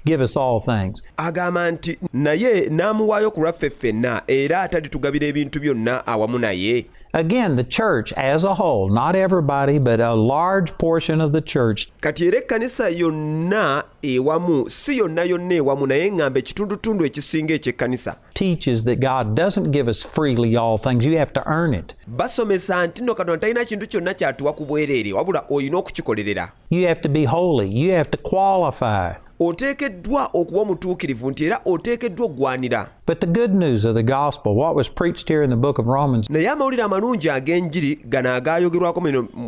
give 0.05 0.23
us 0.23 0.37
all 0.37 0.59
things? 0.59 1.03
agamba 1.17 1.71
nti 1.71 1.97
naye 2.13 2.69
n'amuwaayo 2.69 3.31
ku 3.31 3.41
lwaffe 3.41 3.69
ffenna 3.69 4.21
era 4.27 4.61
atalitugabira 4.61 5.27
ebintu 5.27 5.59
byonna 5.59 6.07
awamu 6.07 6.39
naye 6.39 6.85
Again, 7.17 7.55
the 7.55 7.63
church 7.63 8.11
as 8.17 8.43
a 8.43 8.55
whole, 8.55 8.89
not 8.89 9.15
everybody, 9.15 9.79
but 9.79 10.01
a 10.01 10.13
large 10.15 10.77
portion 10.77 11.21
of 11.21 11.31
the 11.31 11.39
church 11.41 11.87
kati 12.01 12.27
era 12.27 12.37
ekkanisa 12.39 12.89
yonna 12.89 13.83
ewamu 14.01 14.69
si 14.69 14.97
yonna 14.97 15.23
yonna 15.23 15.53
ewamu 15.55 15.87
naye 15.87 16.09
ŋŋamba 16.11 16.39
ekitundutundu 16.39 17.05
ekisinga 17.05 17.53
eky'ekkanisa 17.53 18.15
teaches 18.33 18.83
that 18.85 18.99
God 18.99 19.33
doesn't 19.35 19.71
give 19.71 19.87
us 19.89 20.03
freely 20.03 20.57
all 20.57 20.77
things. 20.77 21.05
You 21.05 21.17
have 21.17 21.31
to 21.33 21.43
earn 21.47 21.73
it. 21.73 21.95
basomesa 22.07 22.87
nti 22.87 23.01
nno 23.03 23.15
katonda 23.15 23.37
talina 23.41 23.65
kintu 23.65 23.87
kyonna 23.87 24.13
kyatuwa 24.13 24.53
ku 24.53 24.65
bwereere 24.65 25.13
wabula 25.13 25.43
olina 25.49 25.77
okukikolerera 25.77 26.51
You 26.69 26.87
have 26.87 27.01
to 27.01 27.09
be 27.09 27.23
holy. 27.25 27.67
You 27.69 27.91
have 27.91 28.11
to 28.11 28.17
qualify. 28.17 29.13
Oteekeddwa 29.39 30.29
okuba 30.33 30.61
omutuukirivu 30.61 31.31
nti 31.31 31.45
era 31.45 31.61
oteekeddwa 31.65 32.25
okugwanira 32.25 32.89
naye 36.29 36.49
amawulire 36.49 36.83
amalungi 36.83 37.29
ag'enjiri 37.29 37.95
gano 38.05 38.29
agaayogerwako 38.33 39.01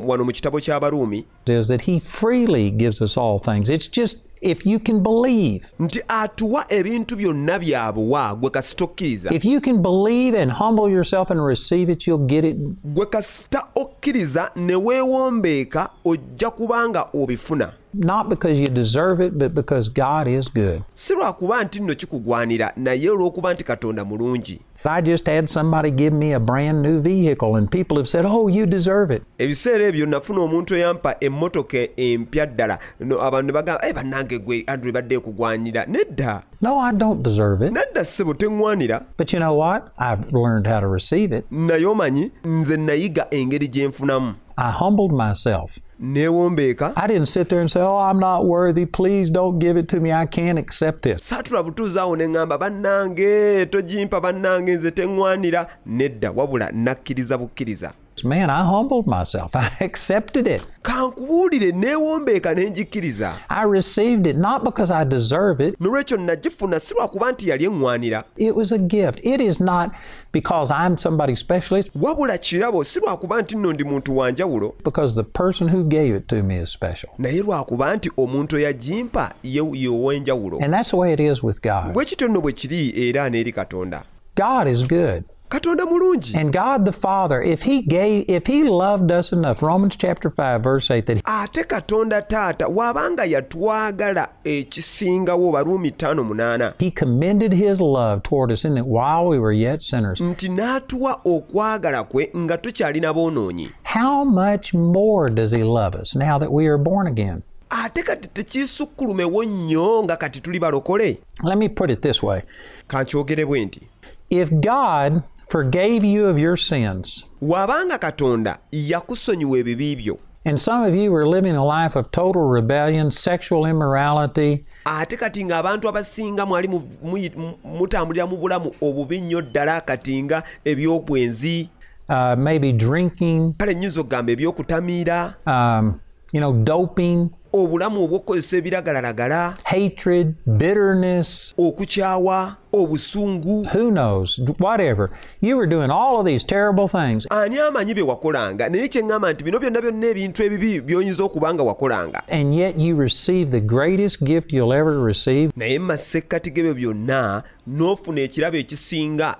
wano 0.07 0.23
mu 0.25 0.31
kitabo 0.31 0.59
ky'abaruumi 0.59 1.25
is 1.59 1.67
that 1.67 1.81
He 1.81 1.99
freely 1.99 2.71
gives 2.71 3.01
us 3.01 3.17
all 3.17 3.39
things. 3.39 3.69
It's 3.69 3.87
just 3.87 4.26
if 4.41 4.65
you 4.65 4.79
can 4.79 4.99
believe. 4.99 5.65
nti 5.79 6.01
atuwa 6.07 6.65
ebintu 6.73 7.15
byonna 7.15 7.59
byabuwa 7.59 8.35
gwe 8.35 8.49
kasita 8.49 8.83
okkiriza 8.85 9.33
If 9.33 9.45
you 9.45 9.61
can 9.61 9.77
believe 9.81 10.41
and 10.41 10.51
humble 10.51 10.91
yourself 10.93 11.31
and 11.31 11.39
receive 11.49 11.91
it, 11.91 12.07
you'll 12.07 12.25
get 12.25 12.45
it. 12.45 12.57
gwe 12.83 13.05
kasita 13.05 13.67
okkiriza 13.75 14.51
ne 14.55 14.75
weewombeeka 14.75 15.89
ojja 16.05 16.49
kubanga 16.49 17.05
obifuna 17.13 17.73
Not 17.93 18.27
because 18.29 18.61
you 18.61 18.67
deserve 18.67 19.25
it, 19.25 19.33
but 19.33 19.53
because 19.53 19.89
God 19.89 20.27
is 20.27 20.53
good. 20.53 20.81
si 20.93 21.13
lwakuba 21.13 21.63
nti 21.63 21.79
nno 21.79 21.95
kikugwanira 21.95 22.73
naye 22.75 23.09
olw'okuba 23.09 23.53
nti 23.53 23.63
katonda 23.63 24.05
mulungi 24.05 24.59
I 24.87 25.01
just 25.01 25.27
had 25.27 25.49
somebody 25.49 25.91
give 25.91 26.13
me 26.13 26.33
a 26.33 26.39
brand 26.39 26.81
new 26.81 26.99
vehicle, 27.01 27.55
and 27.57 27.69
people 27.69 27.97
have 27.97 28.07
said, 28.07 28.25
Oh, 28.25 28.47
you 28.47 28.65
deserve 28.65 29.11
it. 29.11 29.23
ebiseera 29.37 29.85
ebyo 29.85 30.05
nafuna 30.05 30.41
omuntu 30.41 30.75
eyampa 30.75 31.15
emmotoka 31.19 31.77
empya 31.97 32.45
ddala 32.45 32.79
no 32.99 33.21
abantu 33.21 33.45
ne 33.47 33.53
bagamba 33.53 33.87
"Eh, 33.87 33.93
bannange 33.95 34.39
gwe 34.39 34.63
andrew 34.67 34.91
badde 34.93 35.15
ekugwanira 35.15 35.85
nedda 35.85 36.43
No, 36.61 36.79
I 36.79 36.91
don't 36.93 37.21
deserve 37.23 37.61
it. 37.67 37.73
nadda 37.73 38.01
ssebo 38.05 38.33
teŋŋwanira 38.33 39.01
But 39.17 39.33
you 39.33 39.39
know 39.39 39.53
what? 39.55 39.83
I've 39.97 40.31
learned 40.33 40.67
how 40.67 40.79
to 40.79 40.87
receive 40.87 41.31
it. 41.37 41.45
naye 41.51 41.85
omanyi 41.85 42.31
nze 42.45 42.77
nayiga 42.77 43.27
engeri 43.31 43.67
gye 43.67 43.87
nfunamu 43.87 44.33
I 44.59 44.71
humbled 44.71 45.11
myself. 45.11 45.77
I 45.99 47.07
didn't 47.07 47.25
sit 47.25 47.49
there 47.49 47.59
and 47.59 47.71
say, 47.71 47.81
Oh, 47.81 47.97
I'm 47.97 48.19
not 48.19 48.45
worthy. 48.45 48.85
Please 48.85 49.29
don't 49.31 49.57
give 49.59 49.77
it 49.77 49.87
to 49.89 49.99
me. 49.99 50.11
I 50.11 50.25
can't 50.27 50.59
accept 50.59 51.01
this. 51.03 51.21
saatula 51.21 51.63
butuuzi 51.63 51.99
awo 51.99 52.15
ne 52.17 52.27
ŋŋamba 52.27 52.57
bannange 52.59 53.65
togimpa 53.65 54.21
bannange 54.21 54.75
nze 54.75 54.91
teŋŋwanira 54.91 55.67
nedda 55.85 56.31
wabula 56.31 56.71
nakkiriza 56.71 57.37
bukkiriza 57.37 57.91
Man, 58.23 58.49
I 58.49 58.63
humbled 58.63 59.07
myself. 59.07 59.51
I 59.55 59.69
accepted 59.81 60.47
it. 60.47 60.63
kankubuulire 60.81 61.71
neewombeeka 61.71 62.53
ne 62.53 62.69
ngikkiriza 62.69 63.33
I 63.49 63.63
received 63.65 64.27
it 64.27 64.37
not 64.37 64.63
because 64.63 64.93
I 64.93 65.05
deserve 65.05 65.67
it. 65.67 65.75
nolwekyo 65.79 66.17
nagifuna 66.17 66.79
si 66.79 66.93
lwakuba 66.95 67.31
nti 67.31 67.49
yali 67.49 67.65
eŋŋwanira 67.65 68.23
It 68.37 68.55
was 68.55 68.71
a 68.71 68.77
gift. 68.77 69.19
It 69.25 69.41
is 69.41 69.59
not 69.59 69.91
because 70.31 70.71
I'm 70.73 70.97
somebody 70.97 71.35
special. 71.35 71.77
It's 71.79 71.89
wabula 71.95 72.37
kirabo 72.37 72.83
si 72.83 72.99
lwakuba 72.99 73.41
nti 73.41 73.55
nno 73.57 73.73
ndi 73.73 73.83
muntu 73.83 74.17
wa 74.17 74.31
njawulo 74.31 74.73
because 74.83 75.15
the 75.15 75.23
person 75.23 75.69
who 75.69 75.83
gave 75.83 76.15
it 76.17 76.27
to 76.27 76.43
me 76.43 76.57
is 76.61 76.69
special. 76.71 77.09
naye 77.17 77.41
lwakuba 77.41 77.95
nti 77.95 78.11
omuntu 78.17 78.57
eyagimpa 78.57 79.31
ye 79.43 79.61
ye 79.73 79.87
ow'enjawulo 79.89 80.59
And 80.63 80.73
that's 80.73 80.91
the 80.91 80.97
way 80.97 81.13
it 81.13 81.19
is 81.19 81.43
with 81.43 81.61
God. 81.61 81.93
bwe 81.93 82.05
kityo 82.05 82.27
nno 82.27 82.41
bwe 82.41 82.51
kiri 82.51 83.09
era 83.09 83.29
n'eri 83.29 83.51
katonda 83.51 84.03
God 84.35 84.67
is 84.67 84.83
good. 84.87 85.23
Katonda 85.49 85.85
mulungi 85.85 86.35
And 86.37 86.53
God 86.53 86.85
the 86.85 86.91
Father, 86.91 87.41
if 87.41 87.63
He 87.63 87.81
gave, 87.81 88.25
if 88.27 88.47
He 88.47 88.63
loved 88.63 89.11
us 89.11 89.31
enough, 89.31 89.61
Romans 89.61 89.95
chapter 89.95 90.29
5, 90.29 90.61
verse 90.63 90.91
8, 90.91 91.05
that 91.05 91.17
ate 91.17 91.67
katonda 91.67 92.21
taata 92.21 92.67
waabanga 92.67 93.25
yatwagala 93.25 94.27
ekisingawo 94.43 95.51
baruumi 95.51 95.89
58 95.89 96.73
He 96.79 96.91
commended 96.91 97.53
His 97.53 97.81
love 97.81 98.23
toward 98.23 98.51
us 98.51 98.65
in 98.65 98.75
that 98.75 98.85
while 98.87 99.27
we 99.27 99.39
were 99.39 99.53
yet 99.53 99.81
sinners, 99.81 100.19
nti 100.21 100.49
n'atuwa 100.49 101.19
okwagala 101.25 102.03
kwe 102.03 102.31
nga 102.37 102.57
tukyalina 102.57 103.13
boonoonyi. 103.13 103.71
How 103.83 104.23
much 104.25 104.73
more 104.73 105.29
does 105.29 105.51
He 105.51 105.63
love 105.63 105.95
us 106.01 106.15
now 106.15 106.39
that 106.39 106.51
we 106.51 106.67
are 106.67 106.77
born 106.77 107.07
again? 107.07 107.43
ate 107.69 108.03
kati 108.03 108.27
tekiisukkulumewo 108.27 109.43
nnyo 109.43 110.03
nga 110.03 110.15
kati 110.17 110.39
tuli 110.39 110.59
balokole? 110.59 111.17
Let 111.43 111.57
me 111.57 111.69
put 111.69 111.91
it 111.91 112.01
this 112.01 112.23
way. 112.23 112.41
Nti. 112.89 113.81
If 114.29 114.49
God 114.51 115.23
forgave 115.49 116.03
you 116.05 116.25
of 116.27 116.37
your 116.39 116.57
sins, 116.57 117.25
waabanga 117.41 117.97
katonda 117.97 118.57
yakusonyiwa 118.71 119.57
ebibi 119.59 119.95
byo 119.95 120.17
and 120.45 120.59
some 120.59 120.81
of 120.87 120.95
you 120.95 121.11
were 121.11 121.25
living 121.27 121.55
a 121.57 121.65
life 121.65 121.95
of 121.99 122.09
total 122.11 122.41
rebellion, 122.43 123.11
sexual 123.11 123.65
immorality, 123.65 124.65
ate 124.85 125.17
kati 125.17 125.43
ng'abantu 125.45 125.89
abasinga 125.89 126.45
mwali 126.45 126.67
mu- 126.67 126.83
muyi- 127.03 127.35
mu- 127.37 127.57
mutambulira 127.77 128.27
mu 128.27 128.37
bulamu 128.37 128.71
obubi 128.81 129.21
nnyo 129.21 129.41
ddala 129.41 129.81
kati 129.81 130.23
nga 130.23 130.43
eby'obwenzi. 130.65 131.69
Uh, 132.09 132.35
maybe 132.37 132.71
drinking, 132.73 133.53
kale 133.57 133.73
nnyinza 133.73 133.99
okugamba 134.01 134.31
eby'okutamiira. 134.31 135.33
Um, 135.45 135.99
you 136.31 136.39
know, 136.39 136.53
doping, 136.53 137.29
obulamu 137.53 138.03
obw'okukozesa 138.03 138.57
ebiragalalagala. 138.57 139.57
Hatred, 139.63 140.35
bitterness, 140.45 141.53
okukyawa 141.57 142.55
obusungu 142.73 143.67
who 143.73 143.91
knows, 143.91 144.39
whatever. 144.59 145.11
You 145.41 145.57
were 145.57 145.67
doing 145.67 145.89
all 145.89 146.19
of 146.19 146.25
these 146.25 146.43
terrible 146.43 146.87
things, 146.87 147.27
ani 147.31 147.57
amanyi 147.57 147.95
bye 147.95 148.03
wakolanga. 148.03 148.69
Naye 148.69 148.87
kyeŋŋamba 148.87 149.33
nti 149.33 149.43
bino 149.43 149.59
byonna 149.59 149.81
byonna 149.81 150.07
ebintu 150.07 150.43
ebibi 150.43 150.81
by'oyinza 150.81 151.23
okuba 151.23 151.53
nga 151.53 151.63
wakolanga. 151.63 152.21
And 152.27 152.55
yet 152.55 152.77
you 152.77 152.95
receive 152.95 153.51
the 153.51 153.61
greatest 153.61 154.23
gift 154.23 154.51
you'll 154.51 154.73
ever 154.73 154.99
receive. 154.99 155.51
naye 155.55 155.79
mu 155.79 155.93
g'ebyo 155.93 156.73
byonna 156.73 157.43
n'ofuna 157.67 158.21
ekirabo 158.21 158.57
ekisinga 158.57 159.35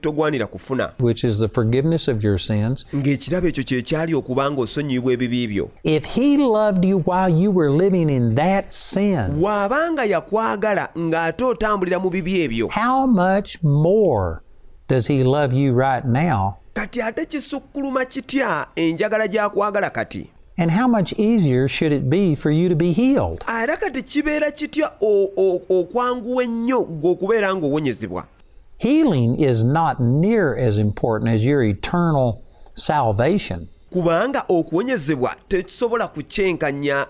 togwanira 0.00 0.46
kufuna. 0.46 0.92
Which 0.98 1.24
is 1.24 1.38
the 1.38 1.48
forgiveness 1.48 2.08
of 2.08 2.22
your 2.24 2.38
sins. 2.38 2.84
ng'ekirabo 2.94 3.48
ekyo 3.48 3.64
kye 3.64 3.82
kyali 3.82 4.14
okuba 4.14 4.50
ebibi 4.50 5.48
byo. 5.48 5.70
If 5.84 6.04
He 6.04 6.36
loved 6.36 6.84
you 6.84 6.98
while 6.98 7.28
you 7.28 7.50
were 7.50 7.70
living 7.70 8.10
in 8.10 8.34
that 8.34 8.72
sin, 8.72 9.40
bw'abanga 9.40 10.04
yakwagala 10.04 10.88
ng'ate 10.96 11.44
otambulira 11.44 11.98
mu 12.04 12.10
bibi 12.10 12.40
ebyo 12.44 12.68
how 12.68 13.06
much 13.06 13.62
more 13.62 14.40
does 14.88 15.06
He 15.08 15.24
love 15.24 15.52
you 15.56 15.72
right 15.72 16.04
now? 16.04 16.56
kati 16.74 17.02
ate 17.02 17.26
kisukkuluma 17.26 18.04
kitya 18.04 18.66
enjagala 18.76 19.26
gy'akwagala 19.28 19.90
kati 19.90 20.30
And 20.58 20.70
how 20.70 20.86
much 20.86 21.12
easier 21.18 21.66
should 21.68 21.90
it 21.92 22.08
be 22.08 22.36
for 22.36 22.50
you 22.52 22.68
to 22.68 22.76
be 22.76 22.92
healed? 22.92 23.44
era 23.62 23.76
kati 23.76 24.02
kibeera 24.02 24.50
kitya 24.50 24.90
okwanguwa 25.68 26.44
ennyo 26.44 26.84
gwe 26.84 27.10
okubeera 27.10 27.54
ng'owonyezebwa 27.54 28.24
Healing 28.78 29.34
is 29.40 29.64
not 29.64 30.00
near 30.00 30.54
as 30.68 30.78
important 30.78 31.30
as 31.30 31.44
your 31.44 31.62
eternal 31.62 32.42
salvation. 32.74 33.68
kubanga 33.90 34.44
okuwonyezebwa 34.48 35.36
tekisobola 35.48 36.08
kukyenkanya 36.08 37.06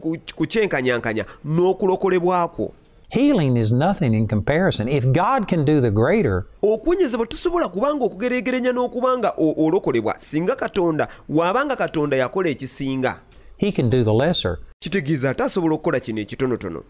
ku- 0.00 0.16
kukyenkanyankanya 0.36 1.24
n'okulokolebwa 1.44 2.48
kwo 2.48 2.72
Healing 3.10 3.56
is 3.56 3.72
nothing 3.72 4.12
in 4.14 4.26
comparison. 4.28 4.86
If 4.88 5.04
God 5.12 5.48
can 5.48 5.64
do 5.64 5.80
the 5.80 5.90
greater, 5.90 6.46
okuwonyezebwa 6.62 7.26
tusobola 7.26 7.68
kubanga 7.68 8.04
okugeregeranya 8.04 8.72
n'okubanga 8.72 9.32
o- 9.38 9.54
olokolebwa 9.66 10.14
singa 10.20 10.56
katonda 10.56 11.08
waabanga 11.28 11.76
katonda 11.76 12.16
yakola 12.16 12.48
ekisinga. 12.48 13.20
He 13.56 13.72
can 13.72 13.88
do 13.90 14.04
the 14.04 14.12
lesser. 14.12 14.58
kitegeeza 14.80 15.30
ate 15.30 15.42
asobola 15.42 15.74
okukola 15.74 16.00
kino 16.00 16.20
ekitonotono. 16.20 16.82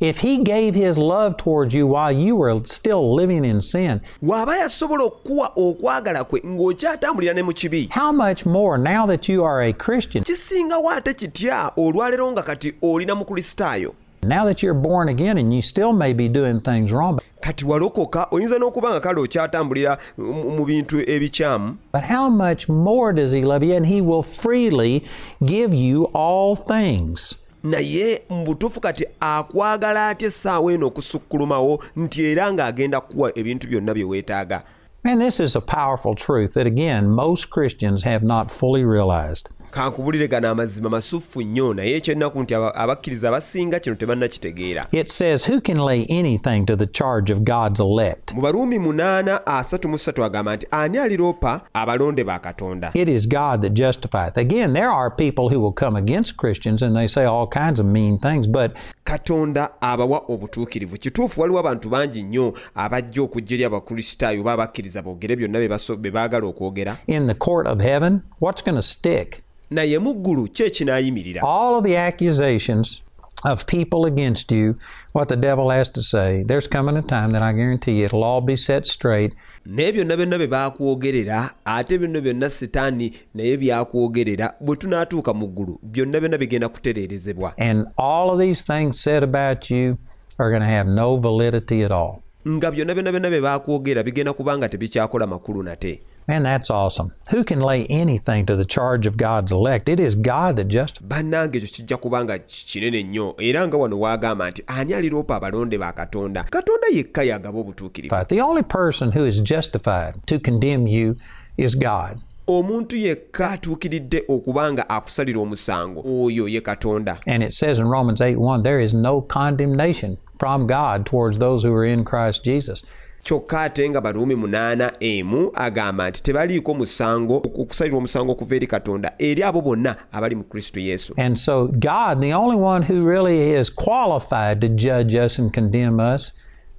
If 0.00 0.18
He 0.18 0.38
gave 0.38 0.74
His 0.74 0.98
love 0.98 1.36
towards 1.36 1.74
you 1.74 1.86
while 1.86 2.12
you 2.12 2.36
were 2.36 2.60
still 2.64 3.14
living 3.14 3.44
in 3.44 3.60
sin, 3.60 4.00
bw'aba 4.22 4.56
yasobola 4.56 5.04
okukuwa 5.04 5.52
okwagala 5.56 6.24
kwe 6.24 6.40
ng'okyatambulira 6.46 7.34
ne 7.34 7.42
mu 7.42 7.52
kibi. 7.52 7.88
how 7.92 8.12
much 8.12 8.46
more 8.46 8.78
now 8.78 9.06
that 9.06 9.28
you 9.28 9.44
are 9.44 9.62
a 9.62 9.72
Christian, 9.72 10.24
kisingawo 10.24 10.90
ate 10.90 11.14
kitya 11.14 11.72
olwaleero 11.76 12.32
nga 12.32 12.42
kati 12.42 12.72
olina 12.82 13.14
mu 13.14 13.24
kristaayo 13.24 13.94
now 14.22 14.44
that 14.44 14.62
you're 14.62 14.74
born 14.74 15.08
again 15.08 15.38
and 15.38 15.52
you 15.54 15.62
still 15.62 15.92
may 15.92 16.12
be 16.12 16.28
doing 16.28 16.60
things 16.60 16.92
wrong, 16.92 17.20
kati 17.40 17.64
walokoka 17.64 18.26
oyinza 18.30 18.58
n'okuba 18.58 18.90
nga 18.90 19.00
kale 19.00 19.20
okyatambulira 19.20 19.98
mu 20.18 20.64
bintu 20.64 21.10
ebikyamu 21.10 21.76
but 21.92 22.04
how 22.04 22.28
much 22.30 22.68
more 22.68 23.12
does 23.12 23.32
He 23.32 23.42
love 23.44 23.62
you? 23.62 23.74
And 23.74 23.86
He 23.86 24.00
will 24.00 24.22
freely 24.22 25.04
give 25.44 25.74
you 25.74 26.04
all 26.14 26.56
things. 26.56 27.38
naye 27.64 28.22
mu 28.30 28.44
butuufu 28.44 28.80
kati 28.80 29.06
akwagala 29.20 30.08
atya 30.08 30.28
essaawa 30.28 30.72
eno 30.72 30.86
okusukkulumawo 30.86 31.82
nti 31.96 32.24
era 32.24 32.52
ng'agenda 32.52 33.00
kukuwa 33.00 33.38
ebintu 33.38 33.68
byonna 33.68 33.94
bye 33.94 34.04
weetaaga 34.04 34.62
Man, 35.04 35.20
this 35.20 35.38
is 35.38 35.54
a 35.54 35.60
powerful 35.60 36.16
truth 36.16 36.54
that, 36.54 36.66
again, 36.66 37.12
most 37.12 37.48
Christians 37.48 38.02
have 38.02 38.24
not 38.24 38.50
fully 38.50 38.84
realized. 38.84 39.48
Kankubulire 39.70 40.28
gano 40.28 40.48
amazima 40.50 40.90
masufu 40.90 41.42
nnyo 41.42 41.74
naye 41.74 41.96
ekyennaku 41.96 42.42
nti 42.42 42.54
aba- 42.54 42.74
abakkiriza 42.74 43.28
abasinga 43.28 43.80
kino 43.80 43.96
tebannakitegeera 43.96 44.86
It 44.92 45.08
says, 45.08 45.48
Who 45.50 45.60
can 45.60 45.78
lay 45.78 46.06
anything 46.08 46.66
to 46.66 46.76
the 46.76 46.86
charge 46.86 47.32
of 47.34 47.38
God's 47.40 47.80
elect? 47.80 48.34
mu 48.34 48.40
baruumi 48.42 48.78
munaana 48.78 49.46
asatu 49.46 49.88
mu 49.88 49.98
ssatu 49.98 50.24
agamba 50.24 50.56
nti 50.56 50.66
ani 50.70 50.98
aliroopa 50.98 51.60
abalonde 51.74 52.24
ba 52.24 52.38
katonda 52.38 52.90
It 52.94 53.08
is 53.08 53.28
God 53.28 53.60
that 53.62 53.72
justifieth. 53.72 54.38
Again, 54.38 54.72
there 54.72 54.90
are 54.90 55.10
people 55.10 55.48
who 55.54 55.60
will 55.60 55.72
come 55.72 55.98
against 55.98 56.36
Christians 56.36 56.82
and 56.82 56.96
they 56.96 57.06
say 57.08 57.24
all 57.24 57.46
kinds 57.48 57.80
of 57.80 57.86
mean 57.86 58.18
things, 58.18 58.46
but 58.48 58.72
katonda 59.04 59.70
abawa 59.80 60.22
obutuukirivu 60.28 60.96
kituufu 60.98 61.40
waliwo 61.40 61.58
abantu 61.60 61.88
bangi 61.88 62.22
nnyo 62.22 62.52
abajja 62.74 63.22
okujja 63.22 63.54
eri 63.54 63.64
abakristaayo 63.64 64.40
oba 64.40 64.52
abakkiriza 64.52 65.02
boogere 65.02 65.36
byonna 65.36 65.58
bye 65.98 66.10
baagala 66.10 66.46
okwogera 66.46 66.96
in 67.06 67.26
the 67.26 67.34
court 67.34 67.66
of 67.66 67.80
heaven, 67.80 68.20
what's 68.40 68.62
going 68.64 68.76
to 68.76 68.82
stick? 68.82 69.42
Naye 69.70 69.98
mu 69.98 70.14
ggulu 70.14 70.48
ki 70.48 70.62
ekinaayimirira 70.62 71.42
All 71.42 71.74
of 71.76 71.84
the 71.84 71.96
accusations 71.96 73.02
of 73.44 73.66
people 73.66 74.06
against 74.06 74.50
you, 74.50 74.74
what 75.12 75.28
the 75.28 75.36
devil 75.36 75.70
has 75.70 75.92
to 75.92 76.00
say, 76.02 76.42
there's 76.48 76.66
coming 76.66 76.96
a 76.96 77.02
time 77.02 77.32
that 77.32 77.42
I 77.42 77.52
guarantee 77.52 77.98
you 77.98 78.06
it'll 78.06 78.24
all 78.24 78.40
be 78.40 78.56
set 78.56 78.86
straight. 78.86 79.32
naye 79.66 79.92
byonna 79.92 80.16
byonna 80.16 80.38
bye 80.38 80.46
baakwogerera 80.46 81.50
ate 81.66 81.98
byonna 81.98 82.20
byonna 82.20 82.50
sitaani 82.50 83.12
naye 83.34 83.56
byakwogerera 83.56 84.54
bwe 84.60 84.76
tunaatuuka 84.76 85.34
mu 85.34 85.46
ggulu 85.48 85.78
byonna 85.82 86.20
byonna 86.20 86.38
bigenda 86.38 86.68
kutereerezebwa 86.68 87.52
And 87.58 87.86
all 87.98 88.30
of 88.30 88.38
these 88.40 88.64
things 88.72 89.00
said 89.02 89.22
about 89.22 89.70
you 89.70 89.98
are 90.38 90.50
going 90.50 90.62
to 90.62 90.68
have 90.76 90.88
no 90.90 91.16
validity 91.16 91.82
at 91.84 91.90
all. 91.92 92.22
nga 92.48 92.70
byonna 92.70 92.94
byonna 92.94 93.12
byonna 93.12 93.30
bye 93.30 93.40
baakwogera 93.40 94.02
bigenda 94.02 94.32
kuba 94.32 94.58
nga 94.58 94.68
tebikyakola 94.68 95.26
makulu 95.26 95.62
nate 95.62 96.02
Man, 96.28 96.42
that's 96.42 96.70
awesome. 96.70 97.12
Who 97.30 97.44
can 97.44 97.60
lay 97.60 97.86
anything 97.86 98.46
to 98.46 98.56
the 98.56 98.64
charge 98.64 99.06
of 99.06 99.16
God's 99.16 99.52
elect? 99.52 99.88
It 99.88 100.00
is 100.00 100.16
God 100.16 100.56
that 100.56 100.64
justifies. 100.68 101.08
bannange 101.22 101.58
ekyo 101.58 101.68
kijja 101.68 101.96
kuba 101.96 102.38
kinene 102.66 103.02
nnyo 103.02 103.34
era 103.38 103.66
nga 103.68 103.76
wano 103.76 104.00
waagamba 104.00 104.50
nti 104.50 104.62
ani 104.66 104.94
aliroopa 104.94 105.36
abalonde 105.36 105.78
ba 105.78 105.92
katonda 105.92 106.44
katonda 106.44 106.86
yekka 106.92 107.22
yagaba 107.22 107.58
obutuukirivu 107.58 108.24
The 108.28 108.40
only 108.40 108.62
person 108.62 109.12
who 109.12 109.24
is 109.26 109.40
justified 109.40 110.14
to 110.26 110.38
condemn 110.38 110.86
you 110.86 111.16
is 111.56 111.74
God. 111.76 112.14
omuntu 112.48 112.96
yekka 112.96 113.50
atuukiridde 113.50 114.22
okuba 114.28 114.72
nga 114.72 114.88
akusalira 114.88 115.40
omusango 115.40 116.00
oyo 116.24 116.48
ye 116.48 116.60
katonda 116.60 117.18
And 117.26 117.42
it 117.42 117.54
says 117.54 117.78
in 117.78 117.86
Romans 117.88 118.20
8 118.20 118.36
1, 118.38 118.62
there 118.62 118.80
is 118.84 118.94
no 118.94 119.20
condemnation 119.20 120.16
from 120.38 120.66
God 120.66 121.06
towards 121.06 121.38
those 121.38 121.62
who 121.68 121.72
are 121.74 121.84
in 121.92 122.04
Christ 122.04 122.44
Jesus. 122.44 122.82
Kyokka 123.26 123.60
ate 123.60 123.90
nga 123.90 124.00
baruumi 124.00 124.34
munaana 124.34 124.92
emu 125.00 125.50
agamba 125.54 126.10
nti 126.10 126.22
tebaliiko 126.22 126.74
musango 126.74 127.36
okusalira 127.36 127.96
omusango 127.96 128.32
okuva 128.32 128.56
eri 128.56 128.66
katonda 128.66 129.12
eri 129.18 129.42
abo 129.42 129.60
bonna 129.60 129.96
abali 130.12 130.36
mu 130.36 130.44
kristo 130.44 130.80
yesu 130.80 131.14
And 131.16 131.38
so, 131.38 131.66
God, 131.66 132.20
the 132.20 132.32
only 132.34 132.56
one 132.56 132.82
who 132.82 133.02
really 133.02 133.54
is 133.60 133.70
qualified 133.70 134.60
to 134.60 134.68
judge 134.68 135.14
us 135.14 135.38
and 135.38 135.52
condemn 135.52 135.98
us, 135.98 136.32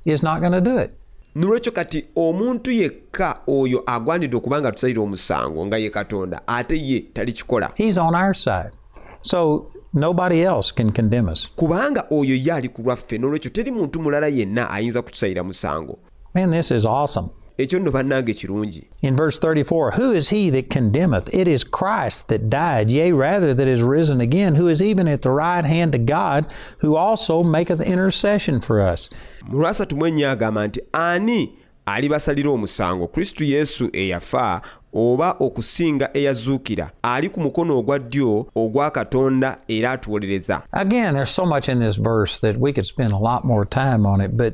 is 0.06 0.24
not 0.24 0.40
going 0.40 0.54
to 0.54 0.62
do 0.62 0.78
it. 0.78 0.92
nolwekyo 1.36 1.72
kati 1.72 2.06
omuntu 2.16 2.72
yekka 2.72 3.40
oyo 3.48 3.84
agwanidde 3.86 4.38
okuba 4.38 4.62
nga 4.62 4.72
tusalira 4.72 5.02
omusango 5.02 5.66
nga 5.66 5.78
ye 5.78 5.90
katonda 5.90 6.42
ate 6.48 6.78
ye 6.78 7.00
talikikola. 7.00 7.72
So, 9.22 9.68
nobody 9.94 10.44
else 10.44 10.72
can 10.72 10.92
condemn 10.92 11.30
us. 11.30 11.50
kubanga 11.56 12.06
oyo 12.12 12.36
ye 12.36 12.54
ali 12.54 12.70
ku 12.70 12.82
lwaffe 12.82 13.18
n'olwekyo 13.18 13.52
teri 13.52 13.72
muntu 13.72 14.00
mulala 14.00 14.28
yenna 14.28 14.70
ayinza 14.70 15.02
kutusalira 15.02 15.44
musango 15.44 16.00
Man, 16.38 16.52
this 16.52 16.70
is 16.72 16.86
awesome. 16.86 17.30
ekyo 17.58 17.80
nno 17.80 17.92
bannange 17.92 18.34
kirungi 18.34 18.84
In 19.02 19.16
verse 19.16 19.40
34, 19.40 19.92
who 19.92 20.12
is 20.12 20.30
he 20.30 20.52
that 20.52 20.70
condemneth? 20.70 21.34
It 21.34 21.48
is 21.48 21.64
Christ 21.64 22.28
that 22.28 22.50
died, 22.52 22.92
yea, 22.92 23.12
rather 23.12 23.56
that 23.56 23.68
is 23.68 23.82
risen 23.82 24.22
again, 24.22 24.54
who 24.56 24.68
is 24.68 24.80
even 24.80 25.08
at 25.08 25.24
the 25.24 25.32
right 25.32 25.66
hand 25.66 25.96
of 25.96 26.06
God, 26.06 26.46
who 26.82 26.96
also 26.96 27.42
maketh 27.44 27.82
intercession 27.82 28.60
for 28.62 28.80
us. 28.80 29.10
mu 29.48 29.58
lwasatu 29.60 29.96
mu 29.98 30.06
ennya 30.06 30.32
agamba 30.32 30.68
nti 30.68 30.80
ani 30.94 31.54
alibasalira 31.86 32.50
omusango 32.52 33.08
kristo 33.08 33.44
yesu 33.46 33.90
eyafa 33.94 34.62
oba 34.94 35.36
okusinga 35.40 36.10
eyazuukira 36.14 36.92
ali 37.02 37.30
ku 37.30 37.40
mukono 37.40 37.78
ogwa 37.78 38.00
ddyo 38.00 38.46
ogwa 38.56 38.92
katonda 38.92 39.58
era 39.68 39.92
atuwolereza. 39.92 40.64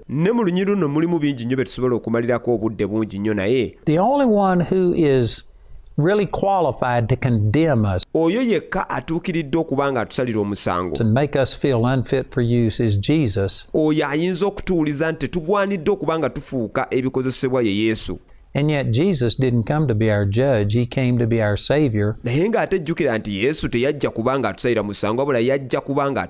Ne 0.10 0.32
mu 0.32 0.44
lunyi 0.44 0.66
luno 0.66 0.88
mulimu 0.88 1.20
bingi 1.20 1.46
nnyo 1.46 1.56
bye 1.56 1.66
tusobola 1.66 1.96
okumalirako 1.96 2.54
obudde 2.54 2.88
bungi 2.88 3.20
nnyo 3.20 3.34
naye. 3.34 3.76
really 5.98 6.26
qualified 6.26 7.08
to 7.10 7.16
condemn 7.16 7.86
us 7.86 8.06
oyo 8.14 8.42
yekka 8.42 8.90
atuukiridde 8.90 9.58
okuba 9.58 9.92
nga 9.92 10.02
atusalira 10.02 10.40
omusango. 10.40 10.96
and 11.00 11.14
make 11.14 11.36
us 11.36 11.58
feel 11.58 11.86
unfit 11.86 12.34
for 12.34 12.42
use 12.42 12.80
is 12.80 13.00
Jesus. 13.00 13.68
oyo 13.74 14.08
ayinza 14.08 14.46
okutuwuliza 14.46 15.12
nti 15.12 15.20
tetugwanidde 15.20 15.92
okuba 15.92 16.20
nga 16.20 16.30
tufuuka 16.30 16.88
ebikozesebwa 16.90 17.62
ye 17.62 17.78
yesu 17.78 18.20
And 18.56 18.70
yet, 18.70 18.92
Jesus 18.92 19.36
didn't 19.36 19.64
come 19.64 19.88
to 19.88 19.96
be 19.96 20.12
our 20.12 20.26
judge, 20.26 20.74
He 20.74 20.86
came 20.86 21.18
to 21.18 21.26
be 21.28 21.42
our 21.42 21.58
Savior. 21.58 22.18
naye 22.24 22.50
ng'ate 22.50 22.80
jjukira 22.80 23.18
nti 23.18 23.44
yesu 23.44 23.70
teyajja 23.70 24.10
kuba 24.10 24.40
nga 24.40 24.84
musango 24.84 25.22
wabula 25.22 25.40
yajja 25.40 25.82
kuba 25.82 26.12
nga 26.12 26.28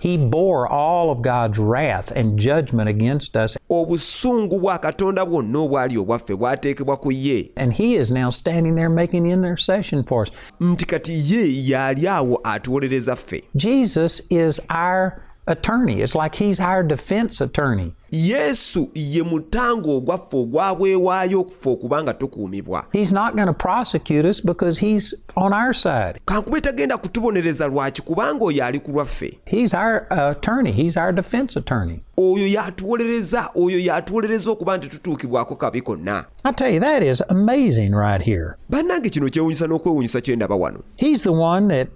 He 0.00 0.16
bore 0.16 0.66
all 0.68 1.10
of 1.10 1.22
God's 1.22 1.58
wrath 1.58 2.12
and 2.16 2.38
judgment 2.38 2.88
against 2.88 3.36
us, 3.36 3.58
obusungu 3.70 4.60
bwa 4.60 4.78
katonda 4.78 5.26
bwonna 5.26 5.58
obwali 5.58 5.98
obwaffe 5.98 6.36
bwateekebwa 6.36 6.96
ku 6.96 7.10
ye. 7.12 7.50
And 7.56 7.74
He 7.74 7.96
is 7.96 8.10
now 8.10 8.30
standing 8.30 8.74
there 8.76 8.90
making 8.90 9.26
intercession 9.26 10.02
for 10.04 10.22
us. 10.22 10.30
nti 10.60 10.86
kati 10.86 11.12
ye 11.12 11.68
yali 11.70 12.08
awo 12.08 12.40
atuwolereza 12.44 13.16
ffe. 13.16 13.42
Jesus 13.54 14.22
is 14.30 14.60
our 14.70 15.25
attorney. 15.46 16.00
It's 16.02 16.14
like 16.14 16.34
He's 16.44 16.60
our 16.60 16.82
defense 16.82 17.40
attorney. 17.44 17.92
yesu 18.10 18.88
ye 18.94 19.22
mutango 19.22 19.96
ogwaffe 19.96 20.36
ogwabwewaayo 20.36 21.40
okufa 21.40 21.70
okuba 21.70 22.02
nga 22.02 22.14
tukuumibwa 22.14 22.86
He's 22.92 23.12
not 23.12 23.34
going 23.34 23.46
to 23.46 23.52
prosecute 23.54 24.28
us 24.28 24.40
because 24.40 24.78
He's 24.86 25.14
on 25.36 25.52
our 25.52 25.74
side. 25.74 26.20
kankuba 26.24 26.60
tagenda 26.60 26.96
kutubonereza 26.96 27.66
lwaki 27.68 28.02
kubanga 28.02 28.44
oyo 28.44 28.64
ali 28.64 28.80
ku 28.80 28.90
lwaffe 28.92 29.38
He's 29.46 29.74
our 29.74 30.06
uh, 30.10 30.18
attorney, 30.30 30.72
He's 30.72 30.96
our 30.96 31.12
defense 31.12 31.58
attorney. 31.58 32.00
oyo 32.16 32.46
yatuwolereza 32.48 33.50
oyo 33.54 33.78
yatuwolereza 33.78 34.50
okuba 34.50 34.76
nti 34.76 34.88
tutuukibwako 34.88 35.56
kabi 35.56 35.80
konna 35.80 36.24
I 36.44 36.52
tell 36.52 36.74
you, 36.74 36.80
that 36.80 37.02
is 37.02 37.22
amazing 37.28 37.90
right 37.94 38.22
here. 38.24 38.54
bannange 38.70 39.10
kino 39.10 39.28
kyewuunyisa 39.28 39.66
n'okwewuunyisa 39.66 40.20
kye 40.20 40.36
ndaba 40.36 40.56
wano 40.56 40.78
He's 40.96 41.22
the 41.22 41.32
one 41.32 41.68
that 41.68 41.88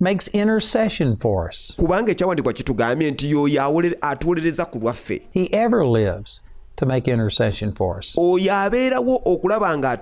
makes 0.00 0.28
intercession 0.28 1.16
for 1.16 1.48
us. 1.48 1.72
kubanga 1.76 2.12
kitugambye 2.52 3.10
nti 3.10 3.30
y'oyo 3.30 3.62
atuwolereza 4.00 4.64
ku 4.64 4.78
lwaffe 4.78 5.22
He 5.30 5.48
ever 5.52 5.84
lives 5.86 6.40
to 6.76 6.86
make 6.86 7.10
intercession 7.10 7.72
for 7.74 7.98
us. 7.98 8.14
oyo 8.18 8.54
abeerawo 8.54 9.22
okulaba 9.24 9.78
nga 9.78 9.96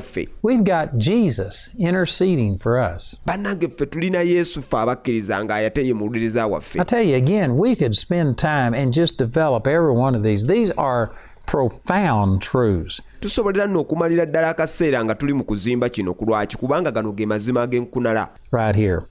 ffe 0.00 0.28
We've 0.42 0.62
got 0.64 0.88
Jesus 0.98 1.70
interceding 1.78 2.58
for 2.58 2.78
us. 2.94 3.16
bannange 3.26 3.68
ffe 3.68 3.86
tulina 3.86 4.20
yesu 4.22 4.62
ffe 4.62 4.76
abakkiriza 4.76 5.44
ng'ayate 5.44 5.86
ye 5.86 5.94
muwuliriza 5.94 6.46
waffe 6.46 6.80
I 6.80 6.84
tell 6.84 7.08
you 7.08 7.16
again, 7.16 7.50
we 7.58 7.76
could 7.76 7.94
spend 7.94 8.36
time 8.36 8.74
and 8.74 8.92
just 8.94 9.16
develop 9.18 9.66
every 9.66 9.92
one 9.96 10.16
of 10.18 10.22
these. 10.22 10.46
These 10.46 10.72
are 10.76 11.10
profound 11.46 12.42
truths. 12.42 13.02
tusobolera 13.20 13.66
nno 13.66 13.80
okumalira 13.80 14.26
ddala 14.26 14.48
akaseera 14.50 15.04
nga 15.04 15.14
tuli 15.14 15.32
mu 15.32 15.44
kuzimba 15.44 15.88
kino 15.88 16.14
ku 16.14 16.24
lwaki 16.24 16.56
kubanga 16.56 16.90
gano 16.90 17.12
ge 17.12 17.26
mazima 17.26 17.62
ag'enkunala 17.62 18.28
right 18.52 18.76
here. 18.76 19.02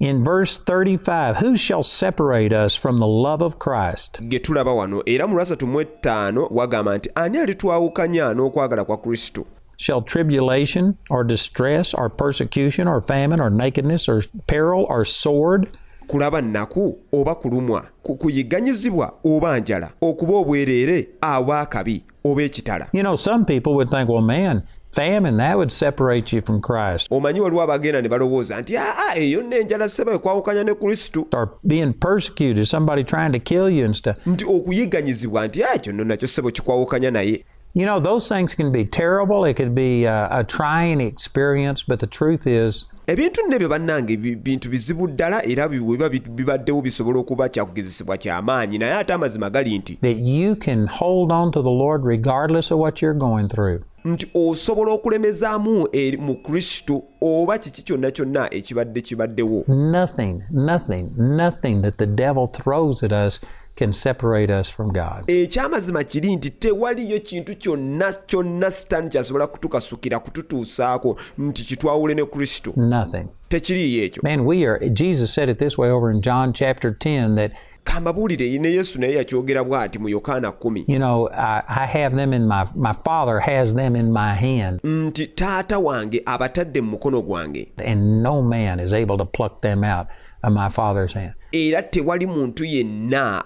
In 0.00 0.24
verse 0.24 0.56
35, 0.58 1.36
who 1.38 1.56
shall 1.58 1.82
separate 1.82 2.54
us 2.54 2.74
from 2.74 2.96
the 2.98 3.06
love 3.06 3.42
of 3.42 3.58
Christ? 3.58 4.20
ge 4.28 4.38
tulaba 4.40 4.72
wano 4.74 5.02
era 5.06 5.26
mu 5.26 5.34
lwasatu 5.36 5.66
mu 5.66 5.80
etaano 5.80 6.46
wagamba 6.50 6.96
nti 6.98 7.10
ani 7.14 7.38
alitwawukanya 7.38 8.34
n'okwagala 8.34 8.84
kwa 8.84 8.96
kristo 8.96 9.44
Shall 9.76 10.02
tribulation 10.02 10.96
or 11.10 11.24
distress 11.24 11.94
or 11.94 12.08
persecution 12.10 12.88
or 12.88 13.02
famine 13.02 13.40
or 13.40 13.50
nakedness 13.50 14.08
or 14.08 14.22
peril 14.46 14.86
or 14.88 15.04
sword? 15.04 15.68
kulaba 16.06 16.40
nnaku 16.40 16.98
oba 17.12 17.34
kulumwa 17.34 17.88
ku- 18.02 18.16
kuyigganyizibwa 18.16 19.12
oba 19.24 19.58
njala 19.58 19.90
okuba 20.00 20.34
obwereere 20.34 21.08
aba 21.20 21.60
akabi 21.60 22.04
oba 22.24 22.42
ekitala 22.42 22.88
You 22.92 23.02
know, 23.02 23.16
some 23.16 23.44
people 23.44 23.74
would 23.74 23.90
think, 23.90 24.08
well, 24.08 24.22
man, 24.24 24.62
famine, 24.92 25.36
that 25.36 25.56
would 25.56 25.70
separate 25.72 26.32
you 26.36 26.42
from 26.42 26.60
Christ. 26.60 27.08
omanyi 27.10 27.40
waliwo 27.40 27.62
abagenda 27.62 28.02
ne 28.02 28.08
balowooza 28.08 28.60
nti 28.60 28.76
aa 28.76 29.14
eyo 29.14 29.42
n'enjala 29.42 29.88
seba 29.88 30.12
ekwawukanya 30.14 30.64
ne 30.64 30.74
kristo 30.74 31.26
Or 31.32 31.48
being 31.64 31.92
persecuted, 31.92 32.66
somebody 32.66 33.04
trying 33.04 33.32
to 33.32 33.38
kill 33.38 33.68
you 33.70 33.84
and 33.84 33.94
stuff. 33.96 34.16
nti 34.26 34.44
okuyigganyizibwa 34.44 35.46
nti 35.46 35.64
ah, 35.64 35.74
ekyo 35.74 35.92
nno 35.92 36.04
nakyo 36.04 36.28
sebo 36.28 36.50
kikwawukanya 36.50 37.10
naye 37.10 37.44
You 37.72 37.84
know, 37.86 38.00
those 38.00 38.28
things 38.28 38.56
can 38.56 38.72
be 38.72 38.84
terrible. 38.84 39.44
It 39.44 39.54
could 39.56 39.76
be 39.76 40.04
a, 40.04 40.26
a 40.32 40.42
trying 40.42 41.00
experience, 41.00 41.84
but 41.84 42.00
the 42.00 42.06
truth 42.08 42.44
is, 42.44 42.86
ebintu 43.06 43.42
nno 43.46 43.56
ebyo 43.56 43.68
bannange 43.68 44.16
bintu 44.16 44.68
bizibu 44.70 45.08
ddala 45.08 45.44
era 45.46 45.68
biba 45.68 46.08
bibaddewo 46.08 46.82
bisobola 46.82 47.18
okuba 47.18 47.48
kyakugezesebwa 47.48 48.16
kyamaanyi 48.16 48.78
naye 48.78 48.92
ate 48.94 49.12
amazima 49.12 49.50
gali 49.50 49.78
nti 49.78 49.98
that 50.02 50.16
you 50.16 50.56
can 50.56 50.86
hold 50.86 51.32
on 51.32 51.50
to 51.52 51.62
the 51.62 51.70
Lord 51.70 52.04
regardless 52.04 52.70
of 52.72 52.78
what 52.80 53.02
you're 53.02 53.18
going 53.18 53.48
through. 53.48 53.80
Nti 54.04 54.26
osobola 54.34 54.92
okulemezaamu 54.92 55.88
mu 56.18 56.34
kristo 56.34 57.02
oba 57.20 57.58
kiki 57.58 57.82
kyonna 57.82 58.10
kyonna 58.10 58.54
ekibadde 58.54 59.00
kibaddewo? 59.00 59.64
Nothing, 59.68 60.42
nothing, 60.50 61.10
nothing 61.16 61.82
that 61.82 61.98
the 61.98 62.06
devil 62.06 62.46
throws 62.46 63.02
at 63.02 63.12
us 63.12 63.40
can 63.76 63.92
separate 63.92 64.50
us 64.60 64.68
from 64.74 64.92
God. 64.92 65.24
ekyamazima 65.26 66.04
kiri 66.04 66.36
nti 66.36 66.50
tewaliyo 66.50 67.18
kintu 67.20 67.56
kyonna 67.56 68.12
kyonna 68.12 68.70
sitaani 68.70 69.08
kyasobola 69.08 69.46
kutukasukira 69.46 70.18
kututuusaako 70.18 71.16
nti 71.38 71.64
kitwawule 71.64 72.14
ne 72.14 72.24
kristo. 72.24 72.72
Nothing. 72.76 73.26
tekiriiyo 73.48 74.04
ekyo. 74.04 74.22
Man, 74.22 74.46
we 74.46 74.66
are, 74.66 74.90
Jesus 74.90 75.34
said 75.34 75.48
it 75.48 75.58
this 75.58 75.78
way 75.78 75.90
over 75.90 76.10
in 76.10 76.20
John 76.20 76.52
chapter 76.52 76.90
10 76.90 77.34
that, 77.36 77.52
kambabuulire 77.84 78.58
ne 78.58 78.68
yesu 78.68 79.00
naye 79.00 79.14
yakyogera 79.14 79.64
bw'ati 79.64 79.98
mu 79.98 80.08
yokaana 80.08 80.48
1 80.48 80.84
you 80.86 80.98
know, 80.98 81.28
I, 81.32 81.62
I 81.68 81.86
have 81.86 82.14
them 82.14 82.32
in 82.32 82.46
my, 82.46 82.66
my 82.74 82.92
Father 83.04 83.40
has 83.40 83.74
them 83.74 83.96
in 83.96 84.12
my 84.12 84.34
hand, 84.34 84.80
nti 84.84 85.26
taata 85.26 85.78
wange 85.78 86.22
abatadde 86.26 86.80
mu 86.80 86.90
mukono 86.90 87.22
gwange. 87.22 87.72
And 87.84 88.22
no 88.22 88.42
man 88.42 88.80
is 88.80 88.92
able 88.92 89.16
to 89.18 89.24
pluck 89.24 89.62
them 89.62 89.84
out 89.84 90.06
of 90.42 90.52
my 90.52 90.68
Father's 90.70 91.14
hand. 91.14 91.32
era 91.52 91.82
tewali 91.82 92.26
muntu 92.26 92.64
yenna 92.64 93.42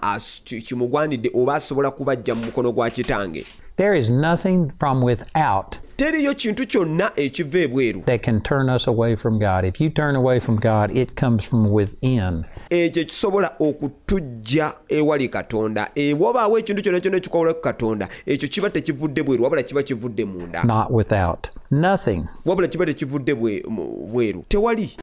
kimugwanidde 0.67 1.31
oba 1.33 1.55
asobola 1.55 1.91
kubajja 1.91 2.35
mu 2.35 2.45
mukono 2.45 2.71
gwa 2.71 2.89
kitange 2.89 3.45
There 3.77 3.99
is 3.99 4.09
nothing 4.09 4.71
from 4.79 5.03
without 5.03 5.79
teriyo 5.97 6.33
kintu 6.33 6.67
kyonna 6.67 7.11
ekiva 7.15 7.59
ebweru 7.59 8.01
that 8.01 8.21
can 8.23 8.41
turn 8.41 8.69
us 8.69 8.87
away 8.87 9.15
from 9.15 9.39
God. 9.39 9.65
If 9.65 9.81
you 9.81 9.89
turn 9.89 10.15
away 10.15 10.39
from 10.39 10.57
God, 10.59 10.91
it 10.97 11.15
comes 11.15 11.45
from 11.45 11.71
within. 11.71 12.43
ekyo 12.69 13.01
ekisobola 13.01 13.51
okutujja 13.59 14.73
ewali 14.87 15.29
katonda 15.29 15.89
ewabaawo 15.95 16.59
ekintu 16.59 16.81
kyonna 16.81 16.99
kyonna 16.99 17.17
ekikawula 17.17 17.53
ku 17.53 17.61
katonda 17.61 18.07
ekyo 18.25 18.49
kiba 18.49 18.69
tekivudde 18.69 19.23
bweru 19.23 19.43
wabula 19.43 19.63
kiba 19.63 19.83
kivudde 19.83 20.25
munda 20.25 20.63
not 20.63 20.87
without. 20.91 21.47
Nothing. 21.71 22.25
wabula 22.45 22.67
kiba 22.67 22.85
tekivudde 22.85 23.35
bweru 23.35 24.45
tewali 24.47 24.97